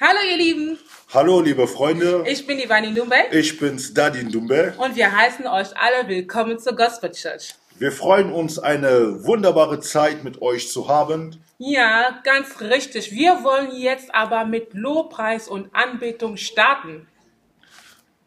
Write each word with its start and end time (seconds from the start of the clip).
Hallo 0.00 0.18
ihr 0.28 0.36
Lieben, 0.36 0.78
Hallo, 1.12 1.40
liebe 1.40 1.68
Freunde. 1.68 2.24
ich 2.26 2.46
bin 2.46 2.58
Ivani 2.58 2.90
Ndumbe 2.90 3.14
Ich 3.30 3.58
bin's, 3.58 3.94
Dadin 3.94 4.30
Dumbe. 4.30 4.74
und 4.78 4.96
wir 4.96 5.16
heißen 5.16 5.46
euch 5.46 5.68
alle 5.76 6.08
willkommen 6.08 6.58
zur 6.58 6.74
Gospel 6.74 7.10
Church. 7.12 7.54
Wir 7.78 7.92
freuen 7.92 8.32
uns, 8.32 8.58
eine 8.58 9.24
wunderbare 9.24 9.80
Zeit 9.80 10.24
mit 10.24 10.42
euch 10.42 10.68
zu 10.70 10.88
haben. 10.88 11.42
Ja, 11.58 12.20
ganz 12.24 12.60
richtig. 12.60 13.12
Wir 13.12 13.42
wollen 13.44 13.74
jetzt 13.76 14.14
aber 14.14 14.44
mit 14.44 14.74
Lobpreis 14.74 15.48
und 15.48 15.74
Anbetung 15.74 16.36
starten. 16.36 17.06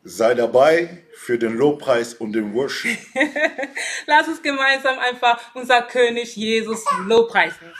Sei 0.03 0.33
dabei 0.35 1.03
für 1.15 1.37
den 1.37 1.55
Lobpreis 1.57 2.13
und 2.13 2.31
den 2.33 2.53
Worship. 2.53 2.97
Lass 4.05 4.27
uns 4.27 4.41
gemeinsam 4.41 4.99
einfach 4.99 5.39
unser 5.53 5.81
König 5.81 6.35
Jesus 6.35 6.83
lobpreisen. 7.05 7.73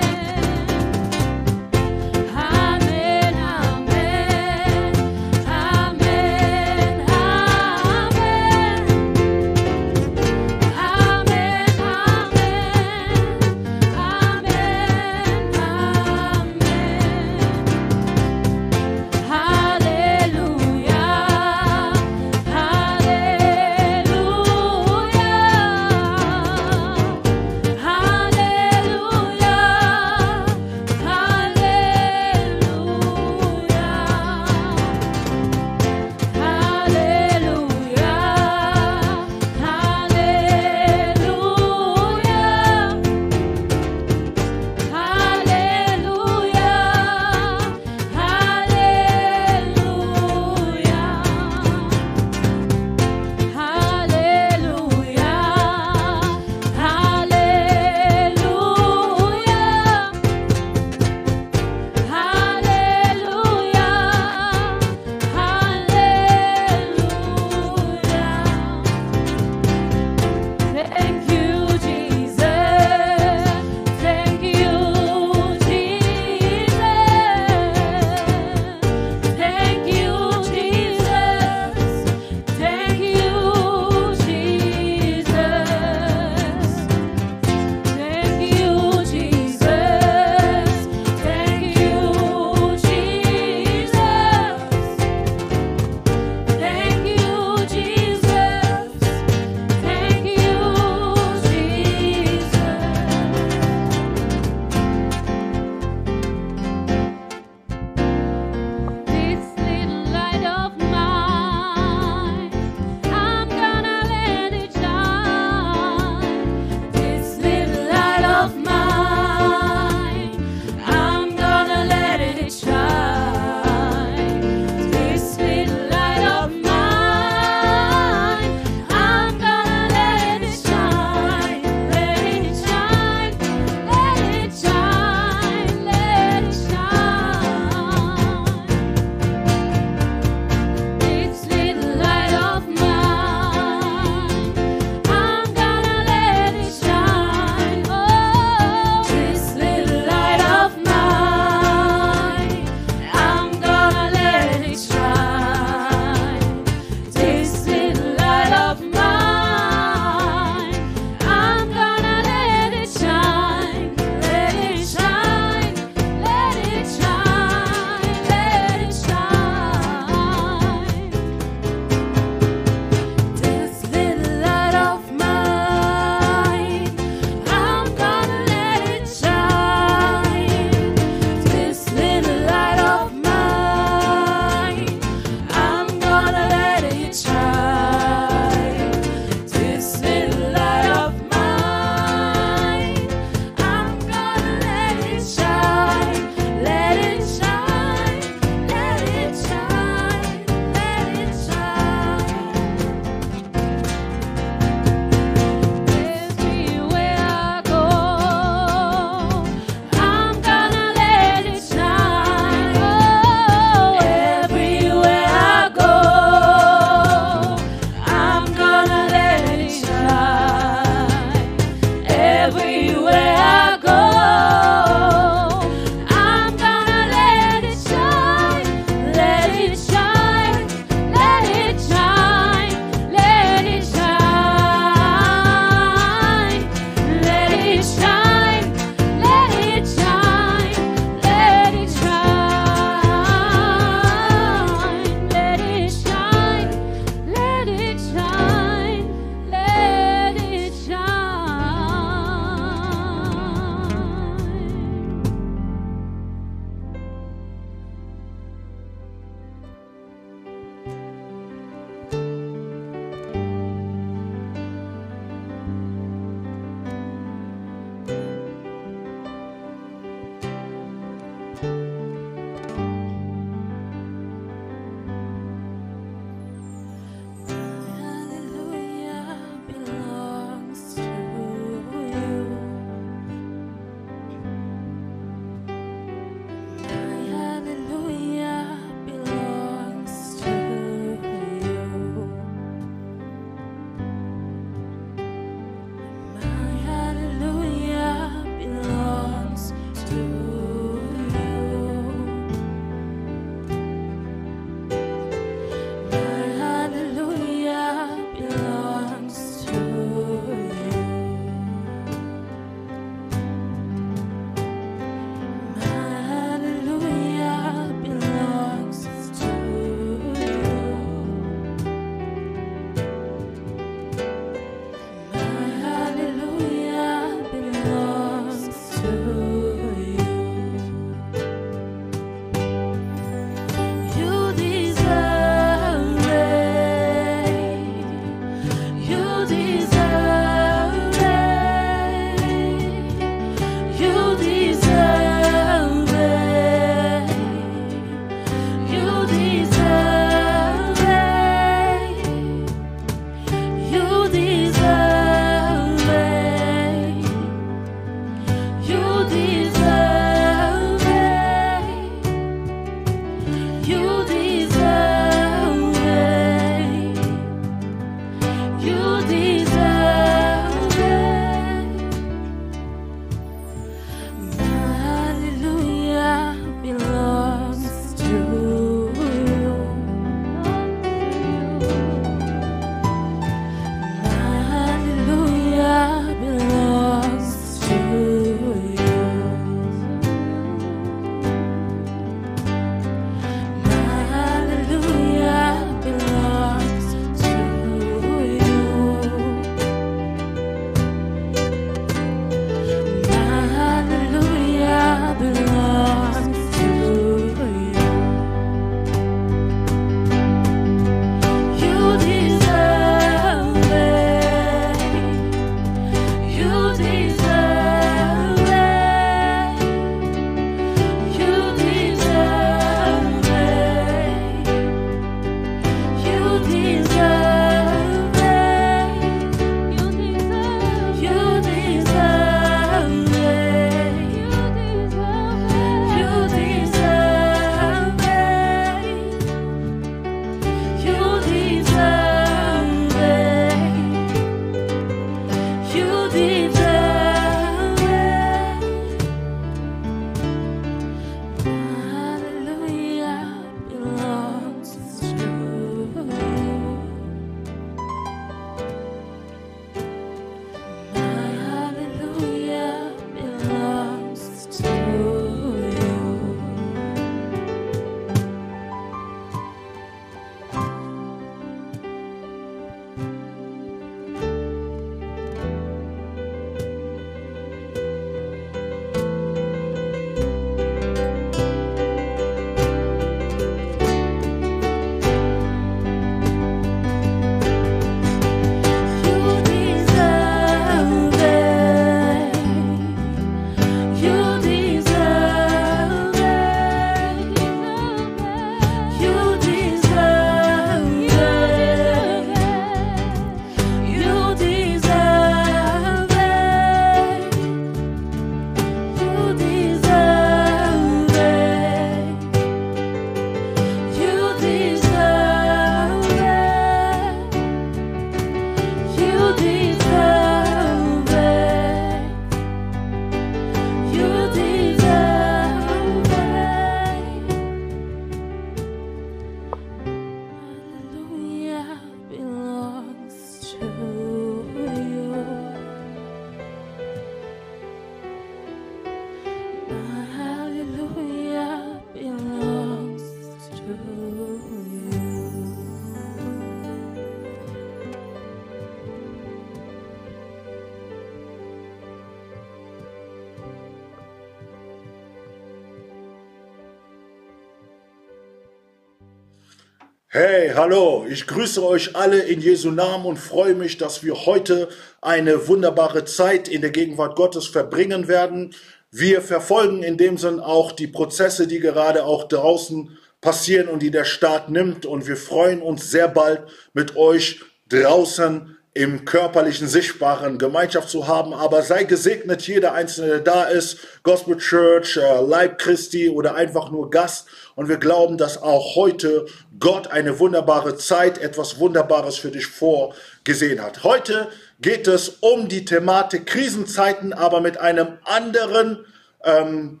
Hey, 560.52 560.72
hallo, 560.74 561.26
ich 561.30 561.46
grüße 561.46 561.80
euch 561.80 562.16
alle 562.16 562.40
in 562.40 562.60
Jesu 562.60 562.90
Namen 562.90 563.24
und 563.24 563.36
freue 563.36 563.76
mich, 563.76 563.98
dass 563.98 564.24
wir 564.24 564.46
heute 564.46 564.88
eine 565.20 565.68
wunderbare 565.68 566.24
Zeit 566.24 566.66
in 566.66 566.80
der 566.80 566.90
Gegenwart 566.90 567.36
Gottes 567.36 567.68
verbringen 567.68 568.26
werden. 568.26 568.74
Wir 569.12 569.42
verfolgen 569.42 570.02
in 570.02 570.16
dem 570.16 570.38
Sinn 570.38 570.58
auch 570.58 570.90
die 570.90 571.06
Prozesse, 571.06 571.68
die 571.68 571.78
gerade 571.78 572.24
auch 572.24 572.48
draußen 572.48 573.16
passieren 573.40 573.86
und 573.86 574.02
die 574.02 574.10
der 574.10 574.24
Staat 574.24 574.70
nimmt 574.70 575.06
und 575.06 575.28
wir 575.28 575.36
freuen 575.36 575.82
uns 575.82 576.10
sehr 576.10 576.26
bald 576.26 576.62
mit 576.94 577.14
euch 577.14 577.60
draußen 577.88 578.76
im 578.92 579.24
körperlichen, 579.24 579.86
sichtbaren 579.86 580.58
Gemeinschaft 580.58 581.08
zu 581.08 581.28
haben. 581.28 581.54
Aber 581.54 581.82
sei 581.82 582.04
gesegnet, 582.04 582.62
jeder 582.62 582.92
Einzelne, 582.92 583.28
der 583.28 583.40
da 583.40 583.64
ist, 583.64 583.98
Gospel 584.24 584.56
Church, 584.56 585.16
äh, 585.16 585.40
Leib 585.40 585.78
Christi 585.78 586.28
oder 586.28 586.56
einfach 586.56 586.90
nur 586.90 587.08
Gast. 587.10 587.46
Und 587.76 587.88
wir 587.88 587.98
glauben, 587.98 588.36
dass 588.36 588.60
auch 588.60 588.96
heute 588.96 589.46
Gott 589.78 590.08
eine 590.08 590.40
wunderbare 590.40 590.96
Zeit, 590.96 591.38
etwas 591.38 591.78
Wunderbares 591.78 592.36
für 592.36 592.50
dich 592.50 592.66
vorgesehen 592.66 593.80
hat. 593.80 594.02
Heute 594.02 594.48
geht 594.80 595.06
es 595.06 595.28
um 595.40 595.68
die 595.68 595.84
Thematik 595.84 596.46
Krisenzeiten, 596.46 597.32
aber 597.32 597.60
mit 597.60 597.78
einem 597.78 598.18
anderen 598.24 599.04
ähm, 599.44 600.00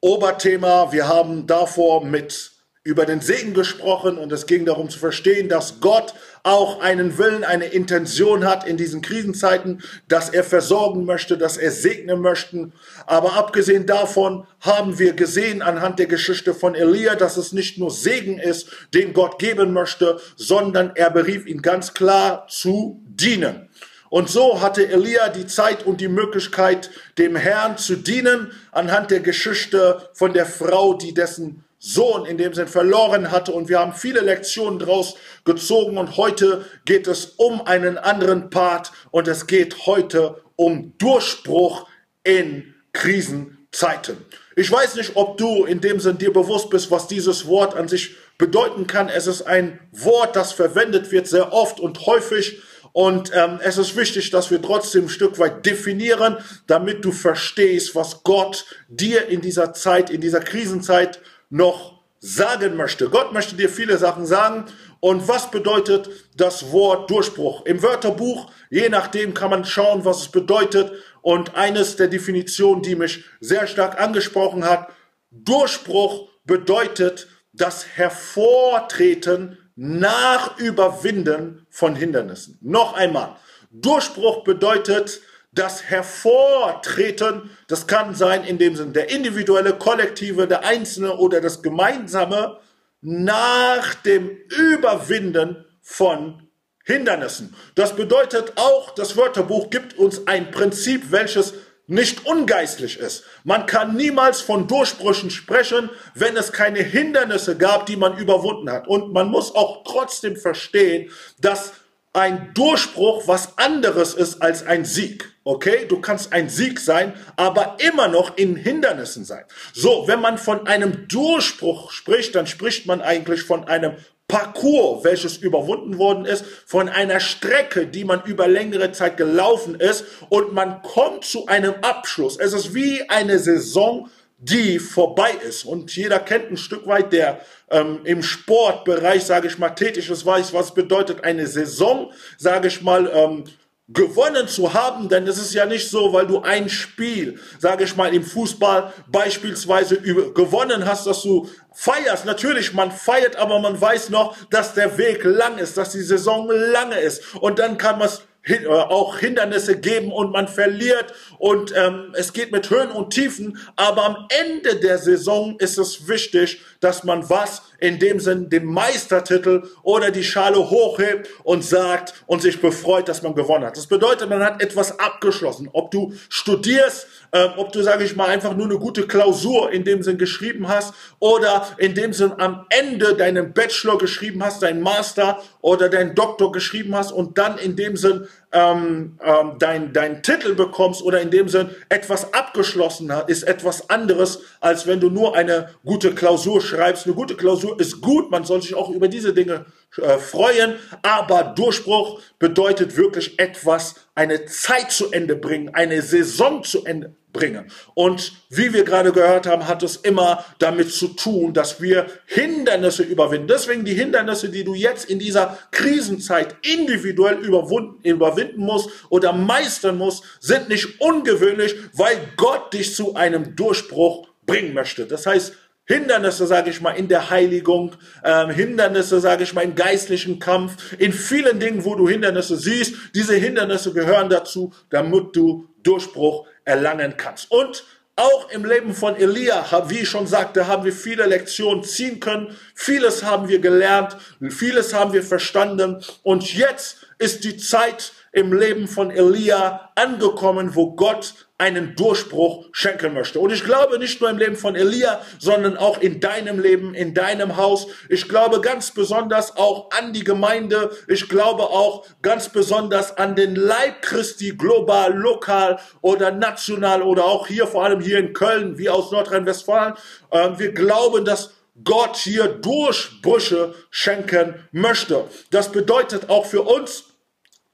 Oberthema. 0.00 0.92
Wir 0.92 1.08
haben 1.08 1.46
davor 1.46 2.04
mit 2.04 2.52
über 2.84 3.04
den 3.04 3.20
Segen 3.20 3.52
gesprochen 3.52 4.16
und 4.16 4.32
es 4.32 4.46
ging 4.46 4.64
darum 4.64 4.88
zu 4.88 4.98
verstehen, 4.98 5.48
dass 5.48 5.80
Gott 5.80 6.14
auch 6.42 6.80
einen 6.80 7.18
Willen, 7.18 7.44
eine 7.44 7.66
Intention 7.66 8.44
hat 8.44 8.66
in 8.66 8.76
diesen 8.76 9.02
Krisenzeiten, 9.02 9.82
dass 10.08 10.30
er 10.30 10.44
versorgen 10.44 11.04
möchte, 11.04 11.38
dass 11.38 11.56
er 11.56 11.70
segnen 11.70 12.20
möchte. 12.20 12.70
Aber 13.06 13.34
abgesehen 13.34 13.86
davon 13.86 14.46
haben 14.60 14.98
wir 14.98 15.12
gesehen 15.12 15.62
anhand 15.62 15.98
der 15.98 16.06
Geschichte 16.06 16.54
von 16.54 16.74
Elia, 16.74 17.14
dass 17.14 17.36
es 17.36 17.52
nicht 17.52 17.78
nur 17.78 17.90
Segen 17.90 18.38
ist, 18.38 18.68
den 18.94 19.12
Gott 19.12 19.38
geben 19.38 19.72
möchte, 19.72 20.20
sondern 20.36 20.92
er 20.94 21.10
berief 21.10 21.46
ihn 21.46 21.62
ganz 21.62 21.94
klar 21.94 22.46
zu 22.48 23.02
dienen. 23.06 23.68
Und 24.10 24.30
so 24.30 24.62
hatte 24.62 24.88
Elia 24.88 25.28
die 25.28 25.46
Zeit 25.46 25.84
und 25.84 26.00
die 26.00 26.08
Möglichkeit, 26.08 26.90
dem 27.18 27.36
Herrn 27.36 27.76
zu 27.76 27.96
dienen, 27.96 28.52
anhand 28.72 29.10
der 29.10 29.20
Geschichte 29.20 30.08
von 30.14 30.32
der 30.32 30.46
Frau, 30.46 30.94
die 30.94 31.12
dessen 31.12 31.64
Sohn 31.78 32.26
in 32.26 32.38
dem 32.38 32.54
Sinn 32.54 32.68
verloren 32.68 33.30
hatte. 33.30 33.52
Und 33.52 33.68
wir 33.68 33.78
haben 33.78 33.92
viele 33.92 34.20
Lektionen 34.20 34.78
daraus 34.78 35.16
gezogen. 35.44 35.98
Und 35.98 36.16
heute 36.16 36.64
geht 36.84 37.06
es 37.06 37.26
um 37.36 37.62
einen 37.62 37.98
anderen 37.98 38.50
Part. 38.50 38.92
Und 39.10 39.28
es 39.28 39.46
geht 39.46 39.86
heute 39.86 40.42
um 40.56 40.94
Durchbruch 40.98 41.88
in 42.24 42.74
Krisenzeiten. 42.92 44.18
Ich 44.56 44.70
weiß 44.70 44.96
nicht, 44.96 45.14
ob 45.14 45.38
du 45.38 45.64
in 45.64 45.80
dem 45.80 46.00
Sinn 46.00 46.18
dir 46.18 46.32
bewusst 46.32 46.68
bist, 46.68 46.90
was 46.90 47.06
dieses 47.06 47.46
Wort 47.46 47.76
an 47.76 47.86
sich 47.86 48.16
bedeuten 48.38 48.88
kann. 48.88 49.08
Es 49.08 49.28
ist 49.28 49.42
ein 49.42 49.78
Wort, 49.92 50.34
das 50.34 50.52
verwendet 50.52 51.12
wird 51.12 51.28
sehr 51.28 51.52
oft 51.52 51.78
und 51.78 52.06
häufig. 52.06 52.60
Und 52.92 53.30
ähm, 53.34 53.60
es 53.62 53.78
ist 53.78 53.96
wichtig, 53.96 54.30
dass 54.30 54.50
wir 54.50 54.60
trotzdem 54.60 55.04
ein 55.04 55.08
Stück 55.08 55.38
weit 55.38 55.64
definieren, 55.64 56.38
damit 56.66 57.04
du 57.04 57.12
verstehst, 57.12 57.94
was 57.94 58.24
Gott 58.24 58.64
dir 58.88 59.28
in 59.28 59.40
dieser 59.40 59.72
Zeit, 59.74 60.10
in 60.10 60.20
dieser 60.20 60.40
Krisenzeit 60.40 61.20
noch 61.50 61.98
sagen 62.20 62.76
möchte. 62.76 63.08
Gott 63.08 63.32
möchte 63.32 63.56
dir 63.56 63.68
viele 63.68 63.98
Sachen 63.98 64.26
sagen. 64.26 64.66
Und 65.00 65.28
was 65.28 65.50
bedeutet 65.50 66.10
das 66.36 66.72
Wort 66.72 67.08
Durchbruch? 67.10 67.64
Im 67.66 67.82
Wörterbuch, 67.82 68.50
je 68.70 68.88
nachdem 68.88 69.34
kann 69.34 69.50
man 69.50 69.64
schauen, 69.64 70.04
was 70.04 70.22
es 70.22 70.28
bedeutet. 70.28 70.92
Und 71.22 71.54
eines 71.54 71.96
der 71.96 72.08
Definitionen, 72.08 72.82
die 72.82 72.96
mich 72.96 73.24
sehr 73.40 73.66
stark 73.66 74.00
angesprochen 74.00 74.64
hat, 74.64 74.88
Durchbruch 75.30 76.28
bedeutet 76.44 77.28
das 77.52 77.86
Hervortreten 77.86 79.58
nach 79.76 80.58
Überwinden 80.58 81.66
von 81.70 81.94
Hindernissen. 81.94 82.58
Noch 82.60 82.94
einmal, 82.94 83.36
Durchbruch 83.70 84.42
bedeutet 84.42 85.20
das 85.52 85.84
Hervortreten, 85.84 87.50
das 87.68 87.86
kann 87.86 88.14
sein 88.14 88.44
in 88.44 88.58
dem 88.58 88.76
Sinn 88.76 88.92
der 88.92 89.10
individuelle, 89.10 89.74
kollektive, 89.74 90.46
der 90.46 90.64
einzelne 90.64 91.16
oder 91.16 91.40
das 91.40 91.62
gemeinsame 91.62 92.58
nach 93.00 93.94
dem 93.94 94.28
Überwinden 94.48 95.64
von 95.80 96.48
Hindernissen. 96.84 97.54
Das 97.74 97.94
bedeutet 97.96 98.52
auch, 98.56 98.90
das 98.94 99.16
Wörterbuch 99.16 99.70
gibt 99.70 99.98
uns 99.98 100.26
ein 100.26 100.50
Prinzip, 100.50 101.10
welches 101.10 101.54
nicht 101.86 102.26
ungeistlich 102.26 102.98
ist. 102.98 103.24
Man 103.44 103.66
kann 103.66 103.96
niemals 103.96 104.42
von 104.42 104.66
Durchbrüchen 104.66 105.30
sprechen, 105.30 105.90
wenn 106.14 106.36
es 106.36 106.52
keine 106.52 106.80
Hindernisse 106.80 107.56
gab, 107.56 107.86
die 107.86 107.96
man 107.96 108.18
überwunden 108.18 108.70
hat. 108.70 108.86
Und 108.86 109.12
man 109.12 109.28
muss 109.28 109.54
auch 109.54 109.84
trotzdem 109.84 110.36
verstehen, 110.36 111.10
dass 111.40 111.72
ein 112.12 112.52
Durchbruch 112.54 113.26
was 113.26 113.56
anderes 113.56 114.14
ist 114.14 114.42
als 114.42 114.66
ein 114.66 114.84
Sieg. 114.84 115.32
Okay, 115.48 115.86
du 115.88 115.98
kannst 115.98 116.34
ein 116.34 116.50
Sieg 116.50 116.78
sein, 116.78 117.14
aber 117.36 117.78
immer 117.78 118.06
noch 118.06 118.36
in 118.36 118.54
Hindernissen 118.54 119.24
sein. 119.24 119.44
So, 119.72 120.04
wenn 120.06 120.20
man 120.20 120.36
von 120.36 120.66
einem 120.66 121.08
Durchbruch 121.08 121.90
spricht, 121.90 122.34
dann 122.34 122.46
spricht 122.46 122.84
man 122.84 123.00
eigentlich 123.00 123.44
von 123.44 123.64
einem 123.64 123.94
Parcours, 124.28 125.04
welches 125.04 125.38
überwunden 125.38 125.96
worden 125.96 126.26
ist, 126.26 126.44
von 126.66 126.90
einer 126.90 127.18
Strecke, 127.18 127.86
die 127.86 128.04
man 128.04 128.22
über 128.26 128.46
längere 128.46 128.92
Zeit 128.92 129.16
gelaufen 129.16 129.74
ist 129.76 130.04
und 130.28 130.52
man 130.52 130.82
kommt 130.82 131.24
zu 131.24 131.46
einem 131.46 131.76
Abschluss. 131.80 132.36
Es 132.38 132.52
ist 132.52 132.74
wie 132.74 133.08
eine 133.08 133.38
Saison, 133.38 134.10
die 134.36 134.78
vorbei 134.78 135.30
ist. 135.48 135.64
Und 135.64 135.96
jeder 135.96 136.18
kennt 136.18 136.50
ein 136.50 136.58
Stück 136.58 136.86
weit, 136.86 137.14
der 137.14 137.40
ähm, 137.70 138.00
im 138.04 138.22
Sportbereich, 138.22 139.24
sage 139.24 139.48
ich 139.48 139.56
mal, 139.56 139.70
tätig 139.70 140.10
ist, 140.10 140.26
weiß, 140.26 140.52
was 140.52 140.74
bedeutet 140.74 141.24
eine 141.24 141.46
Saison, 141.46 142.12
sage 142.36 142.68
ich 142.68 142.82
mal, 142.82 143.10
ähm, 143.14 143.44
gewonnen 143.88 144.46
zu 144.48 144.74
haben, 144.74 145.08
denn 145.08 145.26
es 145.26 145.38
ist 145.38 145.54
ja 145.54 145.64
nicht 145.64 145.88
so, 145.88 146.12
weil 146.12 146.26
du 146.26 146.42
ein 146.42 146.68
Spiel, 146.68 147.40
sage 147.58 147.84
ich 147.84 147.96
mal, 147.96 148.14
im 148.14 148.22
Fußball 148.22 148.92
beispielsweise 149.10 149.94
über, 149.94 150.34
gewonnen 150.34 150.84
hast, 150.84 151.06
dass 151.06 151.22
du 151.22 151.48
feierst. 151.72 152.26
Natürlich, 152.26 152.74
man 152.74 152.90
feiert, 152.90 153.36
aber 153.36 153.58
man 153.60 153.80
weiß 153.80 154.10
noch, 154.10 154.36
dass 154.50 154.74
der 154.74 154.98
Weg 154.98 155.24
lang 155.24 155.56
ist, 155.56 155.78
dass 155.78 155.92
die 155.92 156.02
Saison 156.02 156.50
lange 156.50 157.00
ist. 157.00 157.34
Und 157.36 157.58
dann 157.58 157.78
kann 157.78 157.98
man 157.98 158.10
äh, 158.44 158.66
auch 158.66 159.18
Hindernisse 159.18 159.78
geben 159.78 160.12
und 160.12 160.32
man 160.32 160.48
verliert 160.48 161.12
und 161.38 161.72
ähm, 161.76 162.12
es 162.14 162.32
geht 162.32 162.52
mit 162.52 162.70
Höhen 162.70 162.90
und 162.90 163.10
Tiefen, 163.10 163.58
aber 163.76 164.04
am 164.04 164.26
Ende 164.28 164.76
der 164.76 164.98
Saison 164.98 165.58
ist 165.58 165.76
es 165.76 166.08
wichtig, 166.08 166.60
dass 166.80 167.04
man 167.04 167.28
was 167.28 167.62
in 167.78 167.98
dem 167.98 168.20
Sinn 168.20 168.50
den 168.50 168.66
Meistertitel 168.66 169.62
oder 169.82 170.10
die 170.10 170.24
Schale 170.24 170.58
hochhebt 170.58 171.28
und 171.44 171.64
sagt 171.64 172.14
und 172.26 172.42
sich 172.42 172.60
befreut, 172.60 173.08
dass 173.08 173.22
man 173.22 173.34
gewonnen 173.34 173.64
hat. 173.64 173.76
Das 173.76 173.86
bedeutet, 173.86 174.28
man 174.28 174.42
hat 174.42 174.62
etwas 174.62 174.98
abgeschlossen. 174.98 175.68
Ob 175.72 175.90
du 175.90 176.12
studierst, 176.28 177.06
ähm, 177.32 177.50
ob 177.56 177.72
du, 177.72 177.82
sage 177.82 178.04
ich 178.04 178.16
mal, 178.16 178.28
einfach 178.28 178.56
nur 178.56 178.66
eine 178.66 178.78
gute 178.78 179.06
Klausur 179.06 179.70
in 179.70 179.84
dem 179.84 180.02
Sinn 180.02 180.18
geschrieben 180.18 180.68
hast 180.68 180.92
oder 181.18 181.68
in 181.78 181.94
dem 181.94 182.12
Sinn 182.12 182.32
am 182.38 182.66
Ende 182.70 183.14
deinen 183.14 183.52
Bachelor 183.52 183.98
geschrieben 183.98 184.42
hast, 184.42 184.62
deinen 184.62 184.80
Master 184.80 185.42
oder 185.60 185.88
deinen 185.88 186.14
Doktor 186.14 186.52
geschrieben 186.52 186.94
hast 186.94 187.12
und 187.12 187.38
dann 187.38 187.58
in 187.58 187.76
dem 187.76 187.96
Sinn 187.96 188.26
ähm, 188.52 189.18
ähm, 189.22 189.52
dein, 189.58 189.92
dein 189.92 190.22
Titel 190.22 190.54
bekommst 190.54 191.02
oder 191.02 191.20
in 191.20 191.30
dem 191.30 191.48
Sinn 191.48 191.70
etwas 191.88 192.32
abgeschlossen 192.32 193.14
hat, 193.14 193.28
ist 193.28 193.42
etwas 193.42 193.90
anderes, 193.90 194.40
als 194.60 194.86
wenn 194.86 195.00
du 195.00 195.10
nur 195.10 195.36
eine 195.36 195.70
gute 195.84 196.14
Klausur 196.14 196.60
schreibst. 196.60 197.06
Eine 197.06 197.14
gute 197.14 197.36
Klausur 197.36 197.78
ist 197.78 198.00
gut, 198.00 198.30
man 198.30 198.44
soll 198.44 198.62
sich 198.62 198.74
auch 198.74 198.90
über 198.90 199.08
diese 199.08 199.34
Dinge 199.34 199.66
äh, 200.00 200.18
freuen, 200.18 200.76
aber 201.02 201.54
Durchbruch 201.54 202.20
bedeutet 202.38 202.96
wirklich 202.96 203.38
etwas, 203.38 203.96
eine 204.14 204.46
Zeit 204.46 204.90
zu 204.92 205.10
Ende 205.10 205.36
bringen, 205.36 205.74
eine 205.74 206.02
Saison 206.02 206.64
zu 206.64 206.84
Ende 206.84 207.14
bringen. 207.32 207.70
Und 207.94 208.32
wie 208.48 208.72
wir 208.72 208.84
gerade 208.84 209.12
gehört 209.12 209.46
haben, 209.46 209.68
hat 209.68 209.82
es 209.82 209.96
immer 209.96 210.44
damit 210.58 210.90
zu 210.92 211.08
tun, 211.08 211.52
dass 211.52 211.80
wir 211.80 212.06
Hindernisse 212.26 213.02
überwinden. 213.02 213.48
Deswegen 213.48 213.84
die 213.84 213.94
Hindernisse, 213.94 214.48
die 214.48 214.64
du 214.64 214.74
jetzt 214.74 215.08
in 215.08 215.18
dieser 215.18 215.58
Krisenzeit 215.70 216.56
individuell 216.62 217.38
überwinden, 217.38 218.60
musst 218.60 218.90
oder 219.10 219.32
meistern 219.32 219.98
musst, 219.98 220.24
sind 220.40 220.68
nicht 220.68 221.00
ungewöhnlich, 221.00 221.74
weil 221.92 222.16
Gott 222.36 222.72
dich 222.72 222.94
zu 222.94 223.14
einem 223.14 223.54
Durchbruch 223.56 224.28
bringen 224.46 224.74
möchte. 224.74 225.06
Das 225.06 225.26
heißt, 225.26 225.52
Hindernisse, 225.88 226.46
sage 226.46 226.68
ich 226.68 226.82
mal, 226.82 226.92
in 226.92 227.08
der 227.08 227.30
Heiligung, 227.30 227.92
ähm, 228.22 228.50
Hindernisse, 228.50 229.20
sage 229.20 229.44
ich 229.44 229.54
mal, 229.54 229.62
im 229.62 229.74
geistlichen 229.74 230.38
Kampf, 230.38 230.94
in 230.98 231.14
vielen 231.14 231.60
Dingen, 231.60 231.82
wo 231.84 231.94
du 231.94 232.06
Hindernisse 232.06 232.56
siehst. 232.56 232.94
Diese 233.14 233.34
Hindernisse 233.34 233.94
gehören 233.94 234.28
dazu, 234.28 234.70
damit 234.90 235.34
du 235.34 235.66
Durchbruch 235.82 236.46
erlangen 236.68 237.16
kannst. 237.16 237.50
Und 237.50 237.84
auch 238.14 238.50
im 238.50 238.64
Leben 238.64 238.94
von 238.94 239.16
Elia, 239.16 239.64
wie 239.88 240.00
ich 240.00 240.08
schon 240.08 240.26
sagte, 240.26 240.66
haben 240.66 240.84
wir 240.84 240.92
viele 240.92 241.24
Lektionen 241.24 241.82
ziehen 241.82 242.20
können. 242.20 242.56
Vieles 242.74 243.22
haben 243.22 243.48
wir 243.48 243.60
gelernt, 243.60 244.16
vieles 244.50 244.92
haben 244.92 245.12
wir 245.12 245.22
verstanden. 245.22 246.04
Und 246.22 246.52
jetzt 246.52 247.06
ist 247.18 247.44
die 247.44 247.56
Zeit 247.56 248.12
im 248.32 248.52
Leben 248.52 248.86
von 248.86 249.10
Elia 249.10 249.90
angekommen, 249.94 250.74
wo 250.74 250.94
Gott 250.94 251.47
einen 251.58 251.96
Durchbruch 251.96 252.66
schenken 252.70 253.14
möchte. 253.14 253.40
Und 253.40 253.52
ich 253.52 253.64
glaube 253.64 253.98
nicht 253.98 254.20
nur 254.20 254.30
im 254.30 254.38
Leben 254.38 254.54
von 254.54 254.76
Elia, 254.76 255.20
sondern 255.40 255.76
auch 255.76 255.98
in 256.00 256.20
deinem 256.20 256.60
Leben, 256.60 256.94
in 256.94 257.14
deinem 257.14 257.56
Haus. 257.56 257.88
Ich 258.08 258.28
glaube 258.28 258.60
ganz 258.60 258.92
besonders 258.92 259.56
auch 259.56 259.90
an 259.90 260.12
die 260.12 260.22
Gemeinde. 260.22 260.90
Ich 261.08 261.28
glaube 261.28 261.64
auch 261.64 262.06
ganz 262.22 262.48
besonders 262.48 263.16
an 263.16 263.34
den 263.34 263.56
Leib 263.56 264.02
Christi, 264.02 264.52
global, 264.52 265.12
lokal 265.12 265.80
oder 266.00 266.30
national 266.30 267.02
oder 267.02 267.24
auch 267.24 267.48
hier, 267.48 267.66
vor 267.66 267.84
allem 267.84 268.00
hier 268.00 268.18
in 268.20 268.32
Köln, 268.32 268.78
wie 268.78 268.88
aus 268.88 269.10
Nordrhein-Westfalen. 269.10 269.94
Ähm, 270.30 270.58
wir 270.60 270.72
glauben, 270.72 271.24
dass 271.24 271.54
Gott 271.82 272.16
hier 272.16 272.48
Durchbrüche 272.48 273.74
schenken 273.90 274.54
möchte. 274.70 275.24
Das 275.50 275.70
bedeutet 275.72 276.28
auch 276.30 276.46
für 276.46 276.62
uns, 276.62 277.07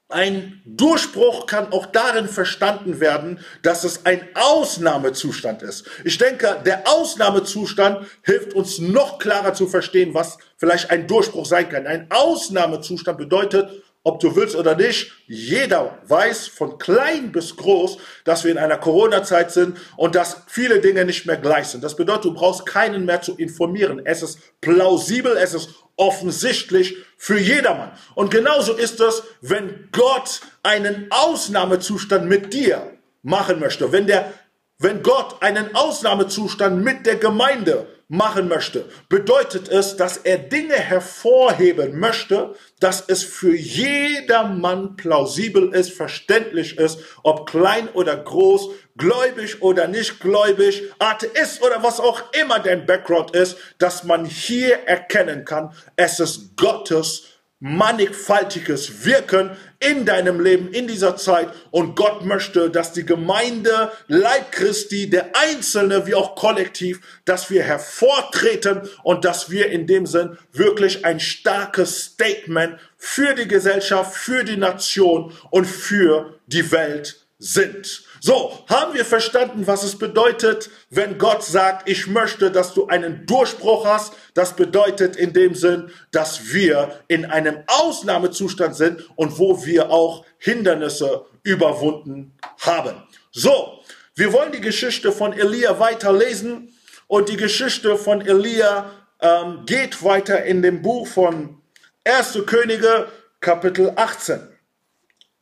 ein 0.09 0.61
Durchbruch 0.65 1.47
kann 1.47 1.71
auch 1.73 1.87
darin 1.87 2.27
verstanden 2.27 2.99
werden, 2.99 3.39
dass 3.63 3.83
es 3.83 4.05
ein 4.05 4.21
Ausnahmezustand 4.35 5.63
ist. 5.63 5.87
Ich 6.03 6.17
denke, 6.19 6.61
der 6.63 6.87
Ausnahmezustand 6.87 8.05
hilft 8.21 8.53
uns 8.53 8.77
noch 8.77 9.17
klarer 9.17 9.53
zu 9.55 9.67
verstehen, 9.67 10.13
was 10.13 10.37
vielleicht 10.57 10.91
ein 10.91 11.07
Durchbruch 11.07 11.45
sein 11.47 11.69
kann. 11.69 11.87
Ein 11.87 12.07
Ausnahmezustand 12.11 13.17
bedeutet, 13.17 13.83
ob 14.05 14.19
du 14.19 14.35
willst 14.35 14.55
oder 14.55 14.75
nicht, 14.75 15.11
jeder 15.25 15.97
weiß 16.07 16.47
von 16.47 16.77
klein 16.77 17.31
bis 17.31 17.55
groß, 17.57 17.97
dass 18.23 18.43
wir 18.43 18.51
in 18.51 18.59
einer 18.59 18.77
Corona-Zeit 18.77 19.51
sind 19.51 19.79
und 19.97 20.13
dass 20.13 20.43
viele 20.47 20.79
Dinge 20.79 21.05
nicht 21.05 21.25
mehr 21.25 21.37
gleich 21.37 21.67
sind. 21.67 21.83
Das 21.83 21.95
bedeutet, 21.95 22.25
du 22.25 22.33
brauchst 22.35 22.67
keinen 22.67 23.05
mehr 23.05 23.23
zu 23.23 23.35
informieren. 23.35 24.03
Es 24.05 24.21
ist 24.21 24.39
plausibel, 24.61 25.35
es 25.35 25.55
ist 25.55 25.69
offensichtlich 25.97 26.95
für 27.17 27.39
jedermann. 27.39 27.93
Und 28.13 28.29
genauso 28.29 28.73
ist 28.73 28.99
es, 28.99 29.23
wenn 29.41 29.89
Gott 29.91 30.41
einen 30.61 31.07
Ausnahmezustand 31.09 32.27
mit 32.27 32.53
dir 32.53 32.91
machen 33.23 33.59
möchte. 33.59 33.91
Wenn 33.91 34.05
der, 34.05 34.31
wenn 34.77 35.01
Gott 35.01 35.41
einen 35.41 35.73
Ausnahmezustand 35.73 36.83
mit 36.83 37.07
der 37.07 37.15
Gemeinde 37.15 37.87
machen 38.07 38.47
möchte, 38.47 38.85
bedeutet 39.09 39.67
es, 39.67 39.97
dass 39.97 40.17
er 40.17 40.37
Dinge 40.37 40.75
hervorheben 40.75 41.99
möchte, 41.99 42.53
dass 42.79 43.03
es 43.07 43.23
für 43.23 43.55
jedermann 43.55 44.95
plausibel 44.95 45.73
ist, 45.73 45.91
verständlich 45.93 46.77
ist, 46.77 46.99
ob 47.23 47.49
klein 47.49 47.89
oder 47.89 48.15
groß, 48.15 48.69
gläubig 48.95 49.61
oder 49.61 49.87
nicht 49.87 50.19
gläubig, 50.19 50.83
Atheist 50.99 51.63
oder 51.63 51.81
was 51.81 51.99
auch 51.99 52.21
immer 52.33 52.59
dein 52.59 52.85
Background 52.85 53.35
ist, 53.35 53.57
dass 53.79 54.03
man 54.03 54.25
hier 54.25 54.75
erkennen 54.85 55.43
kann, 55.43 55.73
es 55.95 56.19
ist 56.19 56.55
Gottes 56.57 57.34
mannigfaltiges 57.59 59.05
Wirken 59.05 59.51
in 59.79 60.05
deinem 60.05 60.39
Leben 60.39 60.71
in 60.71 60.87
dieser 60.87 61.15
Zeit. 61.15 61.49
Und 61.71 61.95
Gott 61.95 62.25
möchte, 62.25 62.69
dass 62.69 62.93
die 62.93 63.05
Gemeinde, 63.05 63.91
Leib 64.07 64.51
Christi, 64.51 65.09
der 65.09 65.31
Einzelne 65.35 66.05
wie 66.05 66.15
auch 66.15 66.35
kollektiv, 66.35 66.99
dass 67.23 67.49
wir 67.49 67.63
hervortreten 67.63 68.81
und 69.03 69.25
dass 69.25 69.49
wir 69.49 69.69
in 69.69 69.87
dem 69.87 70.05
Sinn 70.05 70.37
wirklich 70.51 71.05
ein 71.05 71.19
starkes 71.19 72.03
Statement 72.03 72.77
für 72.97 73.33
die 73.33 73.47
Gesellschaft, 73.47 74.15
für 74.15 74.43
die 74.43 74.57
Nation 74.57 75.33
und 75.49 75.65
für 75.65 76.39
die 76.47 76.71
Welt 76.71 77.24
sind. 77.37 78.03
So, 78.21 78.63
haben 78.69 78.93
wir 78.93 79.03
verstanden, 79.03 79.67
was 79.67 79.83
es 79.83 79.97
bedeutet, 79.97 80.69
wenn 80.89 81.17
Gott 81.17 81.43
sagt, 81.43 81.89
ich 81.89 82.07
möchte, 82.07 82.49
dass 82.49 82.73
du 82.73 82.87
einen 82.87 83.25
Durchbruch 83.25 83.85
hast? 83.85 84.13
Das 84.33 84.55
bedeutet 84.55 85.15
in 85.15 85.33
dem 85.33 85.53
Sinn, 85.53 85.91
dass 86.11 86.53
wir 86.53 87.01
in 87.07 87.25
einem 87.25 87.63
Ausnahmezustand 87.67 88.75
sind 88.75 89.09
und 89.17 89.37
wo 89.37 89.65
wir 89.65 89.89
auch 89.89 90.25
Hindernisse 90.37 91.25
überwunden 91.43 92.37
haben. 92.61 93.03
So, 93.31 93.81
wir 94.15 94.31
wollen 94.31 94.53
die 94.53 94.61
Geschichte 94.61 95.11
von 95.11 95.33
Elia 95.33 95.77
weiterlesen 95.79 96.73
und 97.07 97.27
die 97.27 97.37
Geschichte 97.37 97.97
von 97.97 98.21
Elia 98.21 98.91
ähm, 99.19 99.63
geht 99.65 100.03
weiter 100.03 100.45
in 100.45 100.61
dem 100.61 100.81
Buch 100.81 101.05
von 101.05 101.61
1. 102.05 102.39
Könige, 102.45 103.07
Kapitel 103.41 103.91
18. 103.95 104.39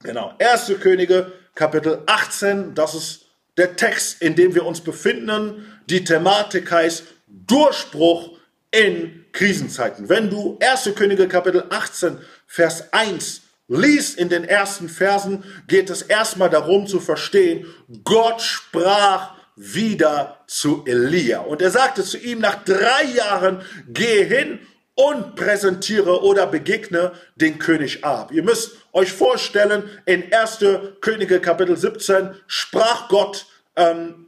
Genau, 0.01 0.33
1. 0.39 0.73
Könige, 0.81 1.31
Kapitel 1.55 2.01
18, 2.07 2.73
das 2.73 2.95
ist 2.95 3.25
der 3.57 3.75
Text, 3.75 4.21
in 4.21 4.35
dem 4.35 4.55
wir 4.55 4.65
uns 4.65 4.81
befinden. 4.81 5.65
Die 5.87 6.03
Thematik 6.03 6.71
heißt 6.71 7.03
Durchbruch 7.27 8.37
in 8.71 9.25
Krisenzeiten. 9.31 10.09
Wenn 10.09 10.29
du 10.29 10.57
1. 10.59 10.95
Könige 10.95 11.27
Kapitel 11.27 11.65
18, 11.69 12.17
Vers 12.47 12.91
1 12.91 13.41
liest 13.67 14.17
in 14.17 14.29
den 14.29 14.43
ersten 14.43 14.89
Versen, 14.89 15.43
geht 15.67 15.89
es 15.89 16.01
erstmal 16.01 16.49
darum 16.49 16.87
zu 16.87 16.99
verstehen, 16.99 17.65
Gott 18.03 18.41
sprach 18.41 19.35
wieder 19.55 20.43
zu 20.47 20.83
Elia. 20.85 21.41
Und 21.41 21.61
er 21.61 21.71
sagte 21.71 22.03
zu 22.03 22.17
ihm, 22.17 22.39
nach 22.39 22.63
drei 22.63 23.03
Jahren, 23.15 23.61
geh 23.87 24.25
hin 24.25 24.59
und 24.95 25.35
präsentiere 25.35 26.23
oder 26.23 26.47
begegne 26.47 27.13
den 27.35 27.59
König 27.59 28.03
Ab. 28.03 28.31
Ihr 28.31 28.43
müsst 28.43 28.77
euch 28.93 29.11
vorstellen, 29.11 29.89
in 30.05 30.31
1. 30.31 30.59
Könige 31.01 31.39
Kapitel 31.39 31.75
17 31.75 32.35
sprach 32.47 33.09
Gott 33.09 33.45
ähm, 33.75 34.27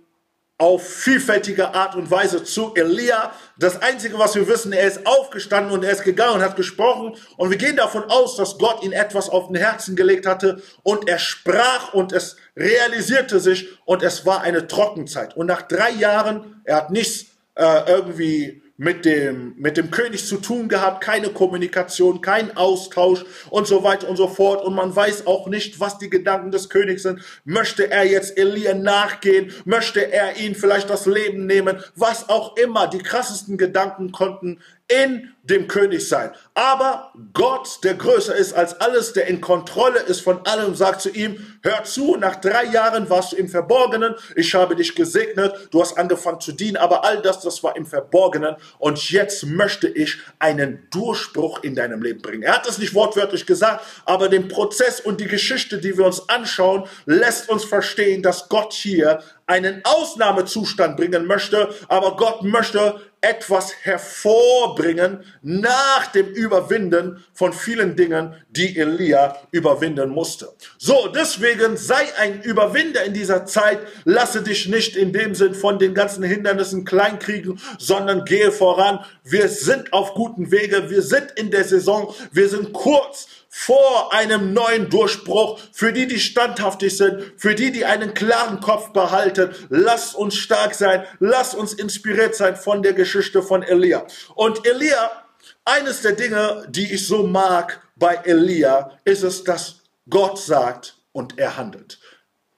auf 0.58 0.88
vielfältige 0.88 1.74
Art 1.74 1.96
und 1.96 2.10
Weise 2.10 2.44
zu 2.44 2.74
Elia. 2.76 3.34
Das 3.60 3.82
Einzige, 3.82 4.18
was 4.18 4.36
wir 4.36 4.48
wissen, 4.48 4.72
er 4.72 4.88
ist 4.88 5.06
aufgestanden 5.06 5.74
und 5.74 5.84
er 5.84 5.92
ist 5.92 6.04
gegangen 6.04 6.36
und 6.36 6.42
hat 6.42 6.56
gesprochen. 6.56 7.16
Und 7.36 7.50
wir 7.50 7.58
gehen 7.58 7.76
davon 7.76 8.06
aus, 8.06 8.38
dass 8.38 8.58
Gott 8.58 8.82
ihn 8.82 8.94
etwas 8.94 9.30
auf 9.30 9.48
den 9.48 9.58
Herzen 9.58 9.98
gelegt 9.98 10.26
hatte 10.26 10.62
und 10.84 11.10
er 11.10 11.20
sprach 11.20 11.94
und 11.94 12.14
es 12.14 12.38
realisierte 12.56 13.42
sich 13.42 13.68
und 13.86 14.02
es 14.02 14.26
war 14.26 14.42
eine 14.42 14.68
Trockenzeit. 14.68 15.36
Und 15.36 15.48
nach 15.48 15.64
drei 15.64 15.92
Jahren, 15.92 16.62
er 16.64 16.78
hat 16.78 16.90
nichts 16.90 17.26
äh, 17.56 17.92
irgendwie 17.92 18.62
mit 18.78 19.06
dem, 19.06 19.56
mit 19.58 19.78
dem 19.78 19.90
König 19.90 20.26
zu 20.26 20.38
tun 20.38 20.68
gehabt, 20.68 21.02
keine 21.02 21.30
Kommunikation, 21.30 22.22
kein 22.22 22.58
Austausch 22.58 23.24
und 23.50 23.68
so 23.68 23.84
weiter 23.84 24.10
und 24.10 24.18
so 24.18 24.28
fort. 24.28 24.66
Und 24.66 24.76
man 24.76 24.94
weiß 24.94 25.28
auch 25.28 25.48
nicht, 25.48 25.80
was 25.80 25.98
die 25.98 26.10
Gedanken 26.10 26.52
des 26.52 26.70
Königs 26.70 27.04
sind. 27.04 27.22
Möchte 27.46 27.90
er 27.90 28.06
jetzt 28.06 28.38
Elia 28.38 28.74
nachgehen? 28.74 29.54
Möchte 29.64 30.12
er 30.12 30.38
ihn 30.38 30.56
vielleicht 30.56 30.90
das 30.90 31.06
Leben 31.06 31.46
nehmen? 31.46 31.80
Was 31.96 32.28
auch 32.28 32.58
immer. 32.58 32.88
Die 32.88 33.00
krassesten 33.00 33.58
Gedanken 33.58 34.12
konnten 34.12 34.60
in 34.88 35.32
dem 35.50 35.68
König 35.68 36.08
sein. 36.08 36.32
Aber 36.54 37.12
Gott, 37.34 37.80
der 37.84 37.94
größer 37.94 38.36
ist 38.36 38.54
als 38.54 38.80
alles, 38.82 39.14
der 39.14 39.28
in 39.28 39.42
Kontrolle 39.42 40.00
ist 40.00 40.22
von 40.22 40.46
allem, 40.46 40.76
sagt 40.76 41.02
zu 41.02 41.10
ihm, 41.10 41.60
hör 41.62 41.84
zu, 41.84 42.16
nach 42.16 42.38
drei 42.38 42.66
Jahren 42.66 43.10
warst 43.10 43.34
du 43.34 43.36
im 43.36 43.48
Verborgenen, 43.48 44.16
ich 44.36 44.54
habe 44.56 44.76
dich 44.76 44.96
gesegnet, 44.96 45.54
du 45.72 45.82
hast 45.82 45.98
angefangen 45.98 46.40
zu 46.40 46.52
dienen, 46.52 46.78
aber 46.78 47.04
all 47.04 47.22
das, 47.22 47.42
das 47.42 47.64
war 47.64 47.76
im 47.76 47.86
Verborgenen 47.86 48.56
und 48.80 49.12
jetzt 49.12 49.46
möchte 49.46 49.88
ich 49.88 50.18
einen 50.40 50.88
Durchbruch 50.92 51.64
in 51.64 51.76
deinem 51.76 52.02
Leben 52.02 52.22
bringen. 52.22 52.44
Er 52.44 52.56
hat 52.56 52.68
es 52.68 52.78
nicht 52.78 52.96
wortwörtlich 52.96 53.46
gesagt, 53.46 53.86
aber 54.06 54.30
den 54.30 54.48
Prozess 54.48 55.00
und 55.00 55.22
die 55.22 55.28
Geschichte, 55.28 55.78
die 55.78 55.98
wir 55.98 56.06
uns 56.06 56.28
anschauen, 56.30 56.86
lässt 57.06 57.50
uns 57.50 57.66
verstehen, 57.66 58.24
dass 58.24 58.50
Gott 58.50 58.74
hier 58.74 59.22
einen 59.48 59.82
Ausnahmezustand 59.84 60.98
bringen 60.98 61.26
möchte, 61.28 61.70
aber 61.88 62.16
Gott 62.16 62.44
möchte 62.44 63.00
etwas 63.22 63.74
hervorbringen 63.82 65.24
nach 65.48 66.08
dem 66.08 66.28
Überwinden 66.28 67.24
von 67.32 67.54
vielen 67.54 67.96
Dingen, 67.96 68.34
die 68.50 68.78
Elia 68.80 69.38
überwinden 69.52 70.10
musste. 70.10 70.50
So, 70.80 71.08
deswegen 71.08 71.78
sei 71.78 72.04
ein 72.18 72.42
Überwinder 72.42 73.04
in 73.04 73.14
dieser 73.14 73.46
Zeit, 73.46 73.78
lasse 74.06 74.42
dich 74.42 74.68
nicht 74.68 74.96
in 74.96 75.14
dem 75.14 75.36
Sinn 75.36 75.54
von 75.54 75.78
den 75.78 75.94
ganzen 75.94 76.24
Hindernissen 76.24 76.84
kleinkriegen, 76.84 77.60
sondern 77.78 78.26
gehe 78.26 78.52
voran. 78.52 79.06
Wir 79.24 79.48
sind 79.48 79.94
auf 79.94 80.16
guten 80.16 80.50
Wege, 80.50 80.90
wir 80.90 81.04
sind 81.04 81.32
in 81.36 81.52
der 81.52 81.64
Saison, 81.64 82.12
wir 82.32 82.50
sind 82.50 82.74
kurz 82.74 83.28
vor 83.48 84.14
einem 84.14 84.52
neuen 84.52 84.90
Durchbruch, 84.90 85.60
für 85.72 85.94
die, 85.94 86.08
die 86.08 86.20
standhaftig 86.20 86.98
sind, 86.98 87.34
für 87.38 87.54
die, 87.54 87.72
die 87.72 87.86
einen 87.86 88.16
klaren 88.16 88.60
Kopf 88.62 88.94
behalten. 88.94 89.52
Lass 89.70 90.16
uns 90.16 90.36
stark 90.36 90.74
sein, 90.74 91.06
lass 91.20 91.54
uns 91.54 91.74
inspiriert 91.74 92.36
sein 92.36 92.56
von 92.56 92.82
der 92.82 92.94
Geschichte 92.94 93.44
von 93.44 93.62
Elia. 93.62 94.08
Und 94.34 94.68
Elia, 94.68 95.25
eines 95.66 96.02
der 96.02 96.14
Dinge, 96.14 96.66
die 96.70 96.94
ich 96.94 97.08
so 97.08 97.26
mag 97.26 97.82
bei 97.96 98.16
Elia, 98.24 98.98
ist 99.04 99.24
es, 99.24 99.44
dass 99.44 99.82
Gott 100.10 100.40
sagt 100.40 100.96
und 101.12 101.38
er 101.38 101.58
handelt. 101.58 102.00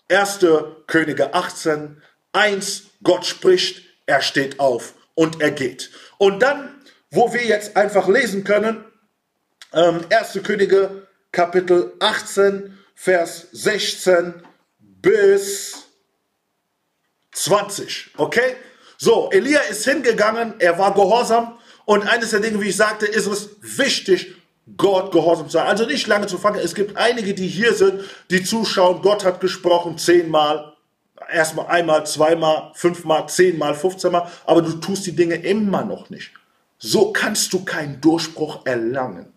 1. 0.09 0.39
Könige 0.85 1.33
18, 1.33 2.01
1, 2.33 2.83
Gott 3.03 3.25
spricht, 3.25 3.83
er 4.05 4.21
steht 4.21 4.59
auf 4.59 4.93
und 5.15 5.41
er 5.41 5.51
geht. 5.51 5.91
Und 6.17 6.41
dann, 6.41 6.81
wo 7.11 7.33
wir 7.33 7.45
jetzt 7.45 7.75
einfach 7.75 8.07
lesen 8.07 8.43
können, 8.43 8.85
ähm, 9.73 10.01
1. 10.09 10.43
Könige 10.43 11.07
Kapitel 11.31 11.93
18, 11.99 12.77
Vers 12.95 13.47
16 13.51 14.41
bis 14.79 15.87
20. 17.31 18.11
Okay? 18.17 18.55
So, 18.97 19.29
Elia 19.31 19.59
ist 19.61 19.85
hingegangen, 19.85 20.55
er 20.59 20.79
war 20.79 20.93
gehorsam 20.93 21.56
und 21.87 22.05
eines 22.05 22.31
der 22.31 22.41
Dinge, 22.41 22.59
wie 22.59 22.67
ich 22.67 22.75
sagte, 22.75 23.05
ist 23.05 23.27
es 23.27 23.49
wichtig, 23.61 24.35
Gott 24.75 25.13
gehorsam 25.13 25.45
zu 25.45 25.53
sein. 25.53 25.67
Also 25.67 25.85
nicht 25.85 26.05
lange 26.05 26.27
zu 26.27 26.37
fangen. 26.37 26.59
Es 26.59 26.75
gibt 26.75 26.97
einige, 26.97 27.33
die 27.33 27.47
hier 27.47 27.73
sind, 27.73 28.01
die 28.29 28.43
zuschauen. 28.43 29.01
Gott 29.01 29.23
hat 29.23 29.39
gesprochen 29.39 29.97
zehnmal, 29.97 30.73
erstmal 31.31 31.67
einmal, 31.67 32.05
zweimal, 32.05 32.71
fünfmal, 32.73 33.29
zehnmal, 33.29 33.73
fünfzehnmal, 33.73 34.29
aber 34.45 34.61
du 34.61 34.73
tust 34.73 35.05
die 35.05 35.15
Dinge 35.15 35.35
immer 35.35 35.85
noch 35.85 36.09
nicht. 36.09 36.31
So 36.77 37.13
kannst 37.13 37.53
du 37.53 37.63
keinen 37.63 38.01
Durchbruch 38.01 38.65
erlangen. 38.65 39.31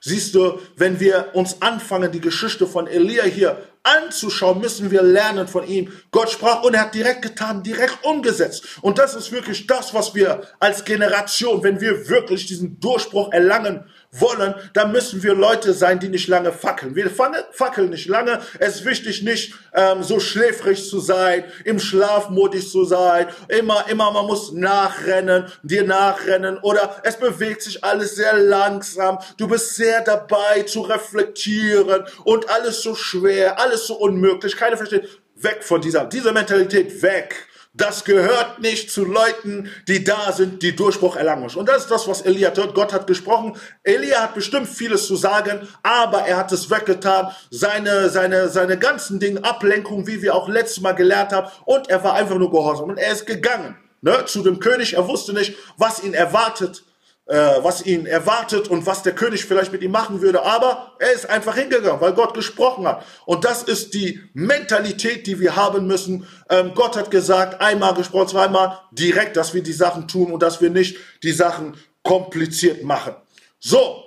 Siehst 0.00 0.34
du, 0.34 0.60
wenn 0.76 1.00
wir 1.00 1.30
uns 1.34 1.60
anfangen, 1.62 2.12
die 2.12 2.20
Geschichte 2.20 2.66
von 2.66 2.86
Elia 2.86 3.24
hier 3.24 3.58
anzuschauen, 3.82 4.60
müssen 4.60 4.90
wir 4.90 5.02
lernen 5.02 5.46
von 5.48 5.66
ihm. 5.66 5.92
Gott 6.10 6.30
sprach 6.30 6.62
und 6.62 6.74
er 6.74 6.82
hat 6.82 6.94
direkt 6.94 7.22
getan, 7.22 7.62
direkt 7.62 8.04
umgesetzt. 8.04 8.64
Und 8.82 8.98
das 8.98 9.14
ist 9.14 9.32
wirklich 9.32 9.66
das, 9.66 9.94
was 9.94 10.14
wir 10.14 10.42
als 10.58 10.84
Generation, 10.84 11.62
wenn 11.62 11.80
wir 11.80 12.08
wirklich 12.08 12.46
diesen 12.46 12.80
Durchbruch 12.80 13.32
erlangen 13.32 13.84
wollen, 14.20 14.54
dann 14.72 14.92
müssen 14.92 15.22
wir 15.22 15.34
Leute 15.34 15.72
sein, 15.72 15.98
die 15.98 16.08
nicht 16.08 16.28
lange 16.28 16.52
fackeln. 16.52 16.94
Wir 16.94 17.10
fackeln 17.52 17.90
nicht 17.90 18.08
lange. 18.08 18.40
Es 18.58 18.76
ist 18.76 18.84
wichtig, 18.84 19.22
nicht 19.22 19.54
ähm, 19.74 20.02
so 20.02 20.20
schläfrig 20.20 20.88
zu 20.88 21.00
sein, 21.00 21.44
im 21.64 21.78
Schlafmodus 21.78 22.70
zu 22.70 22.84
sein. 22.84 23.26
Immer, 23.48 23.86
immer, 23.88 24.10
man 24.10 24.26
muss 24.26 24.52
nachrennen, 24.52 25.46
dir 25.62 25.84
nachrennen 25.84 26.58
oder 26.58 26.96
es 27.02 27.16
bewegt 27.16 27.62
sich 27.62 27.84
alles 27.84 28.16
sehr 28.16 28.36
langsam. 28.36 29.18
Du 29.36 29.48
bist 29.48 29.74
sehr 29.74 30.00
dabei 30.02 30.62
zu 30.62 30.82
reflektieren 30.82 32.04
und 32.24 32.48
alles 32.50 32.82
so 32.82 32.94
schwer, 32.94 33.58
alles 33.58 33.86
so 33.86 33.94
unmöglich. 33.94 34.56
Keiner 34.56 34.76
versteht. 34.76 35.08
Weg 35.38 35.62
von 35.62 35.82
dieser, 35.82 36.06
dieser 36.06 36.32
Mentalität, 36.32 37.02
weg. 37.02 37.46
Das 37.76 38.04
gehört 38.04 38.60
nicht 38.60 38.90
zu 38.90 39.04
Leuten, 39.04 39.70
die 39.86 40.02
da 40.02 40.32
sind, 40.32 40.62
die 40.62 40.74
Durchbruch 40.74 41.16
erlangen 41.16 41.42
müssen. 41.42 41.58
Und 41.58 41.68
das 41.68 41.82
ist 41.82 41.90
das, 41.90 42.08
was 42.08 42.22
Elia 42.22 42.50
tut. 42.50 42.74
Gott 42.74 42.94
hat 42.94 43.06
gesprochen. 43.06 43.56
Elia 43.82 44.22
hat 44.22 44.34
bestimmt 44.34 44.66
vieles 44.66 45.06
zu 45.06 45.16
sagen, 45.16 45.68
aber 45.82 46.22
er 46.22 46.38
hat 46.38 46.52
es 46.52 46.70
weggetan. 46.70 47.32
Seine, 47.50 48.08
seine, 48.08 48.48
seine 48.48 48.78
ganzen 48.78 49.20
Dinge, 49.20 49.44
Ablenkung, 49.44 50.06
wie 50.06 50.22
wir 50.22 50.34
auch 50.34 50.48
letztes 50.48 50.82
Mal 50.82 50.92
gelernt 50.92 51.32
haben. 51.32 51.50
Und 51.66 51.90
er 51.90 52.02
war 52.02 52.14
einfach 52.14 52.36
nur 52.36 52.50
gehorsam. 52.50 52.88
Und 52.88 52.98
er 52.98 53.12
ist 53.12 53.26
gegangen 53.26 53.76
ne, 54.00 54.24
zu 54.24 54.42
dem 54.42 54.58
König. 54.58 54.94
Er 54.94 55.06
wusste 55.06 55.34
nicht, 55.34 55.54
was 55.76 56.02
ihn 56.02 56.14
erwartet 56.14 56.82
äh, 57.26 57.36
was 57.62 57.84
ihn 57.84 58.06
erwartet 58.06 58.68
und 58.68 58.86
was 58.86 59.02
der 59.02 59.14
König 59.14 59.44
vielleicht 59.44 59.72
mit 59.72 59.82
ihm 59.82 59.90
machen 59.90 60.20
würde. 60.22 60.42
Aber 60.42 60.92
er 60.98 61.12
ist 61.12 61.28
einfach 61.28 61.56
hingegangen, 61.56 62.00
weil 62.00 62.12
Gott 62.14 62.34
gesprochen 62.34 62.86
hat. 62.86 63.04
Und 63.24 63.44
das 63.44 63.62
ist 63.62 63.94
die 63.94 64.20
Mentalität, 64.32 65.26
die 65.26 65.40
wir 65.40 65.56
haben 65.56 65.86
müssen. 65.86 66.26
Ähm, 66.48 66.72
Gott 66.74 66.96
hat 66.96 67.10
gesagt, 67.10 67.60
einmal 67.60 67.94
gesprochen, 67.94 68.28
zweimal 68.28 68.78
direkt, 68.92 69.36
dass 69.36 69.54
wir 69.54 69.62
die 69.62 69.72
Sachen 69.72 70.08
tun 70.08 70.32
und 70.32 70.42
dass 70.42 70.60
wir 70.60 70.70
nicht 70.70 70.96
die 71.22 71.32
Sachen 71.32 71.76
kompliziert 72.02 72.82
machen. 72.84 73.14
So, 73.58 74.04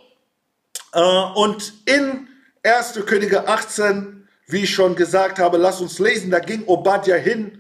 Äh, 0.94 1.02
und 1.36 1.74
in 1.86 2.28
1. 2.64 3.06
Könige 3.06 3.48
18, 3.48 4.28
wie 4.48 4.64
ich 4.64 4.74
schon 4.74 4.96
gesagt 4.96 5.40
habe, 5.40 5.58
lass 5.58 5.82
uns 5.82 6.00
lesen, 6.00 6.32
da 6.32 6.40
ging 6.40 6.64
Obadja 6.66 7.16
hin, 7.16 7.59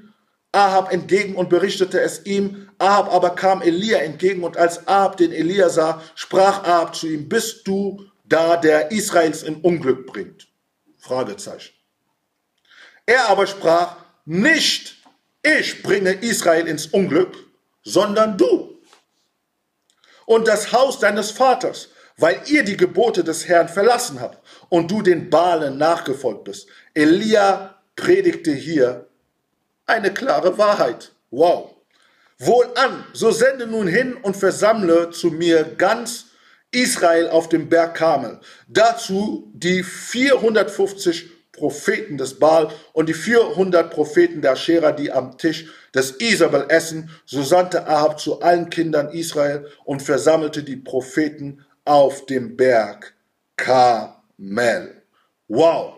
Ahab 0.52 0.92
entgegen 0.92 1.36
und 1.36 1.50
berichtete 1.50 2.02
es 2.02 2.26
ihm. 2.26 2.70
Ahab 2.80 3.14
aber 3.14 3.32
kam 3.32 3.62
Elia 3.62 4.00
entgegen 4.00 4.44
und 4.44 4.58
als 4.58 4.88
Ahab 4.88 5.18
den 5.18 5.32
Elia 5.32 5.70
sah, 5.70 6.02
sprach 6.16 6.64
Ahab 6.64 6.96
zu 6.96 7.08
ihm, 7.08 7.30
bist 7.30 7.68
du 7.68 8.06
da, 8.26 8.58
der 8.58 8.92
Israels 8.92 9.44
in 9.44 9.56
Unglück 9.58 10.08
bringt? 10.08 10.48
Fragezeichen. 10.98 11.74
Er 13.06 13.30
aber 13.30 13.48
sprach, 13.48 13.98
nicht 14.26 14.98
ich 15.42 15.82
bringe 15.82 16.12
Israel 16.12 16.68
ins 16.68 16.88
Unglück, 16.88 17.36
sondern 17.84 18.38
du 18.38 18.80
und 20.26 20.48
das 20.48 20.72
Haus 20.72 21.00
deines 21.00 21.32
Vaters, 21.32 21.90
weil 22.18 22.40
ihr 22.48 22.64
die 22.64 22.78
Gebote 22.78 23.24
des 23.24 23.48
Herrn 23.48 23.70
verlassen 23.70 24.20
habt 24.20 24.38
und 24.70 24.92
du 24.92 25.02
den 25.02 25.30
Balen 25.30 25.78
nachgefolgt 25.78 26.44
bist. 26.44 26.68
Elia 26.94 27.82
predigte 27.96 28.52
hier 28.52 29.09
eine 29.90 30.14
klare 30.14 30.58
Wahrheit. 30.58 31.12
Wow. 31.32 31.76
Wohlan, 32.38 33.04
so 33.14 33.32
sende 33.32 33.68
nun 33.68 33.88
hin 33.88 34.14
und 34.14 34.38
versammle 34.38 35.10
zu 35.10 35.28
mir 35.28 35.64
ganz 35.78 36.28
Israel 36.72 37.28
auf 37.30 37.50
dem 37.50 37.68
Berg 37.68 37.96
Kamel. 37.96 38.40
Dazu 38.68 39.52
die 39.54 39.84
450 39.84 41.30
Propheten 41.52 42.18
des 42.18 42.40
Baal 42.40 42.70
und 42.94 43.10
die 43.10 43.14
400 43.14 43.92
Propheten 43.92 44.42
der 44.42 44.54
Aschera, 44.54 44.94
die 44.94 45.12
am 45.12 45.38
Tisch 45.38 45.68
des 45.94 46.12
Isabel 46.20 46.66
essen. 46.70 47.10
So 47.26 47.44
sandte 47.44 47.86
Ahab 47.86 48.20
zu 48.20 48.42
allen 48.42 48.70
Kindern 48.70 49.10
Israel 49.10 49.68
und 49.84 50.02
versammelte 50.02 50.64
die 50.64 50.78
Propheten 50.78 51.66
auf 51.84 52.26
dem 52.28 52.56
Berg 52.56 53.14
Kamel. 53.58 55.02
Wow, 55.50 55.96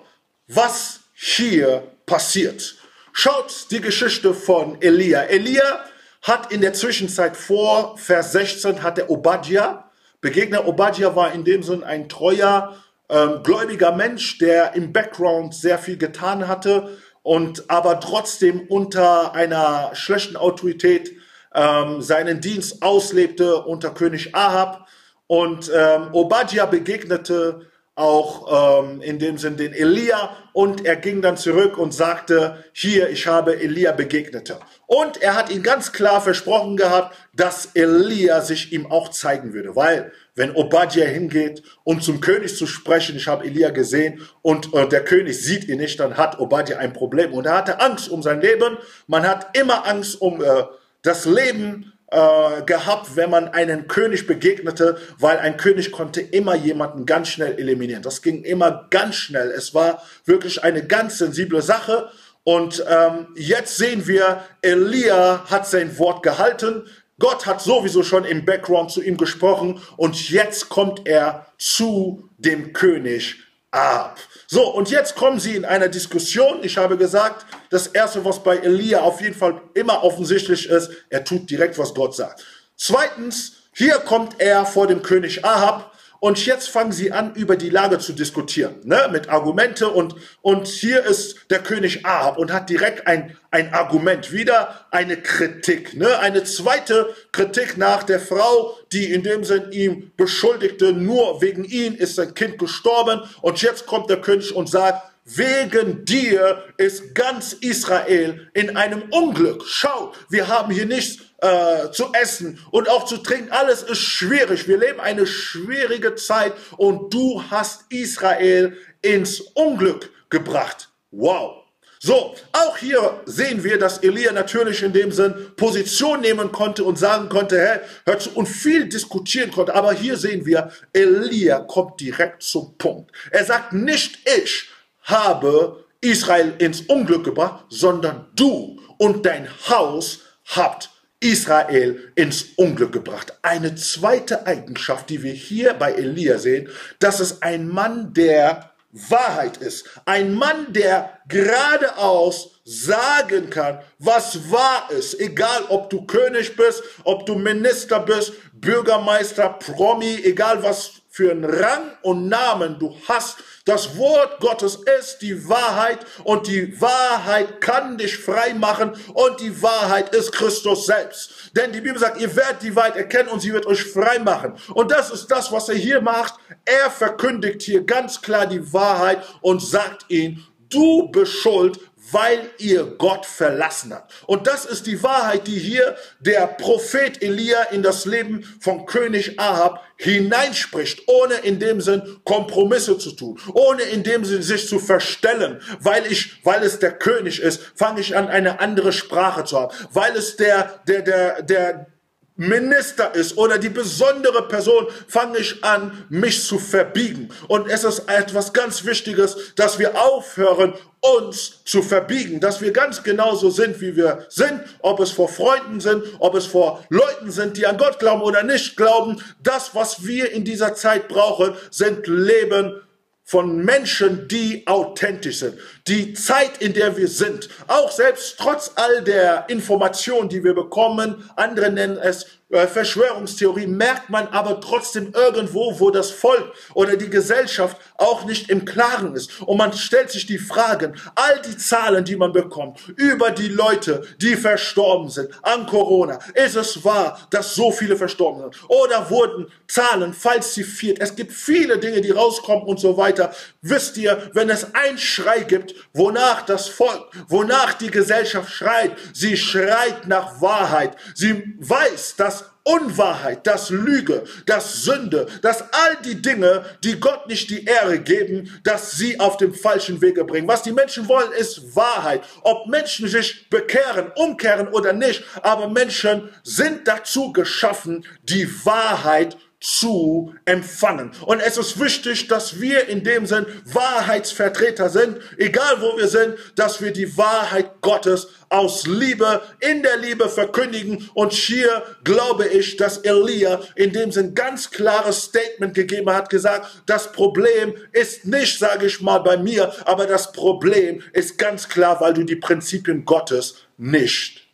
was 0.47 1.01
hier 1.13 1.83
passiert. 2.05 2.77
Schaut 3.13 3.71
die 3.71 3.81
Geschichte 3.81 4.33
von 4.33 4.81
Elia. 4.81 5.23
Elia 5.23 5.85
hat 6.21 6.51
in 6.51 6.61
der 6.61 6.73
Zwischenzeit 6.73 7.35
vor 7.35 7.97
Vers 7.97 8.31
16 8.31 8.83
hat 8.83 8.97
er 8.99 9.09
Obadja 9.09 9.89
begegnet. 10.21 10.65
Obadja 10.65 11.15
war 11.15 11.33
in 11.33 11.43
dem 11.43 11.61
Sinn 11.61 11.83
ein 11.83 12.07
treuer, 12.07 12.77
ähm, 13.09 13.41
gläubiger 13.43 13.91
Mensch, 13.91 14.37
der 14.37 14.75
im 14.75 14.93
Background 14.93 15.53
sehr 15.53 15.77
viel 15.77 15.97
getan 15.97 16.47
hatte 16.47 16.97
und 17.21 17.69
aber 17.69 17.99
trotzdem 17.99 18.61
unter 18.69 19.33
einer 19.33 19.91
schlechten 19.93 20.37
Autorität 20.37 21.11
ähm, 21.53 22.01
seinen 22.01 22.39
Dienst 22.39 22.81
auslebte 22.81 23.63
unter 23.63 23.89
König 23.93 24.33
Ahab. 24.33 24.87
Und 25.27 25.69
ähm, 25.73 26.09
Obadja 26.13 26.65
begegnete 26.65 27.70
auch 27.95 28.83
ähm, 28.83 29.01
in 29.01 29.19
dem 29.19 29.37
Sinn 29.37 29.57
den 29.57 29.73
Elia 29.73 30.37
und 30.53 30.85
er 30.85 30.95
ging 30.95 31.21
dann 31.21 31.35
zurück 31.35 31.77
und 31.77 31.93
sagte, 31.93 32.63
hier, 32.71 33.09
ich 33.09 33.27
habe 33.27 33.59
Elia 33.59 33.91
begegnete. 33.91 34.59
Und 34.87 35.21
er 35.21 35.35
hat 35.35 35.51
ihn 35.51 35.61
ganz 35.61 35.91
klar 35.91 36.21
versprochen 36.21 36.77
gehabt, 36.77 37.15
dass 37.33 37.69
Elia 37.73 38.41
sich 38.41 38.71
ihm 38.71 38.89
auch 38.89 39.09
zeigen 39.09 39.53
würde, 39.53 39.75
weil 39.75 40.13
wenn 40.35 40.55
Obadja 40.55 41.05
hingeht 41.05 41.63
und 41.83 42.01
zum 42.01 42.21
König 42.21 42.55
zu 42.55 42.65
sprechen, 42.65 43.17
ich 43.17 43.27
habe 43.27 43.45
Elia 43.45 43.71
gesehen 43.71 44.21
und 44.41 44.73
äh, 44.73 44.87
der 44.87 45.03
König 45.03 45.41
sieht 45.41 45.67
ihn 45.67 45.79
nicht, 45.79 45.99
dann 45.99 46.15
hat 46.15 46.39
Obadja 46.39 46.77
ein 46.77 46.93
Problem 46.93 47.33
und 47.33 47.45
er 47.45 47.57
hatte 47.57 47.81
Angst 47.81 48.09
um 48.09 48.23
sein 48.23 48.39
Leben. 48.39 48.77
Man 49.07 49.27
hat 49.27 49.57
immer 49.57 49.85
Angst 49.85 50.21
um 50.21 50.41
äh, 50.41 50.63
das 51.01 51.25
Leben 51.25 51.90
äh, 52.11 52.61
gehabt, 52.63 53.15
wenn 53.15 53.29
man 53.29 53.47
einen 53.47 53.87
König 53.87 54.27
begegnete, 54.27 54.97
weil 55.17 55.37
ein 55.37 55.57
König 55.57 55.91
konnte 55.91 56.21
immer 56.21 56.55
jemanden 56.55 57.05
ganz 57.05 57.29
schnell 57.29 57.57
eliminieren. 57.57 58.03
Das 58.03 58.21
ging 58.21 58.43
immer 58.43 58.87
ganz 58.89 59.15
schnell. 59.15 59.49
Es 59.51 59.73
war 59.73 60.03
wirklich 60.25 60.63
eine 60.63 60.85
ganz 60.85 61.17
sensible 61.17 61.61
Sache. 61.61 62.09
Und 62.43 62.83
ähm, 62.89 63.27
jetzt 63.35 63.77
sehen 63.77 64.07
wir, 64.07 64.43
Elia 64.61 65.45
hat 65.49 65.67
sein 65.67 65.97
Wort 65.99 66.21
gehalten. 66.23 66.83
Gott 67.17 67.45
hat 67.45 67.61
sowieso 67.61 68.03
schon 68.03 68.25
im 68.25 68.45
Background 68.45 68.91
zu 68.91 69.01
ihm 69.01 69.15
gesprochen 69.15 69.79
und 69.95 70.29
jetzt 70.31 70.69
kommt 70.69 71.07
er 71.07 71.45
zu 71.59 72.29
dem 72.39 72.73
König 72.73 73.37
ab. 73.71 74.19
So, 74.47 74.69
und 74.73 74.89
jetzt 74.89 75.15
kommen 75.15 75.39
sie 75.39 75.55
in 75.55 75.65
einer 75.65 75.87
Diskussion. 75.87 76.59
Ich 76.61 76.77
habe 76.77 76.97
gesagt, 76.97 77.45
das 77.69 77.87
Erste, 77.87 78.23
was 78.25 78.43
bei 78.43 78.57
Elia 78.57 79.01
auf 79.01 79.21
jeden 79.21 79.35
Fall 79.35 79.61
immer 79.73 80.03
offensichtlich 80.03 80.67
ist, 80.67 80.91
er 81.09 81.23
tut 81.23 81.49
direkt, 81.49 81.77
was 81.77 81.93
Gott 81.93 82.15
sagt. 82.15 82.45
Zweitens, 82.75 83.53
hier 83.73 83.95
kommt 83.99 84.39
er 84.39 84.65
vor 84.65 84.87
dem 84.87 85.01
König 85.01 85.45
Ahab 85.45 85.90
und 86.23 86.45
jetzt 86.45 86.69
fangen 86.69 86.91
sie 86.91 87.11
an, 87.11 87.33
über 87.33 87.55
die 87.55 87.71
Lage 87.71 87.97
zu 87.97 88.13
diskutieren, 88.13 88.75
ne, 88.83 89.09
mit 89.11 89.29
Argumente. 89.29 89.89
Und, 89.89 90.13
und 90.43 90.67
hier 90.67 91.03
ist 91.03 91.49
der 91.49 91.57
König 91.63 92.05
Ahab 92.05 92.37
und 92.37 92.53
hat 92.53 92.69
direkt 92.69 93.07
ein, 93.07 93.35
ein 93.49 93.73
Argument, 93.73 94.31
wieder 94.31 94.85
eine 94.91 95.17
Kritik, 95.17 95.95
ne, 95.95 96.19
eine 96.19 96.43
zweite 96.43 97.09
Kritik 97.31 97.75
nach 97.79 98.03
der 98.03 98.19
Frau, 98.19 98.77
die 98.91 99.11
in 99.11 99.23
dem 99.23 99.43
Sinn 99.43 99.71
ihm 99.71 100.11
beschuldigte, 100.15 100.93
nur 100.93 101.41
wegen 101.41 101.63
ihn 101.63 101.95
ist 101.95 102.17
sein 102.17 102.35
Kind 102.35 102.59
gestorben. 102.59 103.21
Und 103.41 103.63
jetzt 103.63 103.87
kommt 103.87 104.11
der 104.11 104.21
König 104.21 104.55
und 104.55 104.69
sagt, 104.69 105.10
Wegen 105.23 106.03
dir 106.03 106.63
ist 106.77 107.13
ganz 107.13 107.53
Israel 107.53 108.49
in 108.53 108.75
einem 108.75 109.03
Unglück. 109.11 109.63
Schau, 109.67 110.13
wir 110.29 110.47
haben 110.47 110.73
hier 110.73 110.87
nichts 110.87 111.23
äh, 111.41 111.91
zu 111.91 112.11
essen 112.13 112.59
und 112.71 112.89
auch 112.89 113.05
zu 113.05 113.17
trinken. 113.17 113.51
Alles 113.51 113.83
ist 113.83 113.99
schwierig. 113.99 114.67
Wir 114.67 114.79
leben 114.79 114.99
eine 114.99 115.27
schwierige 115.27 116.15
Zeit 116.15 116.53
und 116.77 117.13
du 117.13 117.43
hast 117.51 117.85
Israel 117.89 118.75
ins 119.03 119.41
Unglück 119.41 120.09
gebracht. 120.31 120.89
Wow. 121.11 121.61
So, 122.03 122.33
auch 122.51 122.77
hier 122.77 123.21
sehen 123.25 123.63
wir, 123.63 123.77
dass 123.77 123.99
Elia 123.99 124.31
natürlich 124.31 124.81
in 124.81 124.91
dem 124.91 125.11
Sinn 125.11 125.51
Position 125.55 126.21
nehmen 126.21 126.51
konnte 126.51 126.83
und 126.83 126.97
sagen 126.97 127.29
konnte, 127.29 127.61
hä, 127.61 127.79
hör 128.07 128.17
zu, 128.17 128.31
und 128.31 128.47
viel 128.47 128.89
diskutieren 128.89 129.51
konnte. 129.51 129.75
Aber 129.75 129.93
hier 129.93 130.17
sehen 130.17 130.47
wir, 130.47 130.71
Elia 130.93 131.59
kommt 131.59 131.99
direkt 132.01 132.41
zum 132.41 132.75
Punkt. 132.79 133.11
Er 133.29 133.45
sagt 133.45 133.73
nicht 133.73 134.17
ich 134.27 134.70
habe 135.11 135.85
Israel 136.01 136.55
ins 136.57 136.81
Unglück 136.81 137.23
gebracht, 137.23 137.65
sondern 137.69 138.27
du 138.35 138.79
und 138.97 139.25
dein 139.25 139.47
Haus 139.69 140.21
habt 140.45 140.89
Israel 141.19 142.11
ins 142.15 142.45
Unglück 142.55 142.91
gebracht. 142.91 143.33
Eine 143.43 143.75
zweite 143.75 144.47
Eigenschaft, 144.47 145.09
die 145.09 145.21
wir 145.21 145.33
hier 145.33 145.73
bei 145.75 145.91
Elia 145.91 146.39
sehen, 146.39 146.67
dass 146.97 147.19
es 147.19 147.43
ein 147.43 147.67
Mann 147.67 148.13
der 148.13 148.71
Wahrheit 148.91 149.57
ist. 149.57 149.85
Ein 150.05 150.33
Mann, 150.33 150.73
der 150.73 151.19
geradeaus 151.27 152.61
sagen 152.65 153.49
kann, 153.49 153.79
was 153.99 154.51
wahr 154.51 154.89
ist. 154.91 155.19
Egal, 155.19 155.63
ob 155.69 155.89
du 155.89 156.05
König 156.05 156.55
bist, 156.55 156.83
ob 157.03 157.25
du 157.25 157.35
Minister 157.35 157.99
bist, 157.99 158.33
Bürgermeister, 158.53 159.49
Promi, 159.49 160.19
egal 160.23 160.61
was 160.63 161.00
für 161.13 161.29
einen 161.29 161.43
Rang 161.43 161.91
und 162.03 162.29
Namen 162.29 162.79
du 162.79 162.95
hast. 163.07 163.39
Das 163.65 163.97
Wort 163.97 164.39
Gottes 164.39 164.79
ist 164.99 165.19
die 165.21 165.47
Wahrheit 165.47 165.99
und 166.23 166.47
die 166.47 166.79
Wahrheit 166.79 167.59
kann 167.59 167.97
dich 167.97 168.17
frei 168.17 168.53
machen 168.53 168.93
und 169.13 169.41
die 169.41 169.61
Wahrheit 169.61 170.15
ist 170.15 170.31
Christus 170.31 170.85
selbst. 170.85 171.51
Denn 171.55 171.73
die 171.73 171.81
Bibel 171.81 171.99
sagt, 171.99 172.21
ihr 172.21 172.33
werdet 172.35 172.63
die 172.63 172.75
Wahrheit 172.75 172.95
erkennen 172.95 173.27
und 173.27 173.41
sie 173.41 173.51
wird 173.51 173.65
euch 173.65 173.83
frei 173.83 174.19
machen. 174.19 174.53
Und 174.73 174.89
das 174.89 175.11
ist 175.11 175.27
das, 175.27 175.51
was 175.51 175.67
er 175.67 175.75
hier 175.75 175.99
macht. 175.99 176.35
Er 176.63 176.89
verkündigt 176.89 177.61
hier 177.61 177.83
ganz 177.83 178.21
klar 178.21 178.47
die 178.47 178.71
Wahrheit 178.71 179.21
und 179.41 179.61
sagt 179.61 180.05
ihnen, 180.07 180.47
du 180.69 181.09
bist 181.09 181.33
schuld, 181.33 181.77
weil 182.11 182.49
ihr 182.57 182.85
Gott 182.97 183.25
verlassen 183.25 183.93
habt. 183.93 184.11
Und 184.25 184.47
das 184.47 184.65
ist 184.65 184.87
die 184.87 185.01
Wahrheit, 185.03 185.47
die 185.47 185.59
hier 185.59 185.95
der 186.19 186.47
Prophet 186.47 187.21
Elia 187.21 187.63
in 187.71 187.83
das 187.83 188.05
Leben 188.05 188.43
von 188.59 188.85
König 188.85 189.39
Ahab 189.39 189.83
hineinspricht, 189.97 191.03
ohne 191.07 191.35
in 191.35 191.59
dem 191.59 191.79
Sinn 191.79 192.17
Kompromisse 192.25 192.97
zu 192.97 193.11
tun, 193.11 193.39
ohne 193.53 193.83
in 193.83 194.03
dem 194.03 194.25
Sinn 194.25 194.41
sich 194.41 194.67
zu 194.67 194.79
verstellen, 194.79 195.61
weil 195.79 196.05
ich, 196.11 196.43
weil 196.43 196.63
es 196.63 196.79
der 196.79 196.93
König 196.93 197.39
ist, 197.39 197.61
fange 197.75 198.01
ich 198.01 198.15
an 198.15 198.27
eine 198.27 198.59
andere 198.59 198.93
Sprache 198.93 199.43
zu 199.43 199.59
haben, 199.59 199.75
weil 199.93 200.15
es 200.15 200.37
der, 200.37 200.81
der, 200.87 201.01
der, 201.01 201.41
der, 201.43 201.87
Minister 202.35 203.13
ist 203.13 203.37
oder 203.37 203.57
die 203.57 203.69
besondere 203.69 204.47
Person, 204.47 204.87
fange 205.07 205.39
ich 205.39 205.63
an, 205.63 206.05
mich 206.09 206.43
zu 206.43 206.57
verbiegen. 206.57 207.29
Und 207.47 207.69
es 207.69 207.83
ist 207.83 208.09
etwas 208.09 208.53
ganz 208.53 208.85
Wichtiges, 208.85 209.53
dass 209.55 209.77
wir 209.77 209.99
aufhören, 210.01 210.73
uns 211.01 211.63
zu 211.65 211.81
verbiegen, 211.81 212.39
dass 212.39 212.61
wir 212.61 212.71
ganz 212.71 213.01
genauso 213.03 213.49
sind, 213.49 213.81
wie 213.81 213.95
wir 213.95 214.25
sind, 214.29 214.61
ob 214.81 214.99
es 214.99 215.11
vor 215.11 215.29
Freunden 215.29 215.79
sind, 215.79 216.03
ob 216.19 216.35
es 216.35 216.45
vor 216.45 216.83
Leuten 216.89 217.31
sind, 217.31 217.57
die 217.57 217.65
an 217.65 217.77
Gott 217.77 217.99
glauben 217.99 218.21
oder 218.21 218.43
nicht 218.43 218.77
glauben. 218.77 219.21
Das, 219.41 219.73
was 219.73 220.05
wir 220.05 220.31
in 220.31 220.45
dieser 220.45 220.75
Zeit 220.75 221.07
brauchen, 221.07 221.55
sind 221.71 222.05
Leben 222.05 222.81
von 223.23 223.63
Menschen, 223.63 224.27
die 224.27 224.67
authentisch 224.67 225.39
sind. 225.39 225.57
Die 225.87 226.13
Zeit, 226.13 226.57
in 226.59 226.73
der 226.73 226.97
wir 226.97 227.07
sind, 227.07 227.49
auch 227.67 227.91
selbst 227.91 228.37
trotz 228.37 228.71
all 228.75 229.03
der 229.03 229.45
Informationen, 229.49 230.27
die 230.29 230.43
wir 230.43 230.53
bekommen, 230.53 231.29
andere 231.35 231.71
nennen 231.71 231.97
es 231.97 232.40
Verschwörungstheorie 232.51 233.67
merkt 233.67 234.09
man 234.09 234.27
aber 234.27 234.59
trotzdem 234.59 235.13
irgendwo, 235.13 235.79
wo 235.79 235.89
das 235.89 236.11
Volk 236.11 236.53
oder 236.73 236.97
die 236.97 237.09
Gesellschaft 237.09 237.77
auch 237.97 238.25
nicht 238.25 238.49
im 238.49 238.65
Klaren 238.65 239.15
ist. 239.15 239.41
Und 239.41 239.57
man 239.57 239.73
stellt 239.73 240.11
sich 240.11 240.25
die 240.25 240.37
Fragen, 240.37 240.95
all 241.15 241.41
die 241.41 241.57
Zahlen, 241.57 242.03
die 242.03 242.15
man 242.15 242.33
bekommt, 242.33 242.79
über 242.97 243.31
die 243.31 243.47
Leute, 243.47 244.03
die 244.17 244.35
verstorben 244.35 245.09
sind 245.09 245.29
an 245.43 245.65
Corona. 245.65 246.19
Ist 246.33 246.55
es 246.55 246.83
wahr, 246.83 247.19
dass 247.29 247.55
so 247.55 247.71
viele 247.71 247.95
verstorben 247.95 248.41
sind? 248.41 248.69
Oder 248.69 249.09
wurden 249.09 249.47
Zahlen 249.67 250.13
falsifiziert? 250.13 250.99
Es 250.99 251.15
gibt 251.15 251.31
viele 251.31 251.77
Dinge, 251.77 252.01
die 252.01 252.11
rauskommen 252.11 252.65
und 252.65 252.79
so 252.79 252.97
weiter. 252.97 253.33
Wisst 253.61 253.97
ihr, 253.97 254.29
wenn 254.33 254.49
es 254.49 254.73
ein 254.73 254.97
Schrei 254.97 255.43
gibt, 255.43 255.73
wonach 255.93 256.45
das 256.45 256.67
Volk, 256.67 257.11
wonach 257.27 257.73
die 257.75 257.91
Gesellschaft 257.91 258.51
schreit, 258.51 258.97
sie 259.13 259.37
schreit 259.37 260.07
nach 260.07 260.41
Wahrheit. 260.41 260.97
Sie 261.15 261.55
weiß, 261.59 262.15
dass 262.17 262.40
Unwahrheit, 262.63 263.47
dass 263.47 263.71
Lüge, 263.71 264.23
dass 264.45 264.83
Sünde, 264.83 265.25
dass 265.41 265.61
all 265.73 265.97
die 266.05 266.21
Dinge, 266.21 266.63
die 266.83 266.99
Gott 266.99 267.27
nicht 267.27 267.49
die 267.49 267.65
Ehre 267.65 267.99
geben, 267.99 268.61
dass 268.63 268.91
sie 268.91 269.19
auf 269.19 269.37
dem 269.37 269.53
falschen 269.53 269.99
Wege 270.01 270.23
bringen. 270.25 270.47
Was 270.47 270.61
die 270.61 270.71
Menschen 270.71 271.07
wollen, 271.07 271.31
ist 271.31 271.75
Wahrheit. 271.75 272.21
Ob 272.43 272.67
Menschen 272.67 273.07
sich 273.07 273.49
bekehren, 273.49 274.11
umkehren 274.15 274.67
oder 274.67 274.93
nicht, 274.93 275.23
aber 275.41 275.69
Menschen 275.69 276.29
sind 276.43 276.87
dazu 276.87 277.33
geschaffen, 277.33 278.05
die 278.23 278.47
Wahrheit 278.63 279.37
zu 279.61 280.33
empfangen. 280.45 281.11
Und 281.27 281.39
es 281.39 281.55
ist 281.55 281.79
wichtig, 281.79 282.27
dass 282.27 282.59
wir 282.59 282.87
in 282.87 283.03
dem 283.03 283.27
Sinn 283.27 283.45
Wahrheitsvertreter 283.65 284.89
sind, 284.89 285.19
egal 285.37 285.79
wo 285.81 285.95
wir 285.97 286.07
sind, 286.07 286.35
dass 286.55 286.81
wir 286.81 286.91
die 286.91 287.15
Wahrheit 287.15 287.79
Gottes 287.81 288.29
aus 288.49 288.87
Liebe, 288.87 289.41
in 289.59 289.83
der 289.83 289.97
Liebe 289.97 290.29
verkündigen. 290.29 291.09
Und 291.13 291.31
hier 291.31 291.83
glaube 292.03 292.47
ich, 292.47 292.75
dass 292.77 292.97
Elia 292.97 293.61
in 293.75 293.93
dem 293.93 294.11
Sinn 294.11 294.33
ganz 294.33 294.71
klares 294.71 295.25
Statement 295.25 295.75
gegeben 295.75 296.11
hat, 296.11 296.31
gesagt, 296.31 296.81
das 296.87 297.11
Problem 297.11 297.75
ist 297.91 298.25
nicht, 298.25 298.57
sage 298.57 298.87
ich 298.87 298.99
mal, 298.99 299.19
bei 299.19 299.37
mir, 299.37 299.71
aber 299.85 300.07
das 300.07 300.31
Problem 300.31 301.03
ist 301.13 301.37
ganz 301.37 301.69
klar, 301.69 302.01
weil 302.01 302.15
du 302.15 302.23
die 302.23 302.35
Prinzipien 302.35 303.05
Gottes 303.05 303.57
nicht 303.77 304.47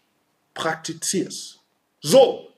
praktizierst. 0.53 1.59
So. 2.01 2.51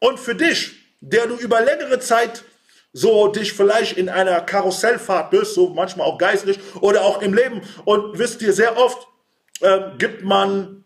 Und 0.00 0.18
für 0.18 0.34
dich, 0.34 0.77
der 1.00 1.26
du 1.26 1.36
über 1.36 1.60
längere 1.60 2.00
Zeit 2.00 2.44
so 2.92 3.28
dich 3.28 3.52
vielleicht 3.52 3.96
in 3.96 4.08
einer 4.08 4.40
Karussellfahrt 4.40 5.30
bist, 5.30 5.54
so 5.54 5.68
manchmal 5.68 6.06
auch 6.06 6.18
geistlich 6.18 6.58
oder 6.80 7.02
auch 7.02 7.22
im 7.22 7.34
Leben. 7.34 7.62
Und 7.84 8.18
wisst 8.18 8.42
ihr, 8.42 8.52
sehr 8.52 8.76
oft 8.76 9.06
ähm, 9.60 9.98
gibt 9.98 10.24
man, 10.24 10.84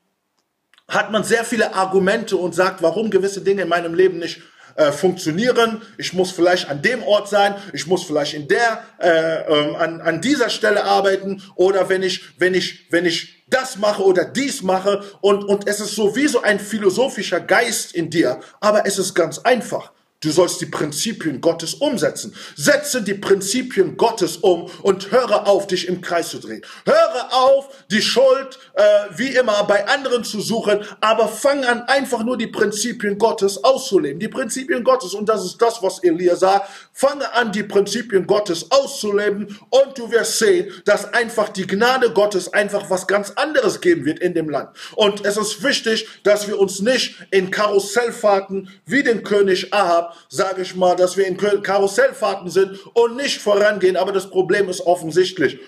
hat 0.89 1.11
man 1.13 1.25
sehr 1.25 1.45
viele 1.45 1.75
Argumente 1.75 2.37
und 2.37 2.55
sagt, 2.55 2.83
warum 2.83 3.11
gewisse 3.11 3.41
Dinge 3.43 3.63
in 3.63 3.69
meinem 3.69 3.95
Leben 3.95 4.19
nicht 4.19 4.43
äh, 4.75 4.91
funktionieren. 4.91 5.83
Ich 5.99 6.13
muss 6.13 6.31
vielleicht 6.31 6.71
an 6.71 6.81
dem 6.81 7.03
Ort 7.03 7.29
sein, 7.29 7.55
ich 7.73 7.87
muss 7.87 8.05
vielleicht 8.05 8.35
in 8.35 8.49
der, 8.49 8.83
äh, 8.99 9.43
ähm, 9.43 9.77
an, 9.77 10.01
an 10.01 10.21
dieser 10.23 10.49
Stelle 10.49 10.85
arbeiten 10.85 11.43
oder 11.57 11.89
wenn 11.89 12.03
ich, 12.03 12.41
wenn 12.41 12.55
ich, 12.55 12.87
wenn 12.91 13.05
ich 13.05 13.45
das 13.49 13.77
mache 13.77 14.03
oder 14.03 14.25
dies 14.25 14.63
mache 14.63 15.05
und, 15.21 15.45
und 15.45 15.69
es 15.69 15.81
ist 15.81 15.95
sowieso 15.95 16.41
ein 16.41 16.59
philosophischer 16.59 17.41
Geist 17.41 17.95
in 17.95 18.09
dir, 18.09 18.41
aber 18.61 18.87
es 18.87 18.99
ist 18.99 19.15
ganz 19.15 19.39
einfach. 19.41 19.93
Du 20.23 20.31
sollst 20.31 20.61
die 20.61 20.67
Prinzipien 20.67 21.41
Gottes 21.41 21.75
umsetzen. 21.75 22.35
Setze 22.57 23.03
die 23.03 23.15
Prinzipien 23.15 23.97
Gottes 23.97 24.37
um 24.37 24.71
und 24.83 25.11
höre 25.11 25.49
auf, 25.49 25.67
dich 25.67 25.89
im 25.89 26.01
Kreis 26.01 26.31
zu 26.31 26.39
drehen. 26.39 26.63
Höre 26.87 27.29
auf, 27.33 27.69
die 27.91 28.01
Schuld 28.01 28.59
äh, 28.75 28.83
wie 29.17 29.35
immer 29.35 29.65
bei 29.65 29.87
anderen 29.89 30.23
zu 30.23 30.41
suchen, 30.41 30.85
aber 31.01 31.27
fang 31.27 31.65
an, 31.65 31.83
einfach 31.83 32.23
nur 32.23 32.39
die 32.39 32.47
Prinzipien 32.47 33.19
Gottes 33.19 33.63
auszuleben. 33.65 34.21
Die 34.21 34.29
Prinzipien 34.29 34.85
Gottes, 34.85 35.13
und 35.15 35.29
das 35.29 35.45
ist 35.45 35.61
das, 35.61 35.83
was 35.83 35.99
Elia 36.05 36.37
sagt, 36.37 36.71
fange 36.93 37.33
an, 37.35 37.51
die 37.51 37.65
Prinzipien 37.65 38.25
Gottes 38.25 38.71
auszuleben 38.71 39.59
und 39.71 39.99
du 39.99 40.09
wirst 40.13 40.39
sehen, 40.39 40.73
dass 40.85 41.13
einfach 41.13 41.49
die 41.49 41.67
Gnade 41.67 42.11
Gottes 42.11 42.53
einfach 42.53 42.89
was 42.91 43.09
ganz 43.09 43.33
anderes 43.33 43.81
geben 43.81 44.05
wird 44.05 44.21
in 44.21 44.35
dem 44.35 44.49
Land. 44.49 44.71
Und 44.95 45.25
es 45.25 45.37
ist 45.37 45.65
wichtig, 45.65 46.07
dass 46.23 46.47
wir 46.47 46.61
uns 46.61 46.81
nicht 46.81 47.17
in 47.33 47.51
Karussellfahrten 47.51 48.69
wie 48.87 49.03
den 49.03 49.25
König 49.25 49.75
Ahab 49.75 50.12
sage 50.29 50.63
ich 50.63 50.75
mal, 50.75 50.97
dass 50.97 51.17
wir 51.17 51.27
in 51.27 51.37
Karussellfahrten 51.37 52.51
sind 52.51 52.79
und 52.95 53.17
nicht 53.17 53.41
vorangehen, 53.41 53.97
aber 53.97 54.13
das 54.13 54.31
Problem 54.31 54.69
ist 54.69 54.81
offensichtlich. 54.83 55.59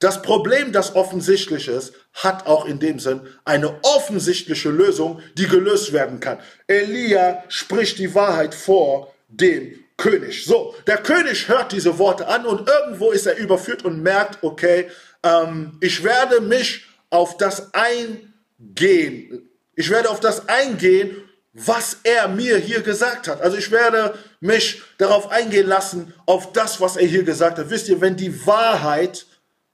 Das 0.00 0.20
Problem, 0.22 0.72
das 0.72 0.96
offensichtlich 0.96 1.68
ist, 1.68 1.94
hat 2.12 2.46
auch 2.46 2.66
in 2.66 2.78
dem 2.78 2.98
Sinn 2.98 3.22
eine 3.44 3.78
offensichtliche 3.82 4.68
Lösung, 4.68 5.20
die 5.38 5.46
gelöst 5.46 5.92
werden 5.92 6.20
kann. 6.20 6.38
Elia 6.66 7.42
spricht 7.48 7.98
die 7.98 8.14
Wahrheit 8.14 8.54
vor 8.54 9.14
dem 9.28 9.84
König. 9.96 10.44
So, 10.44 10.74
der 10.86 10.98
König 10.98 11.48
hört 11.48 11.72
diese 11.72 11.98
Worte 11.98 12.26
an 12.26 12.44
und 12.44 12.68
irgendwo 12.68 13.12
ist 13.12 13.26
er 13.26 13.36
überführt 13.36 13.84
und 13.84 14.02
merkt, 14.02 14.42
okay, 14.42 14.90
ähm, 15.22 15.78
ich 15.80 16.02
werde 16.02 16.40
mich 16.40 16.84
auf 17.10 17.36
das 17.36 17.72
eingehen. 17.72 19.48
Ich 19.76 19.90
werde 19.90 20.10
auf 20.10 20.20
das 20.20 20.48
eingehen 20.48 21.16
was 21.54 21.98
er 22.02 22.26
mir 22.26 22.58
hier 22.58 22.82
gesagt 22.82 23.28
hat. 23.28 23.40
Also 23.40 23.56
ich 23.56 23.70
werde 23.70 24.18
mich 24.40 24.82
darauf 24.98 25.30
eingehen 25.30 25.68
lassen, 25.68 26.12
auf 26.26 26.52
das, 26.52 26.80
was 26.80 26.96
er 26.96 27.06
hier 27.06 27.22
gesagt 27.22 27.58
hat. 27.58 27.70
Wisst 27.70 27.88
ihr, 27.88 28.00
wenn 28.00 28.16
die 28.16 28.44
Wahrheit 28.46 29.26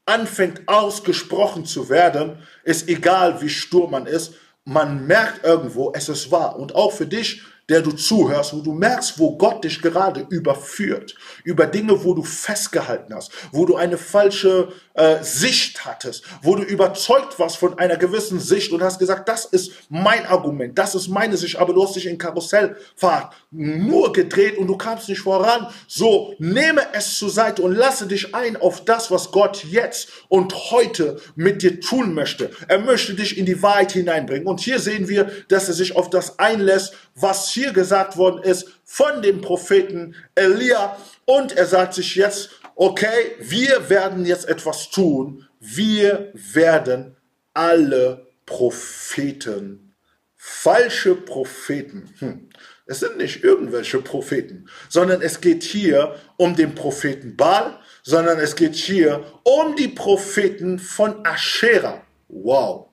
anfängt 0.04 0.68
ausgesprochen 0.68 1.64
zu 1.64 1.88
werden, 1.88 2.38
ist 2.64 2.88
egal, 2.88 3.40
wie 3.40 3.48
stur 3.48 3.88
man 3.88 4.06
ist, 4.06 4.34
man 4.64 5.06
merkt 5.06 5.44
irgendwo, 5.44 5.92
es 5.94 6.08
ist 6.10 6.30
wahr. 6.30 6.56
Und 6.56 6.74
auch 6.74 6.92
für 6.92 7.06
dich, 7.06 7.42
der 7.70 7.82
du 7.82 7.92
zuhörst, 7.92 8.52
wo 8.52 8.60
du 8.60 8.72
merkst, 8.72 9.18
wo 9.18 9.36
Gott 9.36 9.62
dich 9.62 9.80
gerade 9.80 10.26
überführt, 10.28 11.14
über 11.44 11.66
Dinge, 11.66 12.04
wo 12.04 12.14
du 12.14 12.24
festgehalten 12.24 13.14
hast, 13.14 13.30
wo 13.52 13.64
du 13.64 13.76
eine 13.76 13.96
falsche 13.96 14.72
äh, 14.94 15.22
Sicht 15.22 15.84
hattest, 15.84 16.24
wo 16.42 16.56
du 16.56 16.62
überzeugt 16.62 17.38
warst 17.38 17.56
von 17.56 17.78
einer 17.78 17.96
gewissen 17.96 18.40
Sicht 18.40 18.72
und 18.72 18.82
hast 18.82 18.98
gesagt, 18.98 19.28
das 19.28 19.44
ist 19.44 19.72
mein 19.88 20.26
Argument, 20.26 20.76
das 20.76 20.96
ist 20.96 21.06
meine 21.06 21.36
Sicht, 21.36 21.56
aber 21.56 21.72
du 21.72 21.84
hast 21.84 21.94
dich 21.94 22.06
in 22.06 22.18
Karussellfahrt 22.18 23.34
nur 23.52 24.12
gedreht 24.12 24.58
und 24.58 24.66
du 24.66 24.76
kamst 24.76 25.08
nicht 25.08 25.20
voran. 25.20 25.68
So, 25.86 26.34
nehme 26.38 26.82
es 26.92 27.18
zur 27.18 27.30
Seite 27.30 27.62
und 27.62 27.74
lasse 27.74 28.08
dich 28.08 28.34
ein 28.34 28.56
auf 28.56 28.84
das, 28.84 29.12
was 29.12 29.30
Gott 29.30 29.64
jetzt 29.64 30.08
und 30.28 30.54
heute 30.72 31.20
mit 31.36 31.62
dir 31.62 31.80
tun 31.80 32.14
möchte. 32.14 32.50
Er 32.66 32.80
möchte 32.80 33.14
dich 33.14 33.38
in 33.38 33.46
die 33.46 33.62
Wahrheit 33.62 33.92
hineinbringen. 33.92 34.48
Und 34.48 34.58
hier 34.58 34.80
sehen 34.80 35.08
wir, 35.08 35.30
dass 35.48 35.68
er 35.68 35.74
sich 35.74 35.94
auf 35.94 36.10
das 36.10 36.40
einlässt, 36.40 36.94
was 37.14 37.50
hier 37.50 37.59
gesagt 37.66 38.16
worden 38.16 38.42
ist 38.42 38.66
von 38.84 39.22
dem 39.22 39.40
Propheten 39.40 40.14
Elia. 40.34 40.96
Und 41.24 41.56
er 41.56 41.66
sagt 41.66 41.94
sich 41.94 42.16
jetzt, 42.16 42.50
okay, 42.74 43.36
wir 43.38 43.88
werden 43.88 44.24
jetzt 44.24 44.48
etwas 44.48 44.90
tun. 44.90 45.46
Wir 45.60 46.32
werden 46.32 47.16
alle 47.54 48.26
Propheten, 48.46 49.94
falsche 50.36 51.14
Propheten, 51.14 52.12
hm. 52.18 52.48
es 52.86 53.00
sind 53.00 53.16
nicht 53.16 53.44
irgendwelche 53.44 54.00
Propheten, 54.00 54.68
sondern 54.88 55.22
es 55.22 55.40
geht 55.40 55.62
hier 55.62 56.16
um 56.36 56.56
den 56.56 56.74
Propheten 56.74 57.36
Baal, 57.36 57.78
sondern 58.02 58.38
es 58.40 58.56
geht 58.56 58.74
hier 58.74 59.24
um 59.44 59.76
die 59.76 59.88
Propheten 59.88 60.78
von 60.78 61.24
Aschera. 61.24 62.02
Wow. 62.28 62.88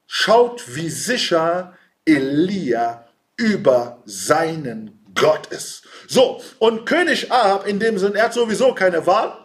Schaut, 0.08 0.76
wie 0.76 0.89
sicher 0.89 1.78
Elia 2.06 3.08
über 3.38 4.02
seinen 4.06 4.99
Gott 5.15 5.47
ist. 5.47 5.84
So, 6.08 6.41
und 6.60 6.86
König 6.86 7.32
Ahab 7.32 7.67
in 7.67 7.80
dem 7.80 7.97
Sinn, 7.97 8.15
er 8.15 8.26
hat 8.26 8.34
sowieso 8.34 8.73
keine 8.73 9.06
Wahl. 9.06 9.42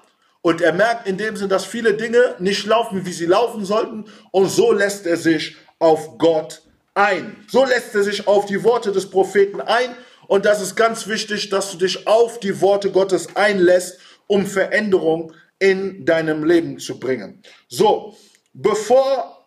Und 0.49 0.63
er 0.63 0.73
merkt 0.73 1.07
in 1.07 1.19
dem 1.19 1.37
Sinn, 1.37 1.51
dass 1.51 1.67
viele 1.67 1.93
Dinge 1.93 2.35
nicht 2.39 2.65
laufen, 2.65 3.05
wie 3.05 3.13
sie 3.13 3.27
laufen 3.27 3.67
sollten. 3.67 4.07
Und 4.31 4.49
so 4.49 4.73
lässt 4.73 5.05
er 5.05 5.19
sich 5.19 5.57
auf 5.79 6.17
Gott 6.17 6.63
ein. 6.95 7.45
So 7.51 7.67
lässt 7.67 7.95
er 7.95 8.03
sich 8.03 8.27
auf 8.27 8.47
die 8.47 8.65
Worte 8.65 8.91
des 8.91 9.11
Propheten 9.11 9.61
ein. 9.61 9.95
Und 10.27 10.47
das 10.47 10.63
ist 10.63 10.75
ganz 10.75 11.07
wichtig, 11.07 11.51
dass 11.51 11.73
du 11.73 11.77
dich 11.77 12.07
auf 12.07 12.41
die 12.41 12.63
Worte 12.63 12.91
Gottes 12.91 13.37
einlässt, 13.37 13.99
um 14.27 14.47
Veränderung 14.47 15.35
in 15.59 16.07
deinem 16.07 16.45
Leben 16.45 16.79
zu 16.79 16.99
bringen. 16.99 17.43
So, 17.69 18.17
bevor 18.55 19.45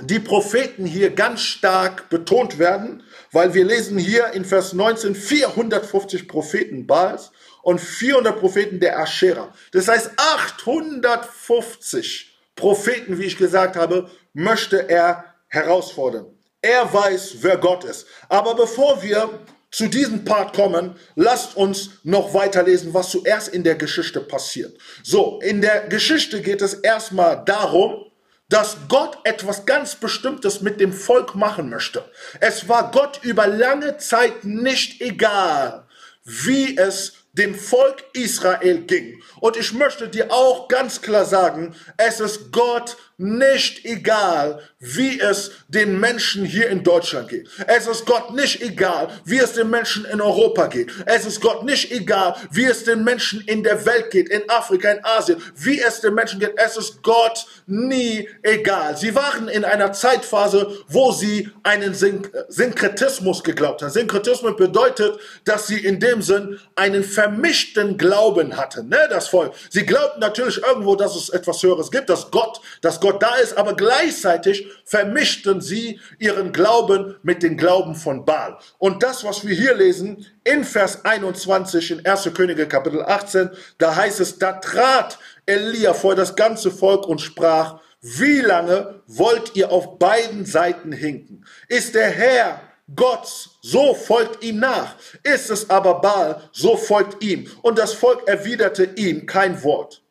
die 0.00 0.18
Propheten 0.18 0.86
hier 0.86 1.10
ganz 1.10 1.42
stark 1.42 2.08
betont 2.08 2.58
werden, 2.58 3.04
weil 3.30 3.54
wir 3.54 3.64
lesen 3.64 3.96
hier 3.96 4.32
in 4.32 4.44
Vers 4.44 4.72
19 4.72 5.14
450 5.14 6.26
Propheten 6.26 6.88
Baals 6.88 7.30
und 7.68 7.78
400 7.78 8.40
Propheten 8.40 8.80
der 8.80 8.98
Aschera. 8.98 9.52
Das 9.72 9.88
heißt 9.88 10.12
850 10.16 12.34
Propheten, 12.56 13.18
wie 13.18 13.26
ich 13.26 13.36
gesagt 13.36 13.76
habe, 13.76 14.10
möchte 14.32 14.88
er 14.88 15.34
herausfordern. 15.48 16.24
Er 16.62 16.90
weiß, 16.90 17.42
wer 17.42 17.58
Gott 17.58 17.84
ist. 17.84 18.06
Aber 18.30 18.54
bevor 18.54 19.02
wir 19.02 19.40
zu 19.70 19.86
diesem 19.86 20.24
Part 20.24 20.56
kommen, 20.56 20.96
lasst 21.14 21.58
uns 21.58 21.90
noch 22.04 22.32
weiterlesen, 22.32 22.94
was 22.94 23.10
zuerst 23.10 23.48
in 23.48 23.64
der 23.64 23.74
Geschichte 23.74 24.22
passiert. 24.22 24.74
So, 25.02 25.38
in 25.42 25.60
der 25.60 25.88
Geschichte 25.88 26.40
geht 26.40 26.62
es 26.62 26.72
erstmal 26.72 27.44
darum, 27.44 28.06
dass 28.48 28.78
Gott 28.88 29.18
etwas 29.24 29.66
ganz 29.66 29.94
Bestimmtes 29.94 30.62
mit 30.62 30.80
dem 30.80 30.94
Volk 30.94 31.34
machen 31.34 31.68
möchte. 31.68 32.02
Es 32.40 32.66
war 32.66 32.90
Gott 32.92 33.20
über 33.22 33.46
lange 33.46 33.98
Zeit 33.98 34.44
nicht 34.44 35.02
egal, 35.02 35.86
wie 36.24 36.78
es 36.78 37.18
dem 37.38 37.54
Volk 37.54 38.04
Israel 38.12 38.82
ging. 38.82 39.22
Und 39.40 39.56
ich 39.56 39.72
möchte 39.72 40.08
dir 40.08 40.30
auch 40.32 40.68
ganz 40.68 41.00
klar 41.00 41.24
sagen, 41.24 41.74
es 41.96 42.20
ist 42.20 42.52
Gott 42.52 42.96
nicht 43.18 43.84
egal, 43.84 44.60
wie 44.78 45.20
es 45.20 45.50
den 45.66 45.98
Menschen 45.98 46.44
hier 46.44 46.68
in 46.68 46.84
Deutschland 46.84 47.28
geht. 47.28 47.48
Es 47.66 47.88
ist 47.88 48.06
Gott 48.06 48.32
nicht 48.32 48.62
egal, 48.62 49.08
wie 49.24 49.38
es 49.38 49.54
den 49.54 49.70
Menschen 49.70 50.04
in 50.04 50.20
Europa 50.20 50.68
geht. 50.68 50.92
Es 51.04 51.26
ist 51.26 51.40
Gott 51.40 51.64
nicht 51.64 51.90
egal, 51.90 52.36
wie 52.52 52.64
es 52.64 52.84
den 52.84 53.02
Menschen 53.02 53.40
in 53.40 53.64
der 53.64 53.84
Welt 53.84 54.12
geht, 54.12 54.28
in 54.28 54.48
Afrika, 54.48 54.92
in 54.92 55.04
Asien, 55.04 55.42
wie 55.56 55.80
es 55.80 56.00
den 56.00 56.14
Menschen 56.14 56.38
geht. 56.38 56.52
Es 56.56 56.76
ist 56.76 57.02
Gott 57.02 57.44
nie 57.66 58.28
egal. 58.44 58.96
Sie 58.96 59.12
waren 59.16 59.48
in 59.48 59.64
einer 59.64 59.92
Zeitphase, 59.92 60.78
wo 60.86 61.10
sie 61.10 61.50
einen 61.64 61.94
Syn 61.94 62.22
Synkretismus 62.48 63.42
geglaubt 63.42 63.82
haben. 63.82 63.90
Synkretismus 63.90 64.56
bedeutet, 64.56 65.18
dass 65.44 65.66
sie 65.66 65.78
in 65.84 65.98
dem 65.98 66.22
Sinn 66.22 66.58
einen 66.76 67.02
vermischten 67.02 67.98
Glauben 67.98 68.56
hatten, 68.56 68.88
ne, 68.88 69.08
das 69.10 69.28
Volk. 69.28 69.54
Sie 69.70 69.84
glaubten 69.84 70.20
natürlich 70.20 70.62
irgendwo, 70.62 70.94
dass 70.94 71.16
es 71.16 71.30
etwas 71.30 71.62
Höheres 71.62 71.90
gibt, 71.90 72.08
dass 72.08 72.30
Gott, 72.30 72.60
dass 72.80 73.00
Gott 73.00 73.07
da 73.12 73.36
ist, 73.36 73.56
aber 73.56 73.74
gleichzeitig 73.74 74.66
vermischten 74.84 75.60
sie 75.60 76.00
ihren 76.18 76.52
Glauben 76.52 77.16
mit 77.22 77.42
dem 77.42 77.56
Glauben 77.56 77.94
von 77.94 78.24
Baal. 78.24 78.58
Und 78.78 79.02
das, 79.02 79.24
was 79.24 79.46
wir 79.46 79.54
hier 79.54 79.74
lesen 79.74 80.26
in 80.44 80.64
Vers 80.64 81.04
21 81.04 81.90
in 81.90 82.06
1. 82.06 82.30
Könige 82.34 82.66
Kapitel 82.66 83.02
18, 83.02 83.50
da 83.78 83.94
heißt 83.96 84.20
es, 84.20 84.38
da 84.38 84.52
trat 84.52 85.18
Elia 85.46 85.94
vor 85.94 86.14
das 86.14 86.36
ganze 86.36 86.70
Volk 86.70 87.06
und 87.06 87.20
sprach, 87.20 87.80
wie 88.00 88.40
lange 88.40 89.02
wollt 89.06 89.56
ihr 89.56 89.72
auf 89.72 89.98
beiden 89.98 90.44
Seiten 90.46 90.92
hinken? 90.92 91.44
Ist 91.68 91.94
der 91.94 92.10
Herr 92.10 92.60
Gott, 92.94 93.50
so 93.60 93.94
folgt 93.94 94.42
ihm 94.42 94.60
nach. 94.60 94.96
Ist 95.22 95.50
es 95.50 95.68
aber 95.68 96.00
Baal, 96.00 96.48
so 96.52 96.76
folgt 96.76 97.22
ihm. 97.22 97.50
Und 97.60 97.78
das 97.78 97.92
Volk 97.92 98.26
erwiderte 98.26 98.84
ihm 98.96 99.26
kein 99.26 99.62
Wort. 99.62 100.02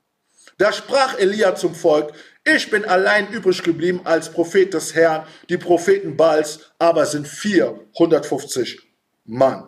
Da 0.59 0.71
sprach 0.71 1.17
Elia 1.17 1.55
zum 1.55 1.73
Volk, 1.73 2.13
ich 2.55 2.69
bin 2.69 2.85
allein 2.85 3.29
übrig 3.29 3.61
geblieben 3.63 4.01
als 4.03 4.31
Prophet 4.31 4.73
des 4.73 4.95
Herrn, 4.95 5.27
die 5.49 5.57
Propheten 5.57 6.15
Baals 6.15 6.71
aber 6.79 7.05
sind 7.05 7.27
450 7.27 8.79
Mann. 9.25 9.67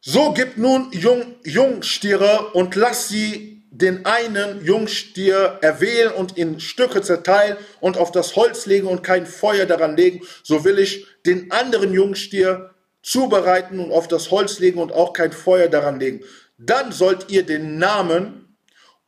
So 0.00 0.32
gib 0.32 0.58
nun 0.58 0.90
Jung, 0.92 1.36
Jungstiere 1.44 2.50
und 2.52 2.74
lass 2.74 3.08
sie 3.08 3.64
den 3.70 4.04
einen 4.04 4.62
Jungstier 4.64 5.58
erwählen 5.62 6.12
und 6.12 6.36
in 6.36 6.60
Stücke 6.60 7.00
zerteilen 7.00 7.56
und 7.80 7.96
auf 7.96 8.12
das 8.12 8.36
Holz 8.36 8.66
legen 8.66 8.86
und 8.86 9.02
kein 9.02 9.24
Feuer 9.24 9.64
daran 9.64 9.96
legen, 9.96 10.26
so 10.42 10.64
will 10.64 10.78
ich 10.78 11.06
den 11.24 11.50
anderen 11.50 11.94
Jungstier 11.94 12.74
zubereiten 13.02 13.80
und 13.80 13.90
auf 13.90 14.08
das 14.08 14.30
Holz 14.30 14.58
legen 14.58 14.78
und 14.78 14.92
auch 14.92 15.14
kein 15.14 15.32
Feuer 15.32 15.68
daran 15.68 15.98
legen. 15.98 16.20
Dann 16.58 16.92
sollt 16.92 17.30
ihr 17.30 17.44
den 17.44 17.78
Namen 17.78 18.41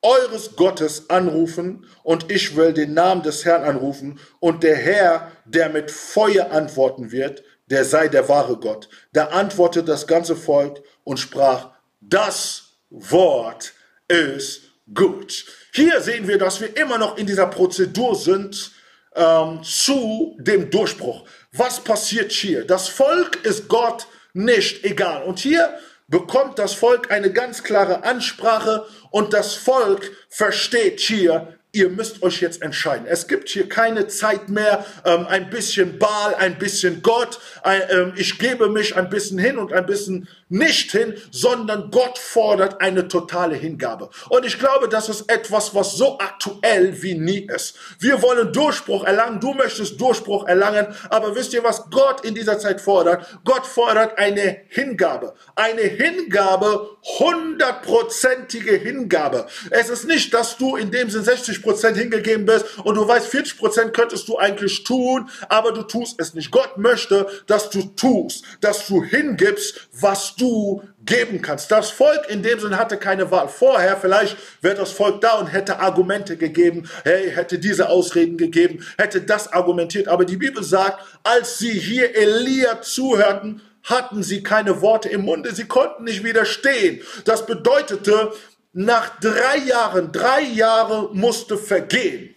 eures 0.05 0.55
Gottes 0.55 1.09
anrufen 1.09 1.87
und 2.03 2.31
ich 2.31 2.57
will 2.57 2.73
den 2.73 2.95
Namen 2.95 3.23
des 3.23 3.45
Herrn 3.45 3.65
anrufen 3.65 4.21
und 4.39 4.63
der 4.63 4.77
Herr, 4.77 5.33
der 5.47 5.71
mit 5.71 5.91
Feuer 5.91 6.53
antworten 6.53 7.11
wird, 7.11 7.43
der 7.67 7.85
sei 7.85 8.09
der 8.09 8.29
wahre 8.29 8.59
Gott. 8.59 8.89
Da 9.13 9.27
antwortete 9.29 9.87
das 9.87 10.07
ganze 10.07 10.37
Volk 10.37 10.83
und 11.03 11.19
sprach, 11.19 11.71
das 12.01 12.75
Wort 12.91 13.73
ist 14.07 14.63
gut. 14.93 15.47
Hier 15.73 16.01
sehen 16.03 16.29
wir, 16.29 16.39
dass 16.39 16.61
wir 16.61 16.77
immer 16.77 16.99
noch 16.99 17.17
in 17.17 17.27
dieser 17.27 17.47
Prozedur 17.47 18.15
sind 18.15 18.73
ähm, 19.15 19.63
zu 19.63 20.37
dem 20.39 20.71
Durchbruch. 20.71 21.25
Was 21.53 21.81
passiert 21.81 22.31
hier? 22.31 22.67
Das 22.67 22.89
Volk 22.89 23.45
ist 23.45 23.69
Gott 23.69 24.07
nicht 24.35 24.85
egal. 24.85 25.25
Und 25.25 25.39
hier 25.39 25.79
bekommt 26.09 26.59
das 26.59 26.75
Volk 26.75 27.11
eine 27.11 27.33
ganz 27.33 27.63
klare 27.63 28.05
Ansprache 28.05 28.87
und 29.11 29.33
das 29.33 29.55
Volk 29.55 30.11
versteht 30.29 31.01
hier, 31.01 31.57
ihr 31.75 31.89
müsst 31.89 32.23
euch 32.23 32.41
jetzt 32.41 32.63
entscheiden. 32.63 33.07
Es 33.07 33.27
gibt 33.27 33.49
hier 33.49 33.69
keine 33.69 34.07
Zeit 34.07 34.49
mehr, 34.49 34.85
ähm, 35.05 35.27
ein 35.27 35.51
bisschen 35.51 35.99
Baal, 35.99 36.35
ein 36.37 36.57
bisschen 36.59 37.03
Gott, 37.03 37.41
ein, 37.63 37.83
ähm, 37.91 38.13
ich 38.17 38.39
gebe 38.39 38.69
mich 38.69 38.97
ein 38.97 39.11
bisschen 39.11 39.39
hin 39.39 39.59
und 39.59 39.73
ein 39.73 39.85
bisschen 39.85 40.29
nicht 40.49 40.93
hin, 40.93 41.15
sondern 41.31 41.91
Gott 41.91 42.19
fordert 42.19 42.81
eine 42.81 43.09
totale 43.09 43.57
Hingabe. 43.57 44.11
Und 44.29 44.45
ich 44.45 44.59
glaube, 44.59 44.89
das 44.89 45.09
ist 45.09 45.31
etwas, 45.31 45.75
was 45.75 45.97
so 45.97 46.19
aktuell 46.19 47.03
wie 47.03 47.15
nie 47.15 47.49
ist. 47.55 47.77
Wir 47.99 48.23
wollen 48.23 48.53
Durchbruch 48.53 49.05
erlangen, 49.05 49.41
du 49.41 49.55
möchtest 49.55 50.01
Durchbruch 50.01 50.47
erlangen, 50.47 50.95
aber 51.11 51.35
wisst 51.35 51.53
ihr, 51.55 51.65
was 51.65 51.91
Gott 51.91 52.25
in 52.25 52.35
dieser 52.35 52.59
Zeit 52.59 52.81
fordert? 52.81 53.27
Gott 53.45 53.67
fordert 53.67 54.19
eine 54.19 54.61
Hingabe. 54.69 55.35
Eine 55.57 55.83
Hingabe, 55.83 56.97
hundertprozentige 57.19 58.77
Hingabe. 58.77 59.47
Es 59.71 59.89
ist 59.89 60.07
nicht, 60.07 60.33
dass 60.35 60.57
du 60.57 60.77
in 60.77 60.91
dem 60.91 61.11
Sinn 61.11 61.25
60 61.25 61.63
Prozent 61.63 61.97
hingegeben 61.97 62.47
bist 62.47 62.79
und 62.85 62.95
du 62.97 63.07
weißt, 63.07 63.27
40 63.27 63.59
Prozent 63.59 63.95
könntest 63.95 64.29
du 64.29 64.39
eigentlich 64.39 64.85
tun, 64.85 65.29
aber 65.49 65.73
du 65.73 65.83
tust 65.83 66.21
es 66.21 66.35
nicht. 66.35 66.51
Gott 66.51 66.77
möchte, 66.77 67.27
dass 67.47 67.71
du 67.71 67.83
tust, 67.83 68.45
dass 68.61 68.87
du 68.87 69.03
hingibst, 69.03 69.89
was 69.93 70.34
du 70.37 70.83
geben 71.05 71.43
kannst. 71.43 71.71
Das 71.71 71.91
Volk 71.91 72.29
in 72.29 72.43
dem 72.43 72.61
Sinn 72.61 72.79
hatte 72.79 72.97
keine 72.97 73.31
Wahl. 73.31 73.49
Vorher 73.49 73.97
vielleicht 73.97 74.37
wäre 74.61 74.77
das 74.77 74.93
Volk 74.93 75.21
da 75.21 75.39
und 75.39 75.49
hätte 75.49 75.81
Argumente 75.81 76.37
gegeben, 76.37 76.89
hey, 77.05 77.31
hätte 77.31 77.59
diese 77.59 77.89
Ausreden 77.89 78.37
gegeben, 78.37 78.85
hätte 78.99 79.21
das 79.21 79.53
argumentiert. 79.53 80.09
Aber 80.09 80.25
die 80.25 80.37
Bibel 80.37 80.63
sagt, 80.63 81.05
als 81.23 81.59
sie 81.59 81.73
hier 81.73 82.15
Elia 82.17 82.83
zuhörten, 82.83 83.63
hatten 83.85 84.23
sie 84.23 84.43
keine 84.43 84.81
Worte 84.81 85.09
im 85.11 85.23
Munde, 85.23 85.55
sie 85.55 85.67
konnten 85.67 86.05
nicht 86.05 86.25
widerstehen. 86.25 87.01
Das 87.25 87.47
bedeutete, 87.47 88.33
nach 88.73 89.21
drei 89.21 89.59
Jahren, 89.59 90.11
drei 90.11 90.43
Jahre 90.43 91.11
musste 91.13 91.57
vergehen, 91.57 92.35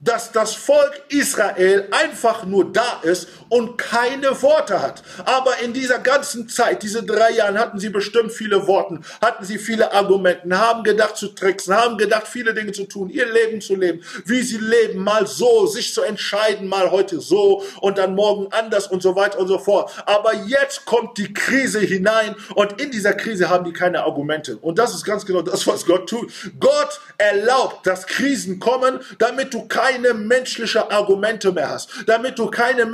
dass 0.00 0.32
das 0.32 0.54
Volk 0.54 1.02
Israel 1.08 1.88
einfach 1.90 2.44
nur 2.44 2.72
da 2.72 3.00
ist 3.02 3.28
und 3.48 3.78
keine 3.78 4.42
Worte 4.42 4.80
hat. 4.80 5.02
Aber 5.24 5.58
in 5.62 5.72
dieser 5.72 5.98
ganzen 5.98 6.48
Zeit, 6.48 6.82
diese 6.82 7.02
drei 7.02 7.32
Jahren, 7.32 7.58
hatten 7.58 7.78
sie 7.78 7.90
bestimmt 7.90 8.32
viele 8.32 8.66
Worte, 8.66 9.00
hatten 9.20 9.44
sie 9.44 9.58
viele 9.58 9.92
Argumenten, 9.92 10.58
haben 10.58 10.82
gedacht 10.82 11.16
zu 11.16 11.28
tricksen, 11.28 11.74
haben 11.74 11.98
gedacht, 11.98 12.26
viele 12.26 12.54
Dinge 12.54 12.72
zu 12.72 12.84
tun, 12.84 13.08
ihr 13.08 13.30
Leben 13.30 13.60
zu 13.60 13.74
leben, 13.74 14.02
wie 14.24 14.42
sie 14.42 14.58
leben, 14.58 15.02
mal 15.02 15.26
so, 15.26 15.66
sich 15.66 15.94
zu 15.94 16.02
entscheiden, 16.02 16.68
mal 16.68 16.90
heute 16.90 17.20
so 17.20 17.62
und 17.80 17.98
dann 17.98 18.14
morgen 18.14 18.48
anders 18.52 18.86
und 18.86 19.02
so 19.02 19.16
weiter 19.16 19.38
und 19.38 19.48
so 19.48 19.58
fort. 19.58 19.90
Aber 20.06 20.34
jetzt 20.34 20.84
kommt 20.84 21.18
die 21.18 21.32
Krise 21.32 21.80
hinein 21.80 22.34
und 22.54 22.80
in 22.80 22.90
dieser 22.90 23.12
Krise 23.12 23.48
haben 23.48 23.64
die 23.64 23.72
keine 23.72 24.02
Argumente. 24.04 24.56
Und 24.58 24.78
das 24.78 24.94
ist 24.94 25.04
ganz 25.04 25.26
genau 25.26 25.42
das, 25.42 25.66
was 25.66 25.86
Gott 25.86 26.08
tut. 26.08 26.32
Gott 26.60 27.00
erlaubt, 27.18 27.86
dass 27.86 28.06
Krisen 28.06 28.58
kommen, 28.58 29.00
damit 29.18 29.54
du 29.54 29.66
keine 29.66 30.14
menschliche 30.14 30.90
Argumente 30.90 31.52
mehr 31.52 31.70
hast, 31.70 31.90
damit 32.06 32.38
du 32.38 32.46
keine 32.50 32.86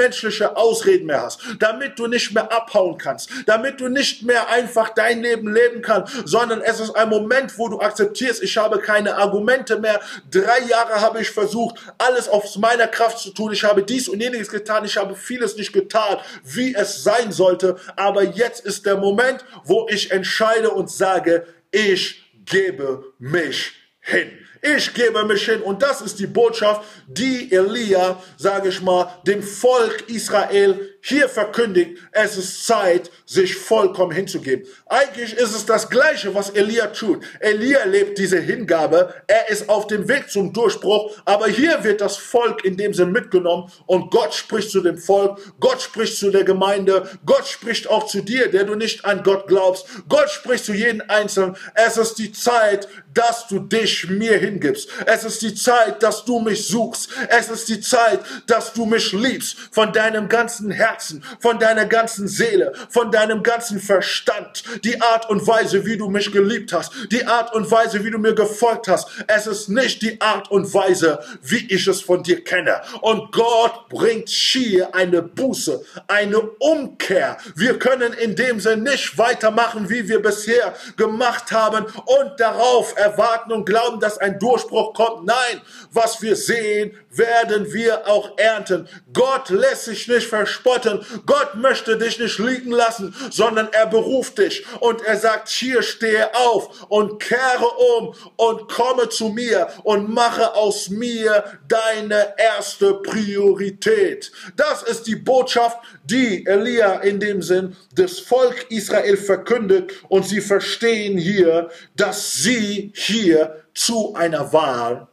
menschliche 0.43 0.57
Ausreden 0.57 1.07
mehr 1.07 1.23
hast, 1.23 1.41
damit 1.59 1.99
du 1.99 2.07
nicht 2.07 2.33
mehr 2.33 2.51
abhauen 2.53 2.99
kannst, 2.99 3.31
damit 3.47 3.81
du 3.81 3.89
nicht 3.89 4.23
mehr 4.23 4.49
einfach 4.49 4.91
dein 4.91 5.23
Leben 5.23 5.53
leben 5.53 5.83
kannst, 5.83 6.15
sondern 6.25 6.61
es 6.61 6.81
ist 6.81 6.95
ein 6.97 7.09
Moment, 7.09 7.57
wo 7.59 7.69
du 7.69 7.81
akzeptierst, 7.81 8.43
ich 8.43 8.57
habe 8.57 8.79
keine 8.79 9.17
Argumente 9.17 9.79
mehr. 9.79 10.01
Drei 10.31 10.61
Jahre 10.69 11.01
habe 11.01 11.21
ich 11.21 11.31
versucht, 11.31 11.77
alles 11.99 12.29
aus 12.29 12.57
meiner 12.57 12.87
Kraft 12.87 13.19
zu 13.19 13.31
tun. 13.31 13.53
Ich 13.53 13.65
habe 13.65 13.83
dies 13.83 14.09
und 14.09 14.21
jenes 14.21 14.49
getan. 14.49 14.85
Ich 14.85 14.97
habe 14.97 15.15
vieles 15.15 15.57
nicht 15.57 15.73
getan, 15.73 16.19
wie 16.45 16.75
es 16.75 17.03
sein 17.03 17.33
sollte. 17.33 17.77
Aber 17.97 18.23
jetzt 18.23 18.65
ist 18.65 18.87
der 18.87 18.97
Moment, 18.97 19.45
wo 19.65 19.87
ich 19.91 20.11
entscheide 20.11 20.71
und 20.71 20.91
sage, 20.91 21.47
ich 21.71 22.23
gebe 22.45 23.05
mich 23.19 23.73
hin. 24.01 24.31
Ich 24.65 24.95
gebe 24.95 25.25
mich 25.25 25.45
hin. 25.45 25.61
Und 25.61 25.83
das 25.83 26.01
ist 26.01 26.21
die 26.21 26.29
Botschaft, 26.29 26.83
die 27.09 27.51
Elia, 27.51 28.23
sage 28.37 28.69
ich 28.69 28.81
mal, 28.81 29.13
dem 29.27 29.43
Volk 29.43 30.09
Israel 30.09 30.92
hier 31.05 31.29
verkündigt, 31.29 31.99
es 32.13 32.37
ist 32.37 32.65
Zeit, 32.65 33.11
sich 33.27 33.57
vollkommen 33.57 34.13
hinzugeben. 34.13 34.67
Eigentlich 34.87 35.35
ist 35.35 35.55
es 35.55 35.67
das 35.67 35.91
Gleiche, 35.91 36.33
was 36.35 36.51
Elia 36.51 36.87
tut. 36.87 37.25
Elia 37.41 37.85
lebt 37.85 38.19
diese 38.19 38.39
Hingabe, 38.39 39.13
er 39.27 39.49
ist 39.51 39.69
auf 39.69 39.89
dem 39.89 40.09
Weg 40.09 40.31
zum 40.31 40.53
Durchbruch, 40.53 41.11
aber 41.25 41.49
hier 41.49 41.83
wird 41.83 42.01
das 42.01 42.17
Volk 42.17 42.65
in 42.65 42.77
dem 42.77 42.95
Sinn 42.95 43.11
mitgenommen 43.11 43.71
und 43.87 44.13
Gott 44.13 44.33
spricht 44.33 44.71
zu 44.71 44.81
dem 44.81 44.97
Volk, 44.97 45.41
Gott 45.59 45.83
spricht 45.83 46.17
zu 46.17 46.31
der 46.31 46.45
Gemeinde, 46.45 47.09
Gott 47.27 47.49
spricht 47.49 47.89
auch 47.91 48.07
zu 48.07 48.23
dir, 48.23 48.49
der 48.49 48.63
du 48.63 48.77
nicht 48.77 49.05
an 49.05 49.25
Gott 49.25 49.49
glaubst. 49.49 49.87
Gott 50.09 50.31
spricht 50.31 50.65
zu 50.65 50.73
jedem 50.73 51.03
Einzelnen. 51.09 51.57
Es 51.75 51.97
ist 51.97 52.15
die 52.15 52.31
Zeit, 52.31 52.87
dass 53.13 53.47
du 53.49 53.59
dich 53.59 54.09
mir 54.09 54.39
hingibst. 54.39 54.89
Es 55.07 55.25
ist 55.25 55.43
die 55.43 55.55
Zeit, 55.55 56.03
dass 56.03 56.25
du 56.25 56.39
mich 56.39 56.67
suchst. 56.67 57.11
Es 57.29 57.49
ist 57.49 57.69
die 57.69 57.81
Zeit, 57.81 58.21
dass 58.47 58.73
du 58.73 58.87
mich 58.87 59.13
liebst 59.13 59.57
von 59.71 59.93
deinem 59.93 60.29
ganzen 60.29 60.71
Herzen, 60.71 60.92
von 61.41 61.59
deiner 61.59 61.87
ganzen 61.87 62.29
Seele, 62.29 62.73
von 62.89 63.11
deinem 63.11 63.43
ganzen 63.43 63.81
Verstand. 63.81 64.65
Die 64.85 65.01
Art 65.01 65.29
und 65.31 65.47
Weise, 65.47 65.87
wie 65.87 65.97
du 65.97 66.09
mich 66.09 66.33
geliebt 66.33 66.73
hast, 66.73 66.93
die 67.11 67.27
Art 67.27 67.55
und 67.55 67.71
Weise, 67.71 68.05
wie 68.05 68.11
du 68.11 68.19
mir 68.19 68.35
gefolgt 68.35 68.89
hast. 68.89 69.09
Es 69.27 69.47
ist 69.47 69.69
nicht 69.69 70.03
die 70.03 70.21
Art 70.21 70.51
und 70.51 70.73
Weise, 70.75 71.21
wie 71.43 71.67
ich 71.73 71.87
es 71.87 72.01
von 72.03 72.23
dir 72.23 72.43
kenne. 72.45 72.83
Und 73.01 73.33
Gott 73.33 73.89
bringt 73.89 74.29
hier 74.29 74.95
eine 74.95 75.23
Buße, 75.23 75.85
eine 76.09 76.41
Umkehr. 76.41 77.37
Wir 77.55 77.79
können 77.79 78.13
in 78.13 78.37
dem 78.37 78.61
Sinne 78.61 78.91
nicht 78.91 79.19
weitermachen, 79.19 79.89
wie 79.89 80.09
wir 80.09 80.21
bisher 80.21 80.75
gemacht 80.97 81.53
haben 81.53 81.85
und 81.85 82.39
darauf 82.39 82.97
erwarten 82.97 83.53
und 83.53 83.65
glauben, 83.65 84.01
dass 84.01 84.19
ein 84.19 84.39
Durchbruch 84.39 84.95
kommt. 84.95 85.27
Nein, 85.27 85.61
was 85.93 86.23
wir 86.23 86.37
sehen, 86.37 86.97
werden 87.11 87.73
wir 87.73 88.09
auch 88.09 88.37
ernten. 88.39 88.89
Gott 89.13 89.51
lässt 89.51 89.85
sich 89.85 90.09
nicht 90.09 90.27
verspotten. 90.27 90.82
Gott 91.27 91.55
möchte 91.57 91.97
dich 91.97 92.19
nicht 92.19 92.39
liegen 92.39 92.71
lassen, 92.71 93.15
sondern 93.31 93.69
er 93.73 93.87
beruft 93.87 94.39
dich 94.39 94.65
und 94.81 95.03
er 95.03 95.17
sagt, 95.17 95.49
hier 95.49 95.83
stehe 95.83 96.35
auf 96.35 96.85
und 96.89 97.21
kehre 97.21 97.69
um 97.99 98.15
und 98.37 98.69
komme 98.69 99.09
zu 99.09 99.29
mir 99.29 99.69
und 99.85 100.13
mache 100.13 100.55
aus 100.55 100.89
mir 100.89 101.45
deine 101.69 102.35
erste 102.37 102.95
Priorität. 102.95 104.33
Das 104.57 104.83
ist 104.83 105.07
die 105.07 105.17
Botschaft, 105.17 105.79
die 106.05 106.47
Elia 106.47 107.01
in 107.01 107.21
dem 107.21 107.43
Sinn 107.43 107.77
des 107.93 108.21
Volk 108.21 108.67
Israel 108.71 109.17
verkündet 109.17 109.93
und 110.09 110.27
sie 110.27 110.41
verstehen 110.41 111.19
hier, 111.19 111.71
dass 111.97 112.33
sie 112.33 112.93
hier 112.95 113.65
zu 113.75 114.15
einer 114.15 114.53
Wahl 114.53 115.09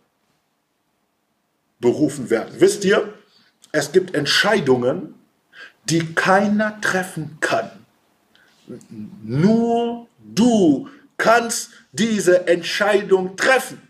berufen 1.79 2.29
werden. 2.29 2.55
Wisst 2.59 2.83
ihr, 2.85 3.13
es 3.71 3.91
gibt 3.91 4.15
Entscheidungen, 4.15 5.15
die 5.89 6.13
keiner 6.13 6.79
treffen 6.81 7.37
kann. 7.41 7.71
Nur 9.23 10.07
du 10.19 10.89
kannst 11.17 11.71
diese 11.91 12.47
Entscheidung 12.47 13.35
treffen. 13.35 13.81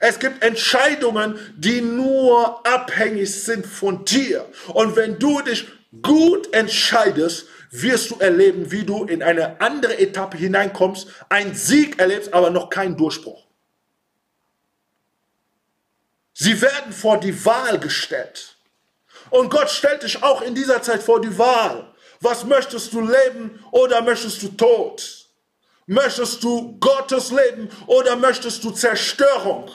Es 0.00 0.18
gibt 0.18 0.42
Entscheidungen, 0.42 1.38
die 1.56 1.80
nur 1.80 2.66
abhängig 2.66 3.44
sind 3.44 3.64
von 3.66 4.04
dir. 4.04 4.46
Und 4.68 4.96
wenn 4.96 5.18
du 5.18 5.40
dich 5.42 5.68
gut 6.02 6.52
entscheidest, 6.52 7.46
wirst 7.70 8.10
du 8.10 8.16
erleben, 8.18 8.70
wie 8.70 8.84
du 8.84 9.04
in 9.04 9.22
eine 9.22 9.60
andere 9.60 9.98
Etappe 9.98 10.36
hineinkommst, 10.36 11.06
einen 11.28 11.54
Sieg 11.54 11.98
erlebst, 11.98 12.34
aber 12.34 12.50
noch 12.50 12.68
keinen 12.68 12.96
Durchbruch. 12.96 13.46
Sie 16.34 16.60
werden 16.60 16.92
vor 16.92 17.20
die 17.20 17.44
Wahl 17.44 17.78
gestellt. 17.78 18.56
Und 19.32 19.48
Gott 19.48 19.70
stellt 19.70 20.02
dich 20.02 20.22
auch 20.22 20.42
in 20.42 20.54
dieser 20.54 20.82
Zeit 20.82 21.02
vor 21.02 21.18
die 21.18 21.38
Wahl. 21.38 21.90
Was 22.20 22.44
möchtest 22.44 22.92
du 22.92 23.00
leben 23.00 23.64
oder 23.70 24.02
möchtest 24.02 24.42
du 24.42 24.48
Tod? 24.48 25.26
Möchtest 25.86 26.44
du 26.44 26.78
Gottes 26.78 27.30
Leben 27.30 27.70
oder 27.86 28.14
möchtest 28.14 28.62
du 28.62 28.70
Zerstörung? 28.72 29.70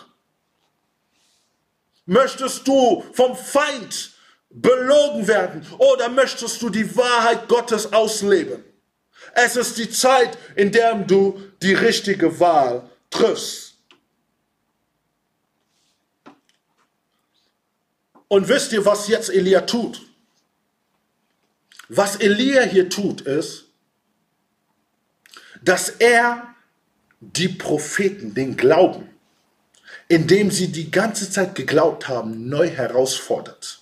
Möchtest 2.05 2.67
du 2.67 3.03
vom 3.13 3.35
Feind 3.35 4.11
belogen 4.51 5.27
werden 5.27 5.65
oder 5.79 6.07
möchtest 6.07 6.61
du 6.61 6.69
die 6.69 6.95
Wahrheit 6.95 7.47
Gottes 7.47 7.91
ausleben? 7.91 8.63
Es 9.33 9.55
ist 9.55 9.75
die 9.79 9.89
Zeit, 9.89 10.37
in 10.55 10.71
der 10.71 10.93
du 10.93 11.41
die 11.63 11.73
richtige 11.73 12.39
Wahl 12.39 12.87
triffst. 13.09 13.66
Und 18.27 18.47
wisst 18.47 18.73
ihr, 18.73 18.85
was 18.85 19.07
jetzt 19.07 19.29
Elia 19.29 19.61
tut? 19.61 20.01
Was 21.89 22.17
Elia 22.17 22.63
hier 22.63 22.89
tut, 22.89 23.21
ist, 23.21 23.65
dass 25.61 25.89
er 25.89 26.55
die 27.19 27.49
Propheten, 27.49 28.33
den 28.33 28.57
Glauben, 28.57 29.09
indem 30.07 30.51
sie 30.51 30.71
die 30.71 30.91
ganze 30.91 31.29
Zeit 31.29 31.55
geglaubt 31.55 32.07
haben, 32.07 32.49
neu 32.49 32.69
herausfordert. 32.69 33.79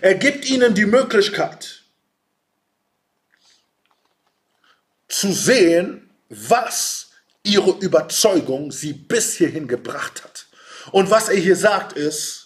Er 0.00 0.14
gibt 0.14 0.48
ihnen 0.48 0.74
die 0.74 0.86
Möglichkeit 0.86 1.82
zu 5.08 5.32
sehen, 5.32 6.10
was 6.28 7.10
ihre 7.42 7.70
Überzeugung 7.78 8.72
sie 8.72 8.92
bis 8.92 9.34
hierhin 9.34 9.68
gebracht 9.68 10.24
hat. 10.24 10.46
Und 10.92 11.10
was 11.10 11.28
er 11.28 11.36
hier 11.36 11.56
sagt 11.56 11.92
ist, 11.94 12.45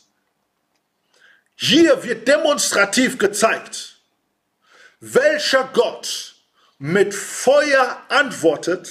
hier 1.62 2.02
wird 2.04 2.26
demonstrativ 2.26 3.18
gezeigt, 3.18 3.96
welcher 5.00 5.68
Gott 5.74 6.34
mit 6.78 7.14
Feuer 7.14 8.02
antwortet, 8.08 8.88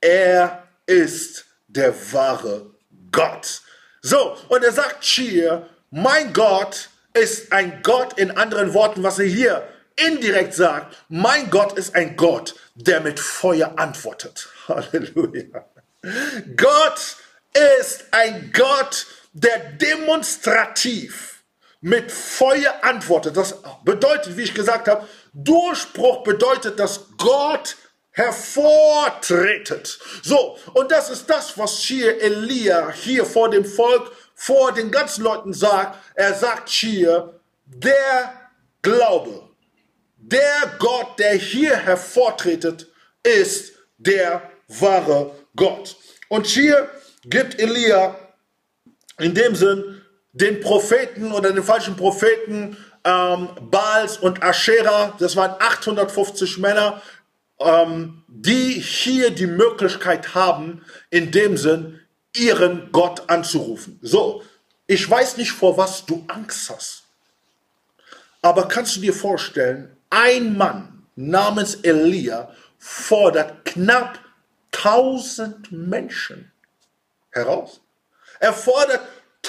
er 0.00 0.66
ist 0.86 1.44
der 1.68 1.94
wahre 2.12 2.74
Gott. 3.12 3.62
So, 4.02 4.36
und 4.48 4.64
er 4.64 4.72
sagt 4.72 5.04
hier, 5.04 5.68
mein 5.90 6.32
Gott 6.32 6.90
ist 7.14 7.52
ein 7.52 7.82
Gott, 7.84 8.18
in 8.18 8.32
anderen 8.32 8.74
Worten, 8.74 9.04
was 9.04 9.20
er 9.20 9.26
hier 9.26 9.68
indirekt 9.94 10.54
sagt, 10.54 10.96
mein 11.08 11.50
Gott 11.50 11.78
ist 11.78 11.94
ein 11.94 12.16
Gott, 12.16 12.56
der 12.74 13.00
mit 13.00 13.20
Feuer 13.20 13.78
antwortet. 13.78 14.48
Halleluja. 14.66 15.66
Gott 16.56 17.16
ist 17.54 18.06
ein 18.10 18.50
Gott, 18.52 19.06
der 19.32 19.58
demonstrativ 19.74 21.39
mit 21.80 22.12
Feuer 22.12 22.74
antwortet. 22.82 23.36
Das 23.36 23.56
bedeutet, 23.84 24.36
wie 24.36 24.42
ich 24.42 24.54
gesagt 24.54 24.88
habe, 24.88 25.06
Durchbruch 25.32 26.22
bedeutet, 26.22 26.78
dass 26.78 27.06
Gott 27.16 27.76
hervortretet. 28.12 29.98
So, 30.22 30.58
und 30.74 30.90
das 30.90 31.10
ist 31.10 31.30
das, 31.30 31.56
was 31.56 31.78
hier 31.78 32.20
Elia 32.20 32.90
hier 32.90 33.24
vor 33.24 33.48
dem 33.50 33.64
Volk, 33.64 34.12
vor 34.34 34.72
den 34.72 34.90
ganzen 34.90 35.24
Leuten 35.24 35.52
sagt. 35.52 35.98
Er 36.14 36.34
sagt 36.34 36.68
hier, 36.68 37.40
der 37.64 38.34
Glaube, 38.82 39.48
der 40.16 40.74
Gott, 40.78 41.18
der 41.18 41.34
hier 41.34 41.76
hervortretet, 41.76 42.88
ist 43.22 43.72
der 43.98 44.50
wahre 44.68 45.34
Gott. 45.56 45.96
Und 46.28 46.46
hier 46.46 46.90
gibt 47.24 47.60
Elia 47.60 48.16
in 49.18 49.34
dem 49.34 49.54
Sinn 49.54 49.99
den 50.32 50.60
Propheten 50.60 51.32
oder 51.32 51.52
den 51.52 51.62
falschen 51.62 51.96
Propheten 51.96 52.76
ähm, 53.04 53.48
Baals 53.70 54.18
und 54.18 54.42
Aschera, 54.42 55.14
das 55.18 55.36
waren 55.36 55.54
850 55.58 56.58
Männer, 56.58 57.00
ähm, 57.58 58.22
die 58.28 58.72
hier 58.72 59.30
die 59.30 59.46
Möglichkeit 59.46 60.34
haben, 60.34 60.84
in 61.10 61.30
dem 61.30 61.56
Sinn 61.56 62.00
ihren 62.34 62.92
Gott 62.92 63.28
anzurufen. 63.28 63.98
So, 64.02 64.42
ich 64.86 65.08
weiß 65.08 65.36
nicht, 65.36 65.52
vor 65.52 65.76
was 65.76 66.04
du 66.06 66.24
Angst 66.28 66.70
hast, 66.70 67.02
aber 68.42 68.68
kannst 68.68 68.96
du 68.96 69.00
dir 69.00 69.14
vorstellen, 69.14 69.96
ein 70.10 70.56
Mann 70.56 71.06
namens 71.16 71.76
Elia 71.76 72.54
fordert 72.78 73.64
knapp 73.64 74.18
1000 74.72 75.70
Menschen 75.72 76.50
heraus. 77.30 77.80
Er 78.38 78.54
fordert 78.54 79.02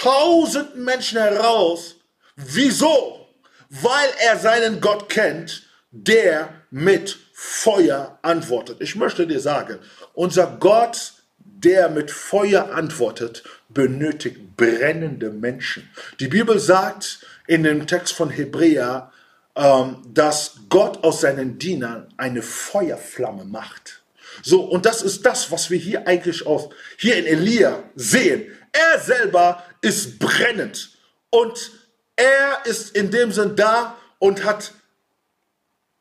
1000 0.03 0.75
Menschen 0.77 1.19
heraus. 1.19 1.95
Wieso? 2.35 3.27
Weil 3.69 4.09
er 4.25 4.37
seinen 4.37 4.81
Gott 4.81 5.09
kennt, 5.09 5.63
der 5.91 6.49
mit 6.69 7.17
Feuer 7.33 8.19
antwortet. 8.21 8.77
Ich 8.81 8.95
möchte 8.95 9.27
dir 9.27 9.39
sagen, 9.39 9.79
unser 10.13 10.57
Gott, 10.59 11.13
der 11.37 11.89
mit 11.89 12.11
Feuer 12.11 12.71
antwortet, 12.73 13.43
benötigt 13.69 14.57
brennende 14.57 15.31
Menschen. 15.31 15.89
Die 16.19 16.27
Bibel 16.27 16.59
sagt 16.59 17.19
in 17.47 17.63
dem 17.63 17.87
Text 17.87 18.13
von 18.13 18.29
Hebräer, 18.29 19.11
ähm, 19.55 19.97
dass 20.13 20.55
Gott 20.69 21.03
aus 21.03 21.21
seinen 21.21 21.57
Dienern 21.57 22.07
eine 22.17 22.41
Feuerflamme 22.41 23.45
macht. 23.45 24.01
So, 24.43 24.61
und 24.61 24.85
das 24.85 25.01
ist 25.01 25.25
das, 25.25 25.51
was 25.51 25.69
wir 25.69 25.77
hier 25.77 26.07
eigentlich 26.07 26.45
auch 26.45 26.73
hier 26.97 27.17
in 27.17 27.25
Elia 27.25 27.83
sehen. 27.95 28.45
Er 28.71 28.99
selber 28.99 29.63
ist 29.81 30.19
brennend 30.19 30.91
und 31.29 31.71
er 32.15 32.65
ist 32.65 32.95
in 32.95 33.11
dem 33.11 33.31
Sinn 33.31 33.55
da, 33.55 33.97
und 34.21 34.43
hat 34.43 34.73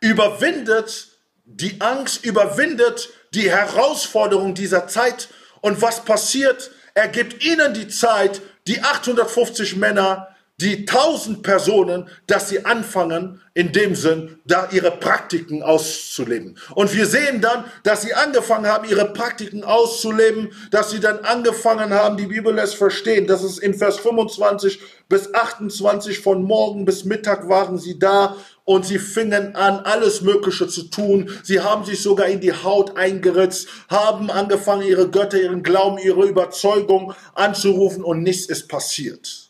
überwindet 0.01 1.09
die 1.45 1.81
Angst, 1.81 2.23
überwindet 2.23 3.09
die 3.33 3.51
Herausforderung 3.51 4.55
dieser 4.55 4.87
Zeit. 4.89 5.29
Und 5.63 5.81
was 5.81 6.05
passiert? 6.05 6.71
Er 6.93 7.09
gibt 7.09 7.43
ihnen 7.43 7.73
die 7.73 7.89
Zeit, 7.89 8.43
die 8.67 8.83
850 8.83 9.77
Männer, 9.77 10.30
die 10.61 10.87
1000 10.87 11.43
Personen, 11.43 12.09
dass 12.27 12.49
sie 12.49 12.65
anfangen, 12.65 13.41
in 13.55 13.73
dem 13.73 13.95
Sinn, 13.95 14.39
da 14.45 14.69
ihre 14.71 14.91
Praktiken 14.91 15.63
auszuleben. 15.63 16.57
Und 16.75 16.95
wir 16.95 17.07
sehen 17.07 17.41
dann, 17.41 17.65
dass 17.83 18.03
sie 18.03 18.15
angefangen 18.15 18.67
haben, 18.67 18.89
ihre 18.89 19.13
Praktiken 19.13 19.65
auszuleben, 19.65 20.53
dass 20.71 20.91
sie 20.91 21.01
dann 21.01 21.19
angefangen 21.21 21.93
haben, 21.93 22.17
die 22.17 22.27
Bibel 22.27 22.55
lässt 22.55 22.77
verstehen, 22.77 23.27
dass 23.27 23.43
es 23.43 23.59
in 23.59 23.75
Vers 23.75 23.99
25 23.99 24.81
bis 25.09 25.35
28 25.35 26.21
von 26.21 26.43
morgen 26.45 26.85
bis 26.85 27.05
Mittag 27.05 27.49
waren 27.49 27.79
sie 27.79 27.99
da 27.99 28.37
und 28.65 28.87
sie 28.87 28.99
fingen 28.99 29.57
an, 29.57 29.81
alles 29.81 30.21
Mögliche 30.21 30.69
zu 30.69 30.85
tun. 30.85 31.31
Sie 31.43 31.61
haben 31.61 31.85
sich 31.85 32.01
sogar 32.01 32.29
in 32.29 32.41
die 32.41 32.53
Haut 32.53 32.97
eingeritzt, 32.97 33.67
haben 33.89 34.31
angefangen, 34.31 34.83
ihre 34.83 35.11
Götter, 35.11 35.41
ihren 35.41 35.65
Glauben, 35.65 35.99
ihre 35.99 36.25
Überzeugung 36.25 37.15
anzurufen 37.35 38.05
und 38.05 38.23
nichts 38.23 38.47
ist 38.47 38.69
passiert. 38.69 39.50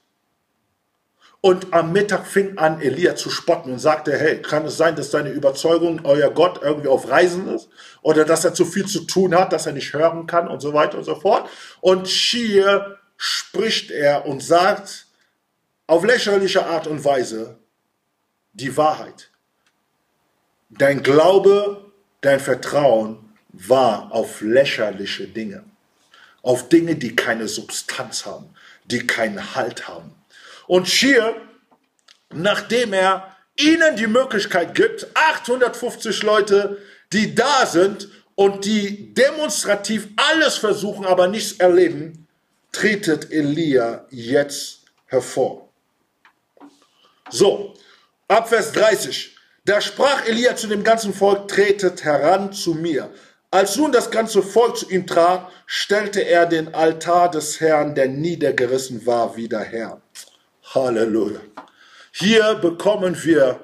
Und 1.42 1.72
am 1.72 1.92
Mittag 1.92 2.26
fing 2.26 2.58
an, 2.58 2.82
Elia 2.82 3.16
zu 3.16 3.30
spotten 3.30 3.72
und 3.72 3.78
sagte, 3.78 4.16
hey, 4.16 4.42
kann 4.42 4.66
es 4.66 4.76
sein, 4.76 4.94
dass 4.94 5.10
deine 5.10 5.30
Überzeugung, 5.30 6.02
euer 6.04 6.30
Gott 6.30 6.60
irgendwie 6.62 6.88
auf 6.88 7.08
Reisen 7.08 7.48
ist? 7.48 7.70
Oder 8.02 8.26
dass 8.26 8.44
er 8.44 8.52
zu 8.52 8.66
viel 8.66 8.86
zu 8.86 9.04
tun 9.04 9.34
hat, 9.34 9.52
dass 9.52 9.64
er 9.64 9.72
nicht 9.72 9.94
hören 9.94 10.26
kann 10.26 10.48
und 10.48 10.60
so 10.60 10.74
weiter 10.74 10.98
und 10.98 11.04
so 11.04 11.14
fort. 11.14 11.48
Und 11.80 12.06
hier 12.06 12.98
spricht 13.16 13.90
er 13.90 14.26
und 14.26 14.42
sagt 14.42 15.06
auf 15.86 16.04
lächerliche 16.04 16.66
Art 16.66 16.86
und 16.86 17.04
Weise 17.04 17.58
die 18.52 18.76
Wahrheit. 18.76 19.30
Dein 20.68 21.02
Glaube, 21.02 21.90
dein 22.20 22.38
Vertrauen 22.38 23.32
war 23.48 24.12
auf 24.12 24.42
lächerliche 24.42 25.26
Dinge. 25.26 25.64
Auf 26.42 26.68
Dinge, 26.68 26.96
die 26.96 27.16
keine 27.16 27.48
Substanz 27.48 28.26
haben, 28.26 28.54
die 28.84 29.06
keinen 29.06 29.54
Halt 29.54 29.88
haben. 29.88 30.19
Und 30.70 30.88
Schier, 30.88 31.34
nachdem 32.32 32.92
er 32.92 33.36
ihnen 33.56 33.96
die 33.96 34.06
Möglichkeit 34.06 34.76
gibt, 34.76 35.04
850 35.14 36.22
Leute, 36.22 36.78
die 37.12 37.34
da 37.34 37.66
sind 37.66 38.08
und 38.36 38.64
die 38.64 39.12
demonstrativ 39.12 40.06
alles 40.14 40.58
versuchen, 40.58 41.06
aber 41.06 41.26
nichts 41.26 41.58
erleben, 41.58 42.28
tretet 42.70 43.32
Elia 43.32 44.06
jetzt 44.10 44.82
hervor. 45.06 45.72
So, 47.30 47.74
ab 48.28 48.48
Vers 48.48 48.70
30. 48.70 49.36
Da 49.64 49.80
sprach 49.80 50.24
Elia 50.24 50.54
zu 50.54 50.68
dem 50.68 50.84
ganzen 50.84 51.12
Volk, 51.12 51.48
tretet 51.48 52.04
heran 52.04 52.52
zu 52.52 52.74
mir. 52.74 53.12
Als 53.50 53.74
nun 53.74 53.90
das 53.90 54.12
ganze 54.12 54.40
Volk 54.40 54.76
zu 54.76 54.88
ihm 54.88 55.04
trat, 55.04 55.50
stellte 55.66 56.20
er 56.20 56.46
den 56.46 56.72
Altar 56.72 57.28
des 57.28 57.58
Herrn, 57.58 57.96
der 57.96 58.06
niedergerissen 58.06 59.04
war, 59.04 59.34
wieder 59.34 59.58
her. 59.58 60.00
Halleluja. 60.74 61.40
Hier 62.12 62.54
bekommen 62.54 63.16
wir, 63.24 63.60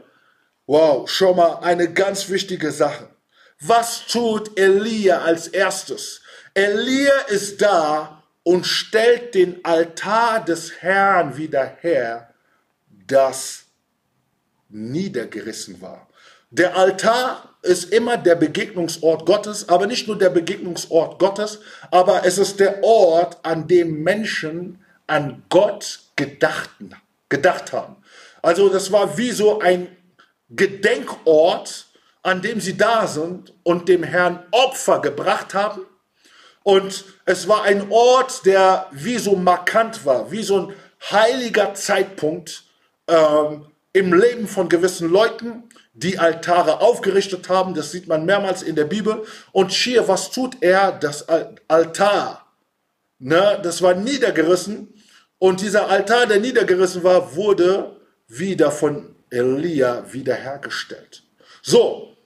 wow, 0.66 1.08
schon 1.08 1.36
mal 1.36 1.60
eine 1.62 1.92
ganz 1.92 2.28
wichtige 2.28 2.72
Sache. 2.72 3.08
Was 3.60 4.06
tut 4.06 4.58
Elia 4.58 5.22
als 5.22 5.48
erstes? 5.48 6.20
Elia 6.54 7.12
ist 7.28 7.62
da 7.62 8.22
und 8.42 8.66
stellt 8.66 9.34
den 9.34 9.64
Altar 9.64 10.44
des 10.44 10.82
Herrn 10.82 11.36
wieder 11.36 11.76
her, 11.80 12.34
das 13.06 13.64
niedergerissen 14.68 15.80
war. 15.80 16.08
Der 16.50 16.76
Altar 16.76 17.56
ist 17.62 17.92
immer 17.92 18.16
der 18.16 18.36
Begegnungsort 18.36 19.26
Gottes, 19.26 19.68
aber 19.68 19.86
nicht 19.86 20.06
nur 20.06 20.18
der 20.18 20.30
Begegnungsort 20.30 21.18
Gottes, 21.18 21.60
aber 21.90 22.24
es 22.24 22.38
ist 22.38 22.60
der 22.60 22.82
Ort, 22.82 23.38
an 23.44 23.66
dem 23.68 24.02
Menschen 24.02 24.84
an 25.06 25.42
Gott 25.48 26.05
gedachten, 26.16 26.94
gedacht 27.28 27.72
haben. 27.72 27.96
Also 28.42 28.68
das 28.68 28.90
war 28.90 29.16
wie 29.18 29.30
so 29.30 29.60
ein 29.60 29.88
Gedenkort, 30.50 31.86
an 32.22 32.42
dem 32.42 32.60
sie 32.60 32.76
da 32.76 33.06
sind 33.06 33.52
und 33.62 33.88
dem 33.88 34.02
Herrn 34.02 34.44
Opfer 34.50 35.00
gebracht 35.00 35.54
haben. 35.54 35.82
Und 36.62 37.04
es 37.24 37.46
war 37.46 37.62
ein 37.62 37.90
Ort, 37.90 38.44
der 38.44 38.88
wie 38.90 39.18
so 39.18 39.36
markant 39.36 40.04
war, 40.04 40.32
wie 40.32 40.42
so 40.42 40.66
ein 40.66 40.74
heiliger 41.10 41.74
Zeitpunkt 41.74 42.64
ähm, 43.06 43.66
im 43.92 44.12
Leben 44.12 44.48
von 44.48 44.68
gewissen 44.68 45.08
Leuten, 45.08 45.64
die 45.94 46.18
Altare 46.18 46.80
aufgerichtet 46.80 47.48
haben. 47.48 47.74
Das 47.74 47.92
sieht 47.92 48.08
man 48.08 48.26
mehrmals 48.26 48.62
in 48.62 48.74
der 48.74 48.84
Bibel. 48.84 49.24
Und 49.52 49.72
hier, 49.72 50.08
was 50.08 50.30
tut 50.30 50.56
er? 50.60 50.92
Das 50.92 51.26
Altar, 51.68 52.46
ne, 53.18 53.60
das 53.62 53.80
war 53.82 53.94
niedergerissen 53.94 54.92
und 55.38 55.60
dieser 55.60 55.88
Altar, 55.88 56.26
der 56.26 56.40
niedergerissen 56.40 57.02
war, 57.02 57.34
wurde 57.34 58.00
wieder 58.28 58.70
von 58.70 59.14
Elia 59.30 60.12
wiederhergestellt. 60.12 61.22
So, 61.62 62.16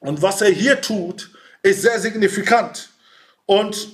und 0.00 0.20
was 0.20 0.40
er 0.42 0.50
hier 0.50 0.80
tut, 0.80 1.30
ist 1.62 1.82
sehr 1.82 1.98
signifikant. 2.00 2.90
Und 3.46 3.88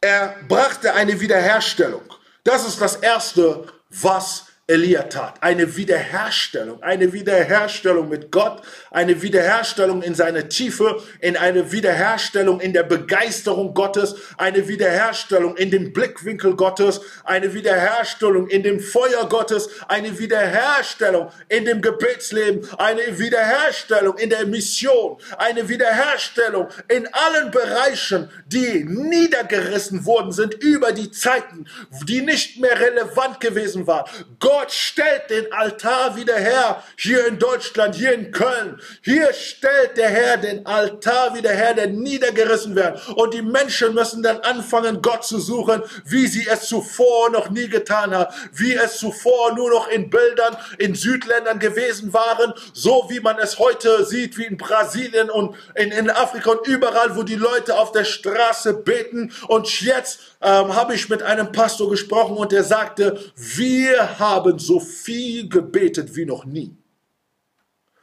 er 0.00 0.36
brachte 0.48 0.92
eine 0.94 1.20
Wiederherstellung. 1.20 2.02
Das 2.42 2.66
ist 2.66 2.80
das 2.80 2.96
Erste, 2.96 3.66
was 3.90 4.46
Elia 4.66 5.02
tat. 5.02 5.42
Eine 5.42 5.76
Wiederherstellung, 5.76 6.82
eine 6.82 7.12
Wiederherstellung 7.12 8.08
mit 8.08 8.30
Gott, 8.30 8.62
eine 8.90 9.20
Wiederherstellung 9.20 10.00
in 10.00 10.14
seiner 10.14 10.48
Tiefe, 10.48 11.02
in 11.20 11.36
eine 11.36 11.70
Wiederherstellung 11.70 12.60
in 12.60 12.72
der 12.72 12.84
Begeisterung 12.84 13.74
Gottes, 13.74 14.14
eine 14.38 14.66
Wiederherstellung 14.66 15.54
in 15.58 15.70
dem 15.70 15.92
Blickwinkel 15.92 16.56
Gottes, 16.56 17.02
eine 17.24 17.52
Wiederherstellung 17.52 18.48
in 18.48 18.62
dem 18.62 18.80
Feuer 18.80 19.28
Gottes, 19.28 19.68
eine 19.86 20.18
Wiederherstellung 20.18 21.28
in 21.50 21.66
dem 21.66 21.82
Gebetsleben, 21.82 22.66
eine 22.78 23.18
Wiederherstellung 23.18 24.16
in 24.16 24.30
der 24.30 24.46
Mission, 24.46 25.18
eine 25.36 25.68
Wiederherstellung 25.68 26.68
in 26.88 27.06
allen 27.12 27.50
Bereichen, 27.50 28.30
die 28.46 28.82
niedergerissen 28.82 30.06
worden 30.06 30.32
sind 30.32 30.54
über 30.54 30.92
die 30.92 31.10
Zeiten, 31.10 31.66
die 32.08 32.22
nicht 32.22 32.58
mehr 32.58 32.80
relevant 32.80 33.40
gewesen 33.40 33.86
waren. 33.86 34.08
Gott 34.38 34.53
Gott 34.56 34.70
stellt 34.70 35.30
den 35.30 35.52
Altar 35.52 36.14
wieder 36.14 36.36
her, 36.36 36.80
hier 36.96 37.26
in 37.26 37.40
Deutschland, 37.40 37.96
hier 37.96 38.12
in 38.12 38.30
Köln. 38.30 38.80
Hier 39.02 39.32
stellt 39.32 39.96
der 39.96 40.08
Herr 40.08 40.36
den 40.36 40.64
Altar 40.64 41.34
wieder 41.34 41.50
her, 41.50 41.74
der 41.74 41.88
niedergerissen 41.88 42.76
wird. 42.76 43.08
Und 43.16 43.34
die 43.34 43.42
Menschen 43.42 43.94
müssen 43.94 44.22
dann 44.22 44.38
anfangen, 44.42 45.02
Gott 45.02 45.24
zu 45.24 45.40
suchen, 45.40 45.82
wie 46.04 46.28
sie 46.28 46.46
es 46.46 46.68
zuvor 46.68 47.30
noch 47.30 47.50
nie 47.50 47.68
getan 47.68 48.14
haben, 48.14 48.32
wie 48.52 48.74
es 48.74 48.98
zuvor 48.98 49.56
nur 49.56 49.70
noch 49.70 49.88
in 49.88 50.08
Bildern 50.08 50.56
in 50.78 50.94
Südländern 50.94 51.58
gewesen 51.58 52.12
waren, 52.12 52.54
so 52.72 53.06
wie 53.08 53.18
man 53.18 53.40
es 53.40 53.58
heute 53.58 54.04
sieht, 54.04 54.38
wie 54.38 54.44
in 54.44 54.56
Brasilien 54.56 55.30
und 55.30 55.56
in, 55.74 55.90
in 55.90 56.10
Afrika 56.10 56.52
und 56.52 56.64
überall, 56.68 57.16
wo 57.16 57.24
die 57.24 57.34
Leute 57.34 57.76
auf 57.76 57.90
der 57.90 58.04
Straße 58.04 58.74
beten. 58.74 59.32
Und 59.48 59.80
jetzt 59.80 60.20
ähm, 60.40 60.76
habe 60.76 60.94
ich 60.94 61.08
mit 61.08 61.24
einem 61.24 61.50
Pastor 61.50 61.90
gesprochen 61.90 62.36
und 62.36 62.52
der 62.52 62.62
sagte, 62.62 63.18
wir 63.34 64.20
haben 64.20 64.43
so 64.58 64.80
viel 64.80 65.48
gebetet 65.48 66.14
wie 66.16 66.24
noch 66.24 66.44
nie. 66.44 66.76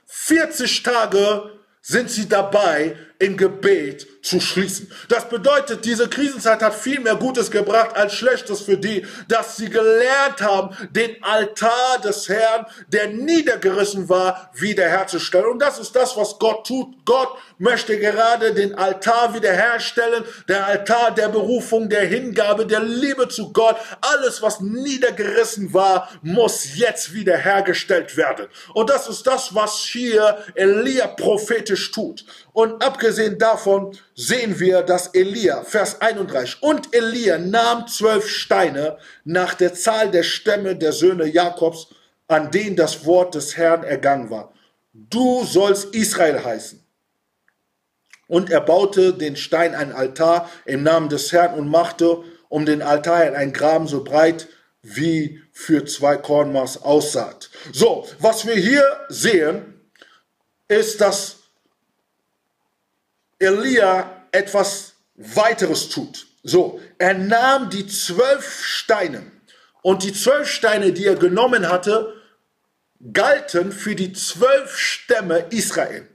40 0.06 0.84
Tage 0.84 1.52
sind 1.82 2.10
sie 2.10 2.28
dabei, 2.28 2.96
im 3.22 3.38
Gebet 3.38 4.07
zu 4.22 4.39
schließen. 4.39 4.91
Das 5.09 5.28
bedeutet, 5.30 5.86
diese 5.86 6.07
Krisenzeit 6.07 6.61
hat 6.61 6.76
viel 6.76 6.99
mehr 6.99 7.15
Gutes 7.15 7.49
gebracht 7.49 7.95
als 7.95 8.13
Schlechtes 8.13 8.61
für 8.61 8.78
die, 8.78 9.05
dass 9.28 9.57
sie 9.57 9.69
gelernt 9.69 10.41
haben, 10.41 10.76
den 10.91 11.24
Altar 11.24 11.99
des 12.03 12.30
Herrn, 12.30 12.65
der 12.88 13.07
niedergerissen 13.07 14.09
war, 14.09 14.51
wiederherzustellen. 14.53 15.47
Und 15.47 15.59
das 15.59 15.80
ist 15.80 15.95
das, 15.95 16.15
was 16.17 16.38
Gott 16.39 16.67
tut. 16.67 17.05
Gott 17.05 17.30
möchte 17.57 17.97
gerade 17.97 18.53
den 18.53 18.76
Altar 18.76 19.34
wiederherstellen, 19.34 20.24
der 20.47 20.65
Altar 20.65 21.11
der 21.11 21.30
Berufung, 21.30 21.89
der 21.89 22.05
Hingabe, 22.05 22.65
der 22.65 22.82
Liebe 22.82 23.28
zu 23.28 23.51
Gott. 23.53 23.78
Alles, 24.01 24.41
was 24.41 24.61
niedergerissen 24.61 25.74
war, 25.74 26.09
muss 26.22 26.76
jetzt 26.76 27.13
wiederhergestellt 27.13 28.17
werden. 28.17 28.47
Und 28.74 28.89
das 28.89 29.07
ist 29.07 29.26
das, 29.26 29.53
was 29.55 29.80
hier 29.80 30.38
Elia 30.55 31.07
prophetisch 31.07 31.91
tut. 31.91 32.26
Und 32.54 32.84
abgesehen 32.84 33.38
davon 33.38 33.97
sehen 34.16 34.60
wir, 34.60 34.82
dass 34.82 35.08
Elia, 35.08 35.64
Vers 35.64 36.02
31, 36.02 36.62
und 36.62 36.93
Elia 36.93 37.38
nahm 37.38 37.88
zwölf 37.88 38.28
Steine 38.28 38.97
nach 39.24 39.54
der 39.54 39.74
Zahl 39.74 40.12
der 40.12 40.24
Stämme 40.24 40.76
der 40.76 40.91
Söhne 40.91 41.28
Jakobs, 41.28 41.88
an 42.28 42.52
denen 42.52 42.76
das 42.76 43.06
Wort 43.06 43.36
des 43.36 43.56
Herrn 43.56 43.84
ergangen 43.84 44.30
war. 44.30 44.54
Du 44.93 45.45
sollst 45.45 45.95
Israel 45.95 46.43
heißen. 46.43 46.86
Und 48.28 48.49
er 48.49 48.62
baute 48.62 49.14
den 49.14 49.36
Stein 49.36 49.76
ein 49.76 49.91
Altar 49.91 50.49
im 50.66 50.84
Namen 50.84 51.10
des 51.10 51.32
Herrn 51.32 51.54
und 51.58 51.68
machte 51.68 52.24
um 52.49 52.66
den 52.66 52.82
Altar 52.82 53.34
ein 53.34 53.54
Graben 53.54 53.88
so 53.88 54.04
breit 54.04 54.47
wie 54.82 55.41
für 55.52 55.86
zwei 55.86 56.18
Kornmaß 56.18 56.84
aussaat. 56.84 57.49
So, 57.72 58.08
was 58.20 58.45
wir 58.45 58.56
hier 58.56 58.84
sehen, 59.10 59.82
ist, 60.68 61.02
dass 61.02 61.41
Elia 63.42 64.28
etwas 64.32 64.94
weiteres 65.16 65.89
tut. 65.89 66.28
So, 66.44 66.82
er 66.98 67.14
nahm 67.14 67.70
die 67.70 67.88
zwölf 67.88 68.64
Steine 68.64 69.24
und 69.82 70.04
die 70.04 70.14
zwölf 70.14 70.48
Steine, 70.48 70.94
die 70.94 71.06
er 71.06 71.16
genommen 71.16 71.70
hatte, 71.70 72.14
galten 73.14 73.72
für 73.72 73.96
die 73.96 74.14
zwölf 74.14 74.78
Stämme 74.78 75.48
Israel. 75.50 76.08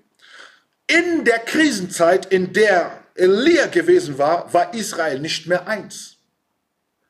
In 0.86 1.24
der 1.24 1.40
Krisenzeit, 1.40 2.26
in 2.26 2.52
der 2.52 3.02
Elia 3.14 3.66
gewesen 3.66 4.18
war, 4.18 4.52
war 4.52 4.72
Israel 4.74 5.18
nicht 5.18 5.46
mehr 5.46 5.66
eins. 5.66 6.16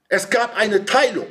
Es 0.09 0.31
gab 0.31 0.57
eine 0.57 0.85
Teilung. 0.85 1.31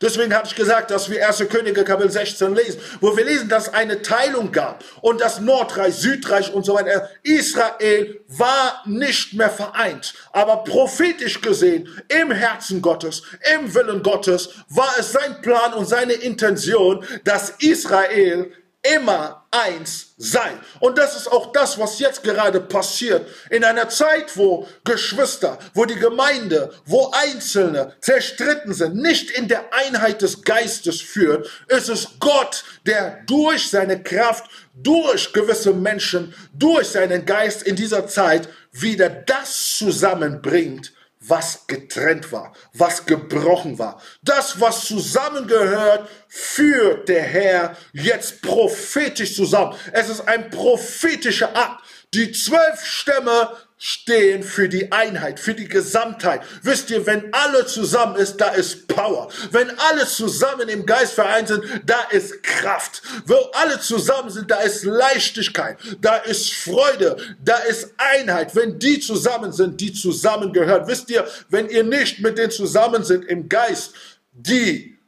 Deswegen 0.00 0.34
hatte 0.34 0.48
ich 0.48 0.54
gesagt, 0.54 0.90
dass 0.90 1.10
wir 1.10 1.26
1. 1.26 1.44
Könige 1.50 1.84
Kapitel 1.84 2.10
16 2.10 2.54
lesen, 2.54 2.80
wo 3.00 3.16
wir 3.16 3.24
lesen, 3.24 3.48
dass 3.48 3.68
es 3.68 3.74
eine 3.74 4.00
Teilung 4.00 4.50
gab 4.50 4.82
und 5.02 5.20
das 5.20 5.40
Nordreich, 5.40 5.94
Südreich 5.94 6.52
und 6.52 6.64
so 6.64 6.74
weiter. 6.74 7.10
Israel 7.22 8.20
war 8.28 8.82
nicht 8.86 9.34
mehr 9.34 9.50
vereint, 9.50 10.14
aber 10.32 10.64
prophetisch 10.64 11.40
gesehen, 11.42 11.88
im 12.08 12.30
Herzen 12.30 12.80
Gottes, 12.80 13.22
im 13.54 13.74
Willen 13.74 14.02
Gottes, 14.02 14.50
war 14.68 14.92
es 14.98 15.12
sein 15.12 15.42
Plan 15.42 15.74
und 15.74 15.86
seine 15.86 16.14
Intention, 16.14 17.04
dass 17.24 17.50
Israel 17.58 18.52
immer 18.82 19.46
eins 19.50 20.14
sein. 20.16 20.58
Und 20.78 20.96
das 20.96 21.16
ist 21.16 21.30
auch 21.30 21.52
das, 21.52 21.78
was 21.78 21.98
jetzt 21.98 22.22
gerade 22.22 22.60
passiert. 22.60 23.28
In 23.50 23.64
einer 23.64 23.88
Zeit, 23.88 24.36
wo 24.36 24.66
Geschwister, 24.84 25.58
wo 25.74 25.84
die 25.84 25.96
Gemeinde, 25.96 26.72
wo 26.86 27.10
Einzelne 27.12 27.94
zerstritten 28.00 28.72
sind, 28.72 28.96
nicht 28.96 29.30
in 29.30 29.48
der 29.48 29.72
Einheit 29.74 30.22
des 30.22 30.42
Geistes 30.42 31.00
führt, 31.00 31.48
ist 31.68 31.88
es 31.88 32.08
Gott, 32.20 32.64
der 32.86 33.22
durch 33.26 33.68
seine 33.68 34.02
Kraft, 34.02 34.50
durch 34.74 35.32
gewisse 35.32 35.74
Menschen, 35.74 36.34
durch 36.54 36.88
seinen 36.88 37.26
Geist 37.26 37.62
in 37.62 37.76
dieser 37.76 38.06
Zeit 38.06 38.48
wieder 38.72 39.10
das 39.10 39.76
zusammenbringt, 39.76 40.92
was 41.20 41.66
getrennt 41.66 42.32
war, 42.32 42.54
was 42.72 43.04
gebrochen 43.04 43.78
war. 43.78 44.00
Das, 44.22 44.60
was 44.60 44.86
zusammengehört, 44.86 46.08
führt 46.28 47.08
der 47.08 47.22
Herr 47.22 47.76
jetzt 47.92 48.40
prophetisch 48.40 49.34
zusammen. 49.36 49.76
Es 49.92 50.08
ist 50.08 50.26
ein 50.26 50.48
prophetischer 50.50 51.54
Akt. 51.54 51.84
Die 52.14 52.32
zwölf 52.32 52.84
Stämme 52.84 53.50
stehen 53.82 54.42
für 54.42 54.68
die 54.68 54.92
Einheit, 54.92 55.40
für 55.40 55.54
die 55.54 55.66
Gesamtheit. 55.66 56.42
Wisst 56.62 56.90
ihr, 56.90 57.06
wenn 57.06 57.32
alle 57.32 57.64
zusammen 57.64 58.16
ist, 58.16 58.36
da 58.36 58.50
ist 58.50 58.86
Power. 58.88 59.30
Wenn 59.52 59.70
alle 59.78 60.06
zusammen 60.06 60.68
im 60.68 60.84
Geist 60.84 61.14
vereint 61.14 61.48
sind, 61.48 61.64
da 61.86 62.02
ist 62.10 62.42
Kraft. 62.42 63.00
Wo 63.24 63.36
alle 63.54 63.80
zusammen 63.80 64.28
sind, 64.28 64.50
da 64.50 64.58
ist 64.58 64.84
Leichtigkeit, 64.84 65.78
da 66.02 66.16
ist 66.16 66.52
Freude, 66.52 67.16
da 67.42 67.56
ist 67.56 67.94
Einheit. 67.96 68.54
Wenn 68.54 68.78
die 68.78 69.00
zusammen 69.00 69.50
sind, 69.50 69.80
die 69.80 69.94
zusammengehört. 69.94 70.86
Wisst 70.86 71.08
ihr, 71.08 71.26
wenn 71.48 71.70
ihr 71.70 71.82
nicht 71.82 72.20
mit 72.20 72.36
denen 72.36 72.50
zusammen 72.50 73.02
sind 73.02 73.24
im 73.24 73.48
Geist, 73.48 73.94
die, 74.32 74.98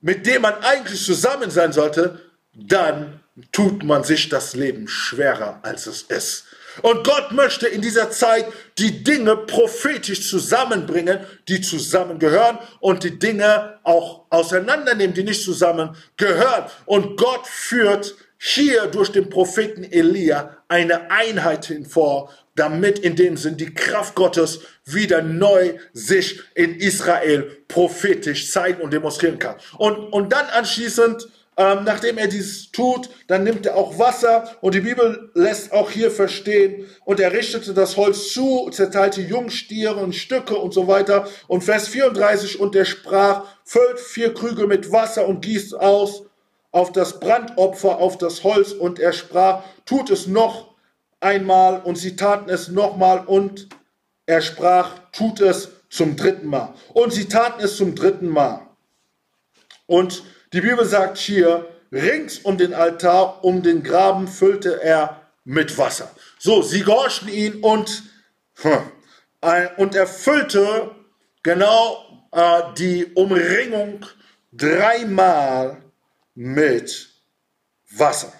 mit 0.00 0.24
denen 0.24 0.40
man 0.40 0.54
eigentlich 0.62 1.04
zusammen 1.04 1.50
sein 1.50 1.74
sollte, 1.74 2.18
dann 2.54 3.20
tut 3.52 3.84
man 3.84 4.04
sich 4.04 4.30
das 4.30 4.54
Leben 4.54 4.88
schwerer, 4.88 5.60
als 5.62 5.86
es 5.86 6.00
ist. 6.00 6.46
Und 6.80 7.04
Gott 7.04 7.32
möchte 7.32 7.68
in 7.68 7.82
dieser 7.82 8.10
Zeit 8.10 8.46
die 8.78 9.04
Dinge 9.04 9.36
prophetisch 9.36 10.28
zusammenbringen, 10.28 11.20
die 11.48 11.60
zusammengehören 11.60 12.58
und 12.80 13.04
die 13.04 13.18
Dinge 13.18 13.78
auch 13.82 14.24
auseinandernehmen, 14.30 15.14
die 15.14 15.24
nicht 15.24 15.44
zusammengehören. 15.44 16.64
Und 16.86 17.18
Gott 17.18 17.46
führt 17.46 18.14
hier 18.38 18.86
durch 18.86 19.12
den 19.12 19.28
Propheten 19.28 19.84
Elia 19.84 20.56
eine 20.66 21.10
Einheit 21.10 21.66
hinvor, 21.66 22.30
damit 22.56 22.98
in 22.98 23.14
dem 23.14 23.36
Sinn 23.36 23.56
die 23.56 23.72
Kraft 23.72 24.14
Gottes 24.14 24.60
wieder 24.84 25.22
neu 25.22 25.74
sich 25.92 26.40
in 26.54 26.74
Israel 26.76 27.58
prophetisch 27.68 28.50
zeigen 28.50 28.82
und 28.82 28.92
demonstrieren 28.92 29.38
kann. 29.38 29.56
Und, 29.78 30.12
und 30.12 30.32
dann 30.32 30.46
anschließend 30.46 31.28
ähm, 31.56 31.84
nachdem 31.84 32.16
er 32.16 32.28
dies 32.28 32.70
tut, 32.72 33.10
dann 33.26 33.44
nimmt 33.44 33.66
er 33.66 33.76
auch 33.76 33.98
Wasser 33.98 34.56
und 34.62 34.74
die 34.74 34.80
Bibel 34.80 35.30
lässt 35.34 35.72
auch 35.72 35.90
hier 35.90 36.10
verstehen 36.10 36.86
und 37.04 37.20
er 37.20 37.32
richtete 37.32 37.74
das 37.74 37.98
Holz 37.98 38.32
zu, 38.32 38.70
zerteilte 38.70 39.20
Jungstiere 39.20 39.96
und 39.96 40.14
Stücke 40.14 40.56
und 40.56 40.72
so 40.72 40.88
weiter. 40.88 41.28
Und 41.48 41.62
Vers 41.62 41.88
34 41.88 42.58
und 42.58 42.74
er 42.74 42.86
sprach, 42.86 43.44
füllt 43.64 44.00
vier 44.00 44.32
Krüge 44.32 44.66
mit 44.66 44.92
Wasser 44.92 45.26
und 45.28 45.44
gießt 45.44 45.74
aus 45.74 46.24
auf 46.70 46.90
das 46.90 47.20
Brandopfer, 47.20 47.98
auf 47.98 48.16
das 48.16 48.44
Holz 48.44 48.72
und 48.72 48.98
er 48.98 49.12
sprach, 49.12 49.62
tut 49.84 50.08
es 50.08 50.26
noch 50.26 50.74
einmal 51.20 51.82
und 51.82 51.96
sie 51.96 52.16
taten 52.16 52.48
es 52.48 52.68
nochmal 52.68 53.26
und 53.26 53.68
er 54.24 54.40
sprach, 54.40 54.92
tut 55.12 55.40
es 55.40 55.68
zum 55.90 56.16
dritten 56.16 56.46
Mal. 56.46 56.72
Und 56.94 57.12
sie 57.12 57.26
taten 57.26 57.62
es 57.62 57.76
zum 57.76 57.94
dritten 57.94 58.28
Mal. 58.28 58.66
Und 59.86 60.22
die 60.52 60.60
Bibel 60.60 60.84
sagt 60.84 61.18
hier, 61.18 61.68
rings 61.90 62.38
um 62.38 62.58
den 62.58 62.74
Altar, 62.74 63.44
um 63.44 63.62
den 63.62 63.82
Graben 63.82 64.28
füllte 64.28 64.82
er 64.82 65.22
mit 65.44 65.76
Wasser. 65.78 66.10
So, 66.38 66.62
sie 66.62 66.82
gehorchten 66.82 67.28
ihn 67.28 67.60
und, 67.62 68.02
hm, 68.56 68.92
und 69.76 69.94
er 69.94 70.06
füllte 70.06 70.90
genau 71.42 72.26
äh, 72.32 72.62
die 72.76 73.06
Umringung 73.14 74.06
dreimal 74.52 75.82
mit 76.34 77.08
Wasser. 77.90 78.32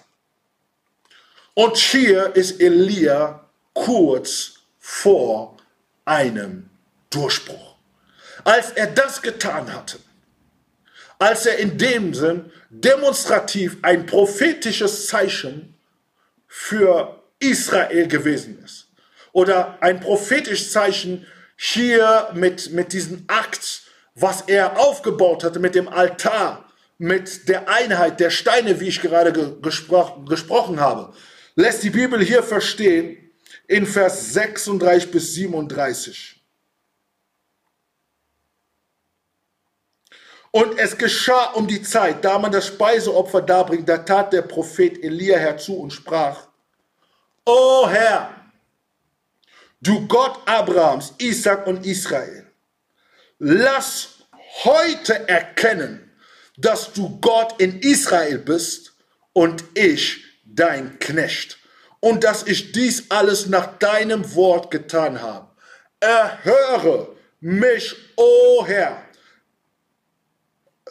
Und 1.55 1.77
hier 1.77 2.35
ist 2.35 2.59
Elia 2.59 3.47
kurz 3.73 4.53
vor 4.79 5.57
einem 6.05 6.69
Durchbruch. 7.09 7.75
Als 8.43 8.71
er 8.71 8.87
das 8.87 9.21
getan 9.21 9.71
hatte, 9.71 9.99
als 11.19 11.45
er 11.45 11.57
in 11.57 11.77
dem 11.77 12.13
Sinn 12.13 12.51
demonstrativ 12.69 13.77
ein 13.81 14.05
prophetisches 14.05 15.07
Zeichen 15.07 15.75
für 16.47 17.23
Israel 17.39 18.07
gewesen 18.07 18.63
ist. 18.63 18.87
Oder 19.31 19.77
ein 19.81 19.99
prophetisches 19.99 20.71
Zeichen 20.71 21.25
hier 21.57 22.29
mit, 22.33 22.71
mit 22.71 22.93
diesem 22.93 23.23
Akt, 23.27 23.83
was 24.15 24.41
er 24.41 24.79
aufgebaut 24.79 25.43
hatte, 25.43 25.59
mit 25.59 25.75
dem 25.75 25.87
Altar, 25.87 26.69
mit 26.97 27.49
der 27.49 27.69
Einheit 27.69 28.19
der 28.19 28.29
Steine, 28.29 28.79
wie 28.79 28.87
ich 28.87 29.01
gerade 29.01 29.33
ge 29.33 29.53
gespro 29.61 30.23
gesprochen 30.27 30.79
habe, 30.79 31.13
lässt 31.55 31.83
die 31.83 31.89
Bibel 31.89 32.23
hier 32.23 32.43
verstehen 32.43 33.17
in 33.67 33.85
Vers 33.85 34.33
36 34.33 35.11
bis 35.11 35.33
37. 35.33 36.42
Und 40.55 40.77
es 40.77 40.95
geschah 40.95 41.45
um 41.53 41.67
die 41.67 41.81
Zeit, 41.81 42.23
da 42.23 42.37
man 42.37 42.51
das 42.51 42.67
Speiseopfer 42.67 43.41
darbringt, 43.41 43.89
da 43.89 43.97
tat 43.97 44.31
der 44.33 44.43
Prophet 44.43 45.03
Elia 45.03 45.35
herzu 45.39 45.79
und 45.79 45.91
sprach, 45.91 46.47
O 47.43 47.87
Herr, 47.89 48.29
du 49.81 50.07
Gott 50.07 50.39
Abrahams, 50.45 51.15
Isaac 51.17 51.65
und 51.65 51.83
Israel, 51.87 52.45
lass 53.39 54.09
heute 54.63 55.27
erkennen, 55.27 56.11
dass 56.57 56.93
du 56.93 57.19
Gott 57.19 57.59
in 57.59 57.79
Israel 57.79 58.37
bist 58.37 58.93
und 59.33 59.63
ich 59.73 60.23
dein 60.45 60.99
Knecht 60.99 61.57
und 61.99 62.23
dass 62.23 62.45
ich 62.45 62.73
dies 62.73 63.09
alles 63.09 63.47
nach 63.47 63.79
deinem 63.79 64.35
Wort 64.35 64.69
getan 64.69 65.19
habe. 65.19 65.47
Erhöre 65.99 67.15
mich, 67.39 67.95
o 68.17 68.63
Herr, 68.67 69.02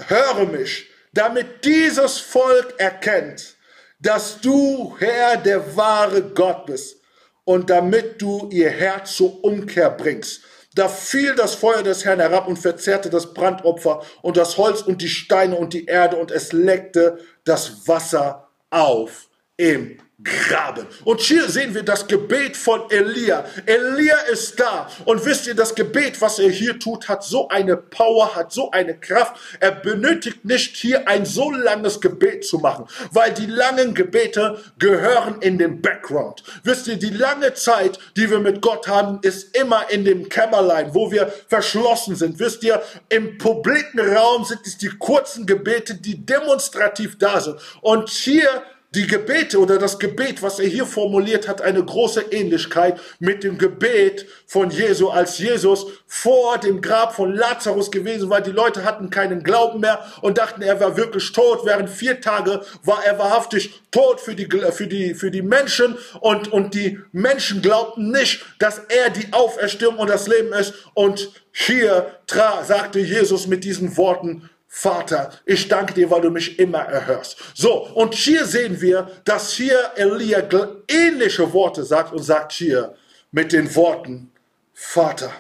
höre 0.09 0.47
mich, 0.47 0.89
damit 1.13 1.65
dieses 1.65 2.19
Volk 2.19 2.75
erkennt, 2.79 3.57
dass 4.01 4.41
du 4.41 4.97
Herr 4.99 5.37
der 5.37 5.77
wahre 5.77 6.23
Gott 6.23 6.67
bist 6.67 6.97
und 7.45 7.71
damit 7.71 8.21
du 8.21 8.49
ihr 8.51 8.71
Herz 8.71 9.17
zur 9.17 9.45
Umkehr 9.45 9.91
bringst. 9.91 10.43
Da 10.75 10.89
fiel 10.89 11.35
das 11.35 11.55
Feuer 11.55 11.83
des 11.83 12.05
Herrn 12.05 12.21
herab 12.21 12.49
und 12.49 12.59
verzehrte 12.59 13.11
das 13.11 13.35
Brandopfer 13.35 14.03
und 14.23 14.37
das 14.37 14.57
Holz 14.57 14.81
und 14.83 15.03
die 15.03 15.09
Steine 15.09 15.57
und 15.57 15.75
die 15.75 15.85
Erde 15.85 16.17
und 16.17 16.31
es 16.31 16.53
leckte 16.53 17.19
das 17.45 17.87
Wasser 17.87 18.49
auf 18.71 19.29
im 19.57 19.99
Graben. 20.25 20.87
Und 21.05 21.21
hier 21.21 21.49
sehen 21.49 21.75
wir 21.75 21.83
das 21.83 22.07
Gebet 22.07 22.57
von 22.57 22.91
Elia. 22.91 23.45
Elia 23.67 24.17
ist 24.31 24.61
da. 24.61 24.89
Und 25.05 25.25
wisst 25.25 25.47
ihr, 25.47 25.55
das 25.55 25.75
Gebet, 25.75 26.21
was 26.21 26.39
er 26.39 26.51
hier 26.51 26.79
tut, 26.79 27.09
hat 27.09 27.25
so 27.25 27.49
eine 27.49 27.77
Power, 27.77 28.35
hat 28.35 28.53
so 28.53 28.71
eine 28.71 28.95
Kraft. 28.99 29.37
Er 29.59 29.73
benötigt 29.73 30.45
nicht 30.45 30.77
hier 30.77 31.09
ein 31.09 31.25
so 31.25 31.51
langes 31.51 32.01
Gebet 32.01 32.45
zu 32.45 32.59
machen, 32.59 32.87
weil 33.11 33.33
die 33.33 33.47
langen 33.47 33.95
Gebete 33.95 34.59
gehören 34.79 35.41
in 35.41 35.59
den 35.59 35.83
Background. 35.83 36.43
Wisst 36.63 36.87
ihr, 36.87 36.97
die 36.97 37.11
lange 37.11 37.55
Zeit, 37.55 37.99
die 38.17 38.31
wir 38.31 38.39
mit 38.39 38.61
Gott 38.61 38.87
haben, 38.89 39.19
ist 39.23 39.57
immer 39.57 39.91
in 39.91 40.05
dem 40.05 40.29
Kämmerlein, 40.29 40.95
wo 40.95 41.11
wir 41.11 41.33
verschlossen 41.49 42.17
sind. 42.17 42.39
Wisst 42.39 42.63
ihr, 42.63 42.83
im 43.09 43.39
publiken 43.39 44.01
Raum 44.01 44.45
sind 44.45 44.61
es 44.67 44.79
die 44.79 44.91
kurzen 44.91 45.47
Gebete, 45.47 45.95
die 45.95 46.25
demonstrativ 46.25 47.19
da 47.19 47.41
sind. 47.41 47.57
Und 47.81 48.09
hier 48.11 48.63
die 48.95 49.07
Gebete 49.07 49.59
oder 49.59 49.79
das 49.79 49.99
Gebet, 49.99 50.43
was 50.43 50.59
er 50.59 50.69
hier 50.69 50.85
formuliert, 50.85 51.49
hat 51.49 51.63
eine 51.63 51.83
große 51.83 52.27
Ähnlichkeit 52.31 53.01
mit 53.21 53.43
dem 53.43 53.57
Gebet 53.57 54.27
von 54.47 54.71
Jesu, 54.71 55.09
als 55.09 55.39
Jesus 55.39 55.87
vor 56.07 56.59
dem 56.59 56.83
Grab 56.83 57.15
von 57.15 57.35
Lazarus 57.35 57.91
gewesen 57.91 58.29
war. 58.29 58.43
Die 58.43 58.51
Leute 58.51 58.85
hatten 58.85 59.09
keinen 59.09 59.43
Glauben 59.43 59.81
mehr 59.81 60.05
und 60.21 60.37
dachten, 60.37 60.61
er 60.61 60.79
war 60.79 60.99
wirklich 60.99 61.33
tot. 61.33 61.65
Während 61.65 61.89
vier 61.89 62.21
Tage 62.21 62.61
war 62.85 63.03
er 63.03 63.19
wahrhaftig 63.19 63.81
tot 63.91 64.21
für 64.21 64.35
die, 64.35 64.47
für 64.73 64.87
die, 64.87 65.15
für 65.15 65.31
die 65.31 65.43
Menschen 65.43 65.97
und, 66.21 66.53
und 66.53 66.75
die 66.75 67.01
Menschen 67.13 67.63
glaubten 67.63 68.11
nicht, 68.11 68.45
dass 68.59 68.79
er 68.79 69.09
die 69.09 69.33
Auferstehung 69.33 69.97
und 69.97 70.11
das 70.11 70.29
Leben 70.29 70.53
ist. 70.53 70.75
Und 70.93 71.31
hier 71.53 72.19
tra 72.27 72.63
sagte 72.65 72.99
Jesus 73.01 73.47
mit 73.47 73.65
diesen 73.65 73.97
Worten, 73.97 74.51
Vater, 74.75 75.31
ich 75.45 75.69
danke 75.69 75.93
dir, 75.93 76.11
weil 76.11 76.23
du 76.23 76.31
mich 76.31 76.59
immer 76.59 76.79
erhörst. 76.79 77.37
So, 77.55 77.89
und 77.89 78.15
hier 78.15 78.47
sehen 78.47 78.81
wir, 78.81 79.11
dass 79.27 79.53
hier 79.53 79.93
Elia 79.97 80.43
ähnliche 80.89 81.53
Worte 81.53 81.85
sagt 81.85 82.15
und 82.15 82.23
sagt 82.23 82.53
hier 82.53 82.95
mit 83.33 83.53
den 83.53 83.73
Worten, 83.77 84.33
Vater. 84.73 85.31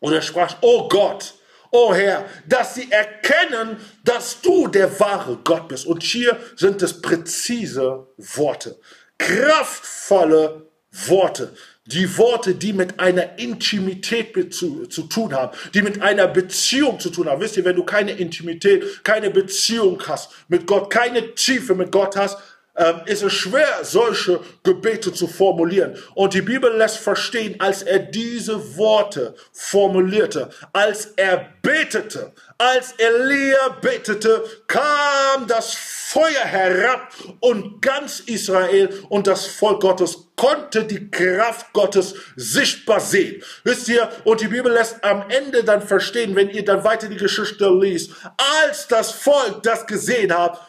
Und 0.00 0.12
er 0.12 0.20
sprach, 0.20 0.54
oh 0.60 0.86
Gott, 0.86 1.32
oh 1.70 1.94
Herr, 1.94 2.26
dass 2.46 2.74
sie 2.74 2.92
erkennen, 2.92 3.78
dass 4.04 4.42
du 4.42 4.68
der 4.68 5.00
wahre 5.00 5.38
Gott 5.42 5.68
bist. 5.68 5.86
Und 5.86 6.02
hier 6.02 6.38
sind 6.56 6.82
es 6.82 7.00
präzise 7.00 8.06
Worte, 8.18 8.78
kraftvolle 9.16 10.68
Worte. 10.92 11.56
Die 11.86 12.16
Worte, 12.16 12.54
die 12.54 12.72
mit 12.72 12.98
einer 12.98 13.38
Intimität 13.38 14.54
zu, 14.54 14.86
zu 14.86 15.02
tun 15.02 15.34
haben, 15.34 15.56
die 15.74 15.82
mit 15.82 16.00
einer 16.00 16.26
Beziehung 16.26 16.98
zu 16.98 17.10
tun 17.10 17.28
haben. 17.28 17.42
Wisst 17.42 17.58
ihr, 17.58 17.64
wenn 17.64 17.76
du 17.76 17.84
keine 17.84 18.12
Intimität, 18.12 19.04
keine 19.04 19.30
Beziehung 19.30 20.02
hast 20.06 20.30
mit 20.48 20.66
Gott, 20.66 20.88
keine 20.88 21.34
Tiefe 21.34 21.74
mit 21.74 21.92
Gott 21.92 22.16
hast, 22.16 22.38
ähm, 22.76 23.02
ist 23.06 23.22
es 23.22 23.32
schwer, 23.32 23.80
solche 23.82 24.40
Gebete 24.62 25.12
zu 25.12 25.26
formulieren. 25.26 25.96
Und 26.14 26.34
die 26.34 26.42
Bibel 26.42 26.72
lässt 26.76 26.98
verstehen, 26.98 27.56
als 27.58 27.82
er 27.82 27.98
diese 27.98 28.76
Worte 28.76 29.34
formulierte, 29.52 30.50
als 30.72 31.12
er 31.16 31.50
betete, 31.62 32.32
als 32.58 32.92
Elia 32.98 33.68
betete, 33.80 34.44
kam 34.66 35.46
das 35.46 35.74
Feuer 35.74 36.44
herab 36.44 37.12
und 37.40 37.80
ganz 37.82 38.20
Israel 38.20 38.88
und 39.08 39.26
das 39.26 39.46
Volk 39.46 39.80
Gottes 39.80 40.28
konnte 40.36 40.84
die 40.84 41.10
Kraft 41.10 41.72
Gottes 41.72 42.14
sichtbar 42.36 43.00
sehen. 43.00 43.42
Wisst 43.64 43.88
ihr, 43.88 44.08
und 44.24 44.40
die 44.40 44.48
Bibel 44.48 44.72
lässt 44.72 45.02
am 45.02 45.28
Ende 45.28 45.64
dann 45.64 45.82
verstehen, 45.82 46.36
wenn 46.36 46.50
ihr 46.50 46.64
dann 46.64 46.84
weiter 46.84 47.08
die 47.08 47.16
Geschichte 47.16 47.68
liest, 47.68 48.12
als 48.60 48.86
das 48.88 49.12
Volk 49.12 49.62
das 49.62 49.86
gesehen 49.86 50.36
hat, 50.36 50.60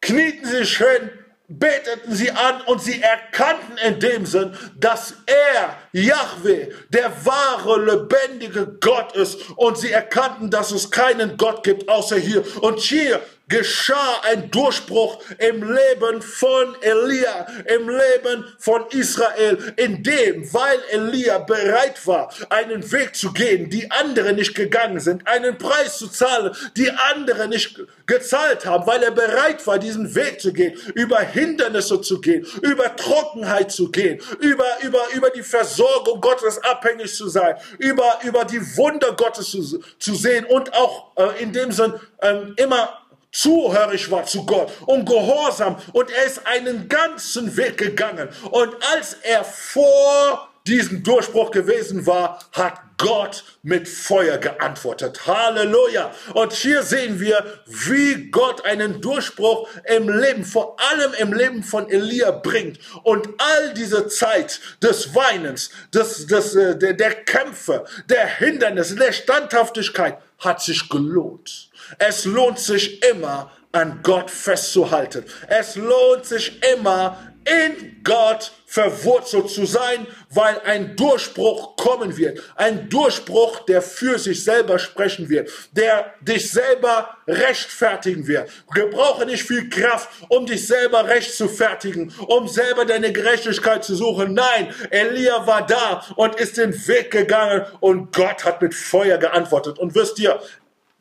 knieten 0.00 0.46
sie 0.46 0.58
sich 0.58 0.78
hin, 0.78 1.10
beteten 1.48 2.14
sie 2.14 2.30
an 2.30 2.60
und 2.66 2.82
sie 2.82 3.00
erkannten 3.00 3.78
in 3.78 3.98
dem 3.98 4.26
Sinn, 4.26 4.54
dass 4.76 5.14
er, 5.24 5.76
Yahweh, 5.92 6.68
der 6.90 7.10
wahre, 7.24 7.82
lebendige 7.82 8.66
Gott 8.80 9.16
ist. 9.16 9.50
Und 9.56 9.78
sie 9.78 9.90
erkannten, 9.90 10.50
dass 10.50 10.70
es 10.70 10.90
keinen 10.90 11.38
Gott 11.38 11.64
gibt 11.64 11.88
außer 11.88 12.16
hier. 12.16 12.44
Und 12.60 12.80
hier 12.80 13.22
geschah 13.48 14.20
ein 14.24 14.50
Durchbruch 14.50 15.22
im 15.38 15.62
Leben 15.62 16.22
von 16.22 16.76
Elia, 16.82 17.46
im 17.66 17.88
Leben 17.88 18.44
von 18.58 18.84
Israel, 18.90 19.74
in 19.76 20.02
dem, 20.02 20.52
weil 20.52 20.78
Elia 20.90 21.38
bereit 21.38 22.06
war, 22.06 22.32
einen 22.50 22.90
Weg 22.92 23.16
zu 23.16 23.32
gehen, 23.32 23.70
die 23.70 23.90
andere 23.90 24.32
nicht 24.32 24.54
gegangen 24.54 25.00
sind, 25.00 25.26
einen 25.26 25.56
Preis 25.56 25.98
zu 25.98 26.08
zahlen, 26.08 26.54
die 26.76 26.90
andere 26.90 27.48
nicht 27.48 27.80
gezahlt 28.06 28.66
haben, 28.66 28.86
weil 28.86 29.02
er 29.02 29.10
bereit 29.10 29.66
war, 29.66 29.78
diesen 29.78 30.14
Weg 30.14 30.40
zu 30.40 30.52
gehen, 30.52 30.74
über 30.94 31.20
Hindernisse 31.20 32.00
zu 32.00 32.20
gehen, 32.20 32.46
über 32.62 32.94
Trockenheit 32.96 33.72
zu 33.72 33.90
gehen, 33.90 34.20
über, 34.40 34.66
über, 34.82 35.00
über 35.14 35.30
die 35.30 35.42
Versorgung 35.42 36.20
Gottes 36.20 36.62
abhängig 36.64 37.14
zu 37.14 37.28
sein, 37.28 37.56
über, 37.78 38.18
über 38.24 38.44
die 38.44 38.60
Wunder 38.76 39.12
Gottes 39.12 39.50
zu, 39.50 39.82
zu 39.98 40.14
sehen 40.14 40.44
und 40.44 40.74
auch 40.74 41.12
äh, 41.16 41.42
in 41.42 41.52
dem 41.52 41.72
Sinn 41.72 41.94
ähm, 42.22 42.54
immer 42.56 42.98
zuhörig 43.32 44.10
war 44.10 44.24
zu 44.24 44.46
Gott 44.46 44.72
und 44.86 45.06
gehorsam 45.06 45.76
und 45.92 46.10
er 46.10 46.24
ist 46.24 46.46
einen 46.46 46.88
ganzen 46.88 47.56
Weg 47.56 47.78
gegangen 47.78 48.28
und 48.50 48.74
als 48.92 49.14
er 49.22 49.44
vor 49.44 50.48
diesem 50.68 51.02
Durchbruch 51.02 51.50
gewesen 51.50 52.06
war, 52.06 52.38
hat 52.52 52.80
Gott 52.98 53.44
mit 53.62 53.88
Feuer 53.88 54.38
geantwortet. 54.38 55.26
Halleluja. 55.26 56.12
Und 56.34 56.52
hier 56.52 56.82
sehen 56.82 57.20
wir, 57.20 57.60
wie 57.66 58.30
Gott 58.30 58.64
einen 58.64 59.00
Durchbruch 59.00 59.68
im 59.84 60.08
Leben, 60.08 60.44
vor 60.44 60.76
allem 60.90 61.14
im 61.14 61.32
Leben 61.32 61.62
von 61.62 61.88
Elia 61.88 62.32
bringt. 62.32 62.78
Und 63.04 63.28
all 63.38 63.72
diese 63.74 64.08
Zeit 64.08 64.60
des 64.82 65.14
Weinens, 65.14 65.70
des, 65.94 66.26
des, 66.26 66.54
äh, 66.54 66.76
der, 66.76 66.94
der 66.94 67.14
Kämpfe, 67.24 67.84
der 68.10 68.26
Hindernisse, 68.26 68.96
der 68.96 69.12
Standhaftigkeit 69.12 70.18
hat 70.38 70.60
sich 70.60 70.88
gelohnt. 70.88 71.67
Es 71.98 72.24
lohnt 72.24 72.58
sich 72.58 73.02
immer, 73.02 73.50
an 73.72 74.00
Gott 74.02 74.30
festzuhalten. 74.30 75.24
Es 75.48 75.76
lohnt 75.76 76.24
sich 76.24 76.60
immer, 76.72 77.18
in 77.48 78.02
Gott 78.04 78.52
verwurzelt 78.66 79.48
zu 79.48 79.64
sein, 79.64 80.06
weil 80.30 80.60
ein 80.66 80.96
Durchbruch 80.96 81.76
kommen 81.76 82.16
wird. 82.18 82.40
Ein 82.56 82.90
Durchbruch, 82.90 83.60
der 83.60 83.80
für 83.80 84.18
sich 84.18 84.44
selber 84.44 84.78
sprechen 84.78 85.30
wird, 85.30 85.50
der 85.72 86.12
dich 86.20 86.50
selber 86.50 87.16
rechtfertigen 87.26 88.26
wird. 88.26 88.50
Gebrauche 88.74 89.24
nicht 89.24 89.44
viel 89.44 89.70
Kraft, 89.70 90.10
um 90.28 90.44
dich 90.44 90.66
selber 90.66 91.08
recht 91.08 91.34
zu 91.34 91.48
fertigen, 91.48 92.12
um 92.26 92.48
selber 92.48 92.84
deine 92.84 93.12
Gerechtigkeit 93.12 93.82
zu 93.82 93.94
suchen. 93.94 94.34
Nein, 94.34 94.74
Elia 94.90 95.46
war 95.46 95.66
da 95.66 96.04
und 96.16 96.34
ist 96.36 96.58
den 96.58 96.74
Weg 96.86 97.10
gegangen 97.10 97.64
und 97.80 98.14
Gott 98.14 98.44
hat 98.44 98.60
mit 98.60 98.74
Feuer 98.74 99.16
geantwortet. 99.16 99.78
Und 99.78 99.94
wisst 99.94 100.18
ihr, 100.18 100.38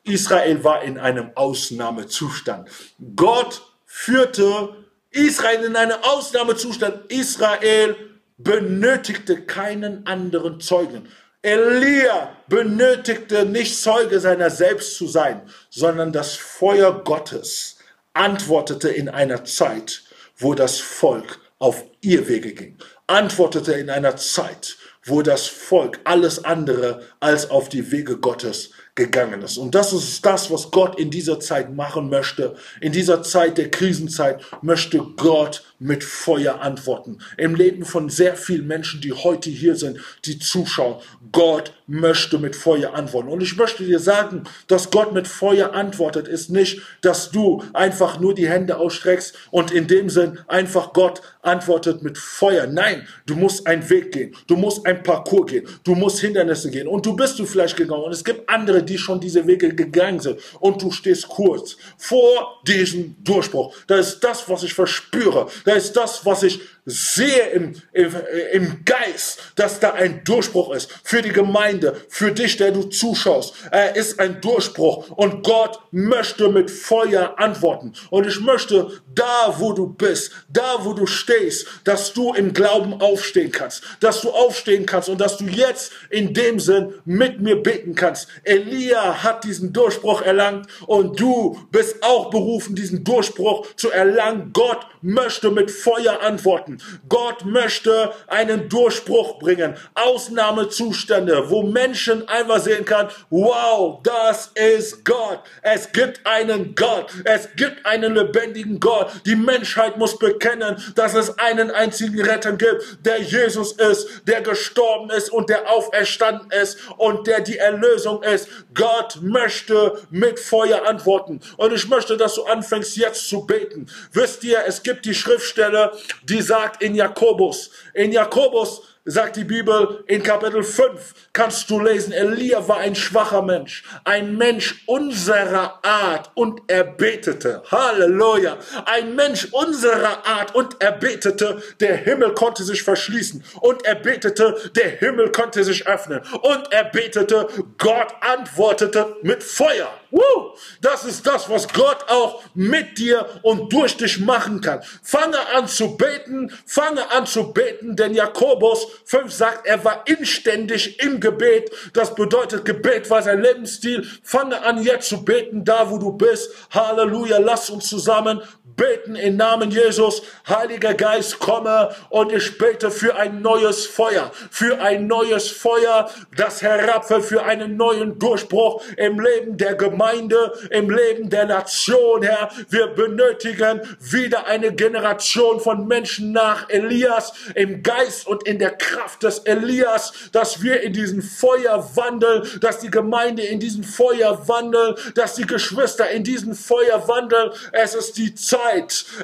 Israel 0.08 0.64
war 0.64 0.84
in 0.84 0.98
einem 0.98 1.32
Ausnahmezustand. 1.36 2.70
Gott 3.16 3.62
führte 3.86 4.76
Israel 5.12 5.64
in 5.66 5.76
einen 5.76 6.04
Ausnahmezustand. 6.04 7.12
Israel 7.12 7.96
benötigte 8.38 9.42
keinen 9.42 10.06
anderen 10.06 10.60
Zeugen. 10.60 11.08
Elia 11.42 12.36
benötigte 12.48 13.46
nicht 13.46 13.82
Zeuge 13.82 14.20
seiner 14.20 14.50
selbst 14.50 14.98
zu 14.98 15.08
sein, 15.08 15.42
sondern 15.70 16.12
das 16.12 16.36
Feuer 16.36 17.04
Gottes 17.04 17.78
antwortete 18.14 18.90
in 18.90 19.10
einer 19.10 19.46
Zeit, 19.46 20.04
wo 20.38 20.54
das 20.54 20.80
Volk 20.80 21.40
auf 21.60 21.84
ihr 22.02 22.28
Wege 22.28 22.54
ging. 22.54 22.78
Antwortete 23.08 23.74
in 23.74 23.90
einer 23.90 24.18
Zeit, 24.18 24.78
wo 25.06 25.22
das 25.22 25.48
Volk 25.48 26.00
alles 26.04 26.44
andere 26.44 27.04
als 27.20 27.50
auf 27.50 27.70
die 27.70 27.92
Wege 27.92 28.18
Gottes 28.18 28.72
gegangen 28.98 29.44
ist. 29.44 29.58
Und 29.58 29.76
das 29.76 29.94
ist 29.94 30.26
das, 30.26 30.52
was 30.52 30.72
Gott 30.72 31.00
in 31.00 31.10
dieser 31.10 31.40
Zeit 31.40 31.74
machen 31.74 32.10
möchte. 32.10 32.56
In 32.82 32.92
dieser 32.92 33.22
Zeit 33.22 33.58
der 33.58 33.72
Krisenzeit 33.72 34.42
möchte 34.62 34.98
Gott 35.16 35.64
mit 35.80 36.04
Feuer 36.04 36.62
antworten. 36.62 37.20
Im 37.38 37.54
Leben 37.54 37.86
von 37.86 38.10
sehr 38.10 38.36
vielen 38.36 38.66
Menschen, 38.66 39.00
die 39.00 39.14
heute 39.14 39.52
hier 39.52 39.76
sind, 39.76 40.00
die 40.26 40.40
zuschauen. 40.40 40.96
Gott 41.32 41.74
möchte 41.86 42.40
mit 42.40 42.56
Feuer 42.56 42.96
antworten. 42.96 43.30
Und 43.30 43.42
ich 43.42 43.56
möchte 43.56 43.86
dir 43.86 44.00
sagen, 44.00 44.44
dass 44.68 44.90
Gott 44.90 45.14
mit 45.14 45.28
Feuer 45.28 45.74
antwortet, 45.74 46.28
ist 46.28 46.50
nicht, 46.50 46.82
dass 47.02 47.30
du 47.30 47.64
einfach 47.74 48.20
nur 48.20 48.34
die 48.34 48.50
Hände 48.50 48.78
ausstreckst 48.78 49.38
und 49.52 49.72
in 49.72 49.88
dem 49.88 50.10
Sinn 50.10 50.40
einfach 50.48 50.94
Gott 50.94 51.22
antwortet 51.48 52.04
mit 52.04 52.18
Feuer. 52.18 52.68
Nein, 52.68 53.08
du 53.26 53.36
musst 53.36 53.66
einen 53.66 53.90
Weg 53.90 54.12
gehen. 54.12 54.36
Du 54.48 54.56
musst 54.56 54.86
ein 54.86 55.02
Parcours 55.02 55.50
gehen. 55.50 55.68
Du 55.84 55.96
musst 55.96 56.20
Hindernisse 56.20 56.70
gehen. 56.70 56.88
Und 56.88 57.06
du 57.06 57.16
bist 57.16 57.40
du 57.40 57.46
vielleicht 57.46 57.78
gegangen. 57.78 58.04
Und 58.04 58.12
es 58.12 58.24
gibt 58.24 58.48
andere, 58.50 58.84
die 58.84 58.98
schon 58.98 59.20
diese 59.20 59.48
Wege 59.48 59.74
gegangen 59.74 60.20
sind. 60.20 60.40
Und 60.60 60.82
du 60.82 60.92
stehst 60.92 61.28
kurz 61.28 61.78
vor 61.98 62.62
diesem 62.68 63.16
Durchbruch. 63.24 63.74
Das 63.88 64.10
ist 64.10 64.20
das, 64.20 64.48
was 64.50 64.64
ich 64.64 64.74
verspüre. 64.74 65.48
Das 65.66 65.86
ist 65.86 65.94
das, 65.94 66.26
was 66.26 66.44
ich 66.44 66.60
sehe 66.90 67.50
im, 67.50 67.74
im, 67.92 68.16
im 68.54 68.86
Geist, 68.86 69.40
dass 69.56 69.82
da 69.82 69.92
ein 69.92 70.24
Durchbruch 70.24 70.74
ist 70.74 70.90
für 71.04 71.22
die 71.22 71.34
Gemeinde, 71.34 71.98
für 72.08 72.32
dich, 72.32 72.56
der 72.56 72.72
du 72.72 72.84
zuschaust. 72.84 73.54
Er 73.72 73.98
ist 73.98 74.22
ein 74.22 74.40
Durchbruch 74.40 75.10
und 75.10 75.44
Gott 75.44 75.80
möchte 75.92 76.48
mit 76.48 76.72
Feuer 76.72 77.36
antworten. 77.38 77.92
Und 78.10 78.26
ich 78.26 78.40
möchte 78.40 79.02
da, 79.14 79.56
wo 79.58 79.74
du 79.74 79.88
bist, 79.88 80.32
da, 80.48 80.78
wo 80.80 80.94
du 80.94 81.06
stehst, 81.06 81.68
dass 81.84 82.14
du 82.14 82.34
im 82.34 82.54
Glauben 82.54 83.02
aufstehen 83.02 83.52
kannst, 83.52 83.84
dass 84.00 84.22
du 84.22 84.30
aufstehen 84.30 84.86
kannst 84.86 85.10
und 85.10 85.20
dass 85.20 85.36
du 85.36 85.44
jetzt 85.44 85.92
in 86.10 86.34
dem 86.34 86.58
Sinn 86.58 86.94
mit 87.04 87.42
mir 87.42 87.62
beten 87.62 87.96
kannst. 87.96 88.30
Elia 88.44 89.24
hat 89.24 89.44
diesen 89.44 89.74
Durchbruch 89.74 90.22
erlangt 90.22 90.68
und 90.86 91.20
du 91.20 91.60
bist 91.70 92.02
auch 92.02 92.30
berufen, 92.30 92.76
diesen 92.76 93.04
Durchbruch 93.04 93.68
zu 93.76 93.92
erlangen. 93.92 94.52
Gott 94.54 94.88
möchte 95.02 95.52
mit 95.52 95.70
Feuer 95.70 96.22
antworten. 96.22 96.77
Gott 97.10 97.46
möchte 97.46 98.14
einen 98.28 98.70
Durchbruch 98.70 99.40
bringen. 99.40 99.76
Ausnahmezustände, 99.94 101.50
wo 101.50 101.64
Menschen 101.64 102.28
einfach 102.28 102.60
sehen 102.60 102.86
kann, 102.86 103.10
wow, 103.30 104.00
das 104.04 104.52
ist 104.56 105.06
Gott. 105.06 105.42
Es 105.62 105.92
gibt 105.92 106.26
einen 106.26 106.76
Gott. 106.76 107.12
Es 107.24 107.50
gibt 107.56 107.86
einen 107.86 108.16
lebendigen 108.16 108.80
Gott. 108.80 109.12
Die 109.26 109.36
Menschheit 109.36 109.98
muss 109.98 110.18
bekennen, 110.18 110.78
dass 110.96 111.14
es 111.14 111.38
einen 111.40 111.72
einzigen 111.72 112.22
Retter 112.22 112.54
gibt, 112.54 113.06
der 113.06 113.22
Jesus 113.22 113.74
ist, 113.74 114.28
der 114.28 114.42
gestorben 114.42 115.10
ist 115.10 115.32
und 115.32 115.50
der 115.50 115.70
auferstanden 115.70 116.52
ist 116.52 116.78
und 116.98 117.28
der 117.28 117.42
die 117.42 117.58
Erlösung 117.58 118.24
ist. 118.24 118.50
Gott 118.74 119.20
möchte 119.22 120.02
mit 120.10 120.40
Feuer 120.40 120.86
antworten. 120.86 121.40
Und 121.58 121.74
ich 121.74 121.88
möchte, 121.88 122.18
dass 122.18 122.36
du 122.36 122.44
anfängst 122.44 122.98
jetzt 122.98 123.28
zu 123.28 123.46
beten. 123.46 123.88
Wisst 124.12 124.44
ihr, 124.44 124.64
es 124.66 124.84
gibt 124.84 125.06
die 125.06 125.16
Schriftstelle, 125.16 125.92
die 126.24 126.42
sagt 126.42 126.67
in 126.82 126.96
Jakobus, 126.96 127.72
in 127.94 128.12
Jakobus 128.12 128.82
sagt 129.08 129.38
die 129.38 129.46
Bibel 129.46 130.04
in 130.08 130.22
Kapitel 130.22 130.62
5, 130.62 131.14
kannst 131.32 131.70
du 131.70 131.80
lesen, 131.80 132.12
Elia 132.12 132.68
war 132.68 132.80
ein 132.80 132.94
schwacher 132.94 133.42
Mensch, 133.42 133.84
ein 134.04 134.38
Mensch 134.38 134.84
unserer 134.86 135.80
Art 135.82 136.30
und 136.36 136.62
er 136.68 136.84
betete. 136.84 137.64
Halleluja. 137.72 138.58
Ein 138.86 139.16
Mensch 139.16 139.48
unserer 139.52 140.28
Art 140.28 140.54
und 140.54 140.76
er 140.80 140.92
betete, 140.92 141.62
der 141.80 141.96
Himmel 141.96 142.34
konnte 142.34 142.64
sich 142.64 142.84
verschließen 142.84 143.44
und 143.62 143.86
er 143.86 143.96
betete, 143.96 144.72
der 144.76 144.90
Himmel 144.90 145.32
konnte 145.32 145.64
sich 145.64 145.88
öffnen 145.88 146.22
und 146.42 146.72
er 146.72 146.84
betete, 146.84 147.48
Gott 147.78 148.14
antwortete 148.20 149.16
mit 149.22 149.42
Feuer. 149.42 149.90
Woo! 150.12 150.54
Das 150.82 151.04
ist 151.06 151.26
das, 151.28 151.50
was 151.50 151.68
Gott 151.68 152.06
auch 152.08 152.44
mit 152.54 152.98
dir 152.98 153.26
und 153.42 153.72
durch 153.74 153.98
dich 153.98 154.20
machen 154.20 154.62
kann. 154.62 154.82
Fange 155.04 155.38
an 155.56 155.68
zu 155.68 155.98
beten, 155.98 156.52
fange 156.66 157.12
an 157.12 157.26
zu 157.26 157.52
beten, 157.52 157.96
denn 157.96 158.14
Jakobus 158.14 158.88
5 159.06 159.34
sagt, 159.34 159.68
er 159.68 159.84
war 159.84 160.08
inständig 160.08 161.00
im 161.02 161.20
Gebet. 161.20 161.72
Das 161.94 162.16
bedeutet, 162.16 162.66
Gebet 162.66 163.10
war 163.10 163.22
sein 163.22 163.42
Lebensstil. 163.42 164.08
Fange 164.24 164.62
an 164.64 164.82
jetzt 164.82 165.10
zu 165.10 165.26
beten, 165.26 165.66
da 165.66 165.90
wo 165.90 165.98
du 165.98 166.14
bist. 166.14 166.52
Halleluja, 166.72 167.38
lass 167.40 167.70
uns 167.70 167.88
zusammen 167.88 168.42
beten 168.78 169.16
im 169.16 169.36
Namen 169.36 169.72
Jesus. 169.72 170.22
Heiliger 170.48 170.94
Geist, 170.94 171.40
komme 171.40 171.94
und 172.10 172.32
ich 172.32 172.58
bete 172.58 172.92
für 172.92 173.18
ein 173.18 173.42
neues 173.42 173.86
Feuer, 173.86 174.32
für 174.50 174.80
ein 174.80 175.08
neues 175.08 175.50
Feuer, 175.50 176.10
das 176.38 176.62
herabfällt, 176.62 177.26
für 177.26 177.44
einen 177.44 177.76
neuen 177.76 178.18
Durchbruch 178.20 178.84
im 178.96 179.20
Leben 179.20 179.58
der 179.58 179.76
Gemeinde, 179.76 180.54
im 180.70 180.90
Leben 180.90 181.30
der 181.30 181.46
Nation, 181.46 182.22
Herr. 182.22 182.50
Wir 182.70 182.88
benötigen 182.88 183.82
wieder 184.00 184.46
eine 184.46 184.74
Generation 184.74 185.60
von 185.60 185.88
Menschen 185.88 186.32
nach 186.32 186.70
Elias 186.70 187.34
im 187.56 187.82
Geist 187.82 188.28
und 188.28 188.48
in 188.48 188.60
der 188.60 188.72
Kraft 188.72 189.24
des 189.24 189.40
Elias, 189.40 190.14
dass 190.32 190.62
wir 190.62 190.82
in 190.82 190.94
diesen 190.94 191.24
Feuer 191.24 191.90
wandeln, 191.96 192.48
dass 192.62 192.80
die 192.80 192.92
Gemeinde 192.92 193.42
in 193.42 193.60
diesen 193.60 193.84
Feuer 193.84 194.48
wandelt, 194.48 195.18
dass 195.18 195.34
die 195.34 195.48
Geschwister 195.48 196.10
in 196.12 196.24
diesen 196.24 196.54
Feuer 196.54 197.08
wandeln. 197.08 197.52
Es 197.72 197.96
ist 197.96 198.18
die 198.18 198.36
Zeit, 198.36 198.67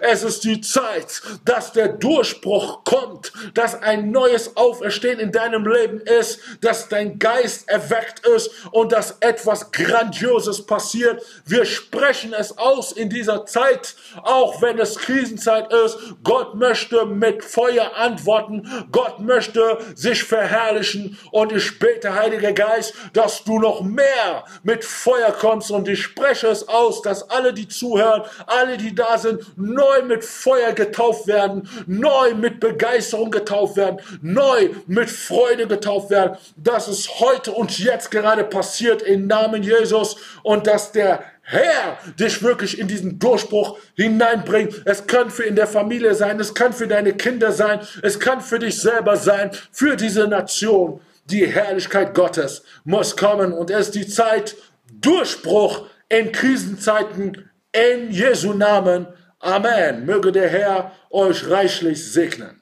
es 0.01 0.23
ist 0.23 0.43
die 0.43 0.61
Zeit, 0.61 1.21
dass 1.45 1.71
der 1.73 1.89
Durchbruch 1.89 2.83
kommt, 2.83 3.31
dass 3.53 3.81
ein 3.81 4.11
neues 4.11 4.55
Auferstehen 4.55 5.19
in 5.19 5.31
deinem 5.31 5.65
Leben 5.65 5.99
ist, 5.99 6.39
dass 6.61 6.89
dein 6.89 7.19
Geist 7.19 7.67
erweckt 7.67 8.25
ist 8.27 8.49
und 8.71 8.91
dass 8.91 9.17
etwas 9.19 9.71
Grandioses 9.71 10.65
passiert. 10.65 11.23
Wir 11.45 11.65
sprechen 11.65 12.33
es 12.33 12.57
aus 12.57 12.91
in 12.91 13.09
dieser 13.09 13.45
Zeit, 13.45 13.95
auch 14.23 14.61
wenn 14.61 14.79
es 14.79 14.97
Krisenzeit 14.97 15.71
ist. 15.71 15.97
Gott 16.23 16.55
möchte 16.55 17.05
mit 17.05 17.43
Feuer 17.43 17.95
antworten. 17.95 18.87
Gott 18.91 19.19
möchte 19.19 19.77
sich 19.95 20.23
verherrlichen. 20.23 21.17
Und 21.31 21.51
ich 21.51 21.79
bete, 21.79 22.13
Heiliger 22.13 22.53
Geist, 22.53 22.93
dass 23.13 23.43
du 23.43 23.59
noch 23.59 23.81
mehr 23.81 24.45
mit 24.63 24.83
Feuer 24.85 25.31
kommst. 25.31 25.71
Und 25.71 25.87
ich 25.87 26.01
spreche 26.01 26.47
es 26.47 26.67
aus, 26.67 27.01
dass 27.01 27.29
alle, 27.29 27.53
die 27.53 27.67
zuhören, 27.67 28.23
alle, 28.47 28.77
die 28.77 28.93
da 28.93 29.17
sind, 29.17 29.32
neu 29.55 30.03
mit 30.03 30.23
Feuer 30.23 30.73
getauft 30.73 31.27
werden, 31.27 31.67
neu 31.87 32.35
mit 32.35 32.59
Begeisterung 32.59 33.31
getauft 33.31 33.77
werden, 33.77 33.99
neu 34.21 34.69
mit 34.87 35.09
Freude 35.09 35.67
getauft 35.67 36.09
werden. 36.09 36.37
Dass 36.57 36.87
es 36.87 37.19
heute 37.19 37.51
und 37.51 37.79
jetzt 37.79 38.11
gerade 38.11 38.43
passiert 38.43 39.01
im 39.01 39.27
Namen 39.27 39.63
Jesus 39.63 40.17
und 40.43 40.67
dass 40.67 40.91
der 40.91 41.23
Herr 41.45 41.97
dich 42.17 42.41
wirklich 42.41 42.79
in 42.79 42.87
diesen 42.87 43.19
Durchbruch 43.19 43.77
hineinbringt. 43.95 44.81
Es 44.85 45.05
kann 45.07 45.29
für 45.29 45.43
in 45.43 45.57
der 45.57 45.67
Familie 45.67 46.15
sein, 46.15 46.39
es 46.39 46.53
kann 46.53 46.71
für 46.71 46.87
deine 46.87 47.13
Kinder 47.13 47.51
sein, 47.51 47.81
es 48.01 48.19
kann 48.19 48.39
für 48.39 48.59
dich 48.59 48.79
selber 48.79 49.17
sein, 49.17 49.51
für 49.71 49.97
diese 49.97 50.27
Nation. 50.27 51.01
Die 51.25 51.45
Herrlichkeit 51.45 52.13
Gottes 52.13 52.63
muss 52.85 53.15
kommen 53.15 53.53
und 53.53 53.69
es 53.69 53.87
ist 53.87 53.95
die 53.95 54.07
Zeit 54.07 54.55
Durchbruch 54.91 55.85
in 56.09 56.31
Krisenzeiten 56.31 57.49
in 57.71 58.11
Jesu 58.11 58.53
Namen. 58.53 59.07
Amen. 59.43 60.05
Möge 60.05 60.31
der 60.31 60.47
Herr 60.47 60.93
euch 61.09 61.49
reichlich 61.49 62.13
segnen. 62.13 62.61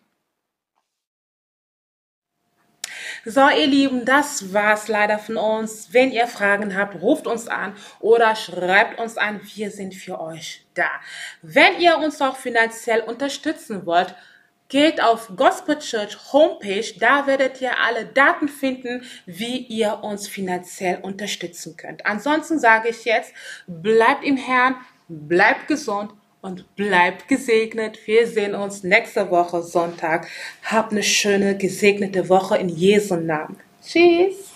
So, 3.24 3.48
ihr 3.50 3.68
Lieben, 3.68 4.04
das 4.04 4.52
war's 4.52 4.88
leider 4.88 5.20
von 5.20 5.38
uns. 5.38 5.90
Wenn 5.94 6.12
ihr 6.12 6.26
Fragen 6.26 6.76
habt, 6.76 7.00
ruft 7.00 7.28
uns 7.28 7.48
an 7.48 7.76
oder 8.00 8.36
schreibt 8.36 9.00
uns 9.00 9.16
an. 9.18 9.42
Wir 9.54 9.70
sind 9.70 9.94
für 9.94 10.20
euch 10.20 10.66
da. 10.74 10.90
Wenn 11.44 11.80
ihr 11.80 12.00
uns 12.00 12.20
auch 12.20 12.36
finanziell 12.36 13.02
unterstützen 13.02 13.86
wollt, 13.86 14.16
geht 14.68 15.04
auf 15.04 15.30
Gospel 15.36 15.78
Church 15.78 16.34
Homepage. 16.34 16.96
Da 17.00 17.28
werdet 17.28 17.62
ihr 17.62 17.80
alle 17.80 18.08
Daten 18.08 18.48
finden, 18.48 19.04
wie 19.28 19.58
ihr 19.58 20.00
uns 20.02 20.28
finanziell 20.28 20.98
unterstützen 21.04 21.78
könnt. 21.78 22.08
Ansonsten 22.08 22.58
sage 22.58 22.90
ich 22.90 23.06
jetzt, 23.06 23.36
bleibt 23.68 24.24
im 24.24 24.38
Herrn, 24.38 24.78
bleibt 25.08 25.68
gesund 25.68 26.12
und 26.42 26.76
bleibt 26.76 27.28
gesegnet. 27.28 28.00
Wir 28.06 28.28
sehen 28.28 28.56
uns 28.56 28.84
nächste 28.84 29.30
Woche 29.30 29.62
Sonntag. 29.62 30.28
Habt 30.64 30.92
eine 30.92 31.04
schöne, 31.04 31.58
gesegnete 31.58 32.30
Woche 32.30 32.58
in 32.58 32.70
Jesu 32.70 33.16
Namen. 33.16 33.58
Tschüss. 33.84 34.52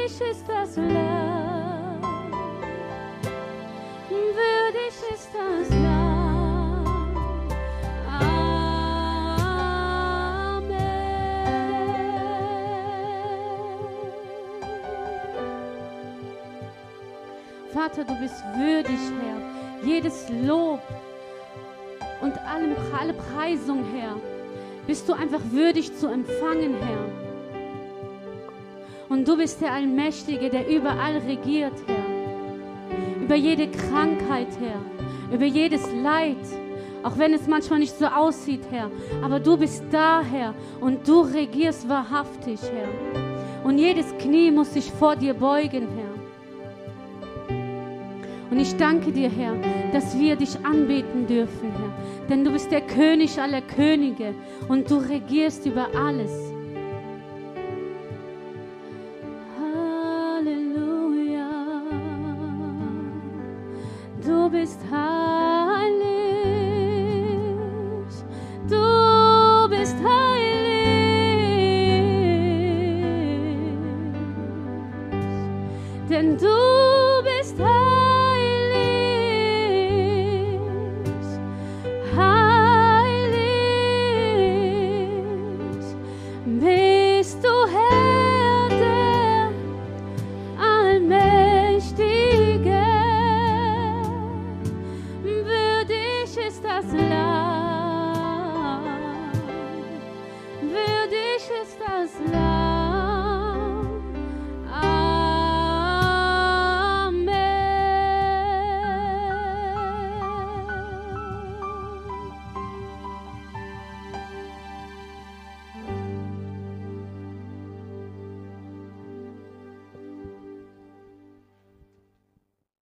Würdig 0.00 0.30
ist 0.30 0.48
das 0.48 0.76
Lamm, 0.76 2.00
würdig 4.08 4.94
ist 5.12 5.28
das 5.34 5.68
Lamm. 5.82 7.16
Vater, 17.72 18.04
du 18.04 18.18
bist 18.20 18.42
würdig, 18.56 18.98
Herr. 19.20 19.86
Jedes 19.86 20.28
Lob 20.30 20.80
und 22.22 22.32
alle 22.38 23.12
Preisung, 23.12 23.84
Herr, 23.94 24.16
bist 24.86 25.06
du 25.08 25.12
einfach 25.12 25.40
würdig 25.50 25.94
zu 25.94 26.08
empfangen, 26.08 26.74
Herr. 26.80 27.19
Und 29.10 29.26
du 29.26 29.36
bist 29.36 29.60
der 29.60 29.72
Allmächtige, 29.72 30.48
der 30.50 30.68
überall 30.68 31.18
regiert, 31.26 31.74
Herr. 31.88 33.20
Über 33.20 33.34
jede 33.34 33.68
Krankheit, 33.68 34.46
Herr. 34.60 34.80
Über 35.34 35.46
jedes 35.46 35.82
Leid. 36.00 36.36
Auch 37.02 37.18
wenn 37.18 37.34
es 37.34 37.48
manchmal 37.48 37.80
nicht 37.80 37.98
so 37.98 38.06
aussieht, 38.06 38.60
Herr. 38.70 38.88
Aber 39.20 39.40
du 39.40 39.56
bist 39.56 39.82
da, 39.90 40.22
Herr. 40.22 40.54
Und 40.80 41.08
du 41.08 41.22
regierst 41.22 41.88
wahrhaftig, 41.88 42.60
Herr. 42.62 43.64
Und 43.64 43.78
jedes 43.78 44.16
Knie 44.18 44.52
muss 44.52 44.74
sich 44.74 44.92
vor 44.92 45.16
dir 45.16 45.34
beugen, 45.34 45.88
Herr. 45.96 47.56
Und 48.52 48.60
ich 48.60 48.76
danke 48.76 49.10
dir, 49.10 49.28
Herr, 49.28 49.56
dass 49.92 50.16
wir 50.16 50.36
dich 50.36 50.56
anbeten 50.64 51.26
dürfen, 51.26 51.72
Herr. 51.72 52.28
Denn 52.28 52.44
du 52.44 52.52
bist 52.52 52.70
der 52.70 52.82
König 52.82 53.40
aller 53.40 53.62
Könige 53.62 54.36
und 54.68 54.88
du 54.88 54.98
regierst 54.98 55.66
über 55.66 55.88
alles. 55.96 56.49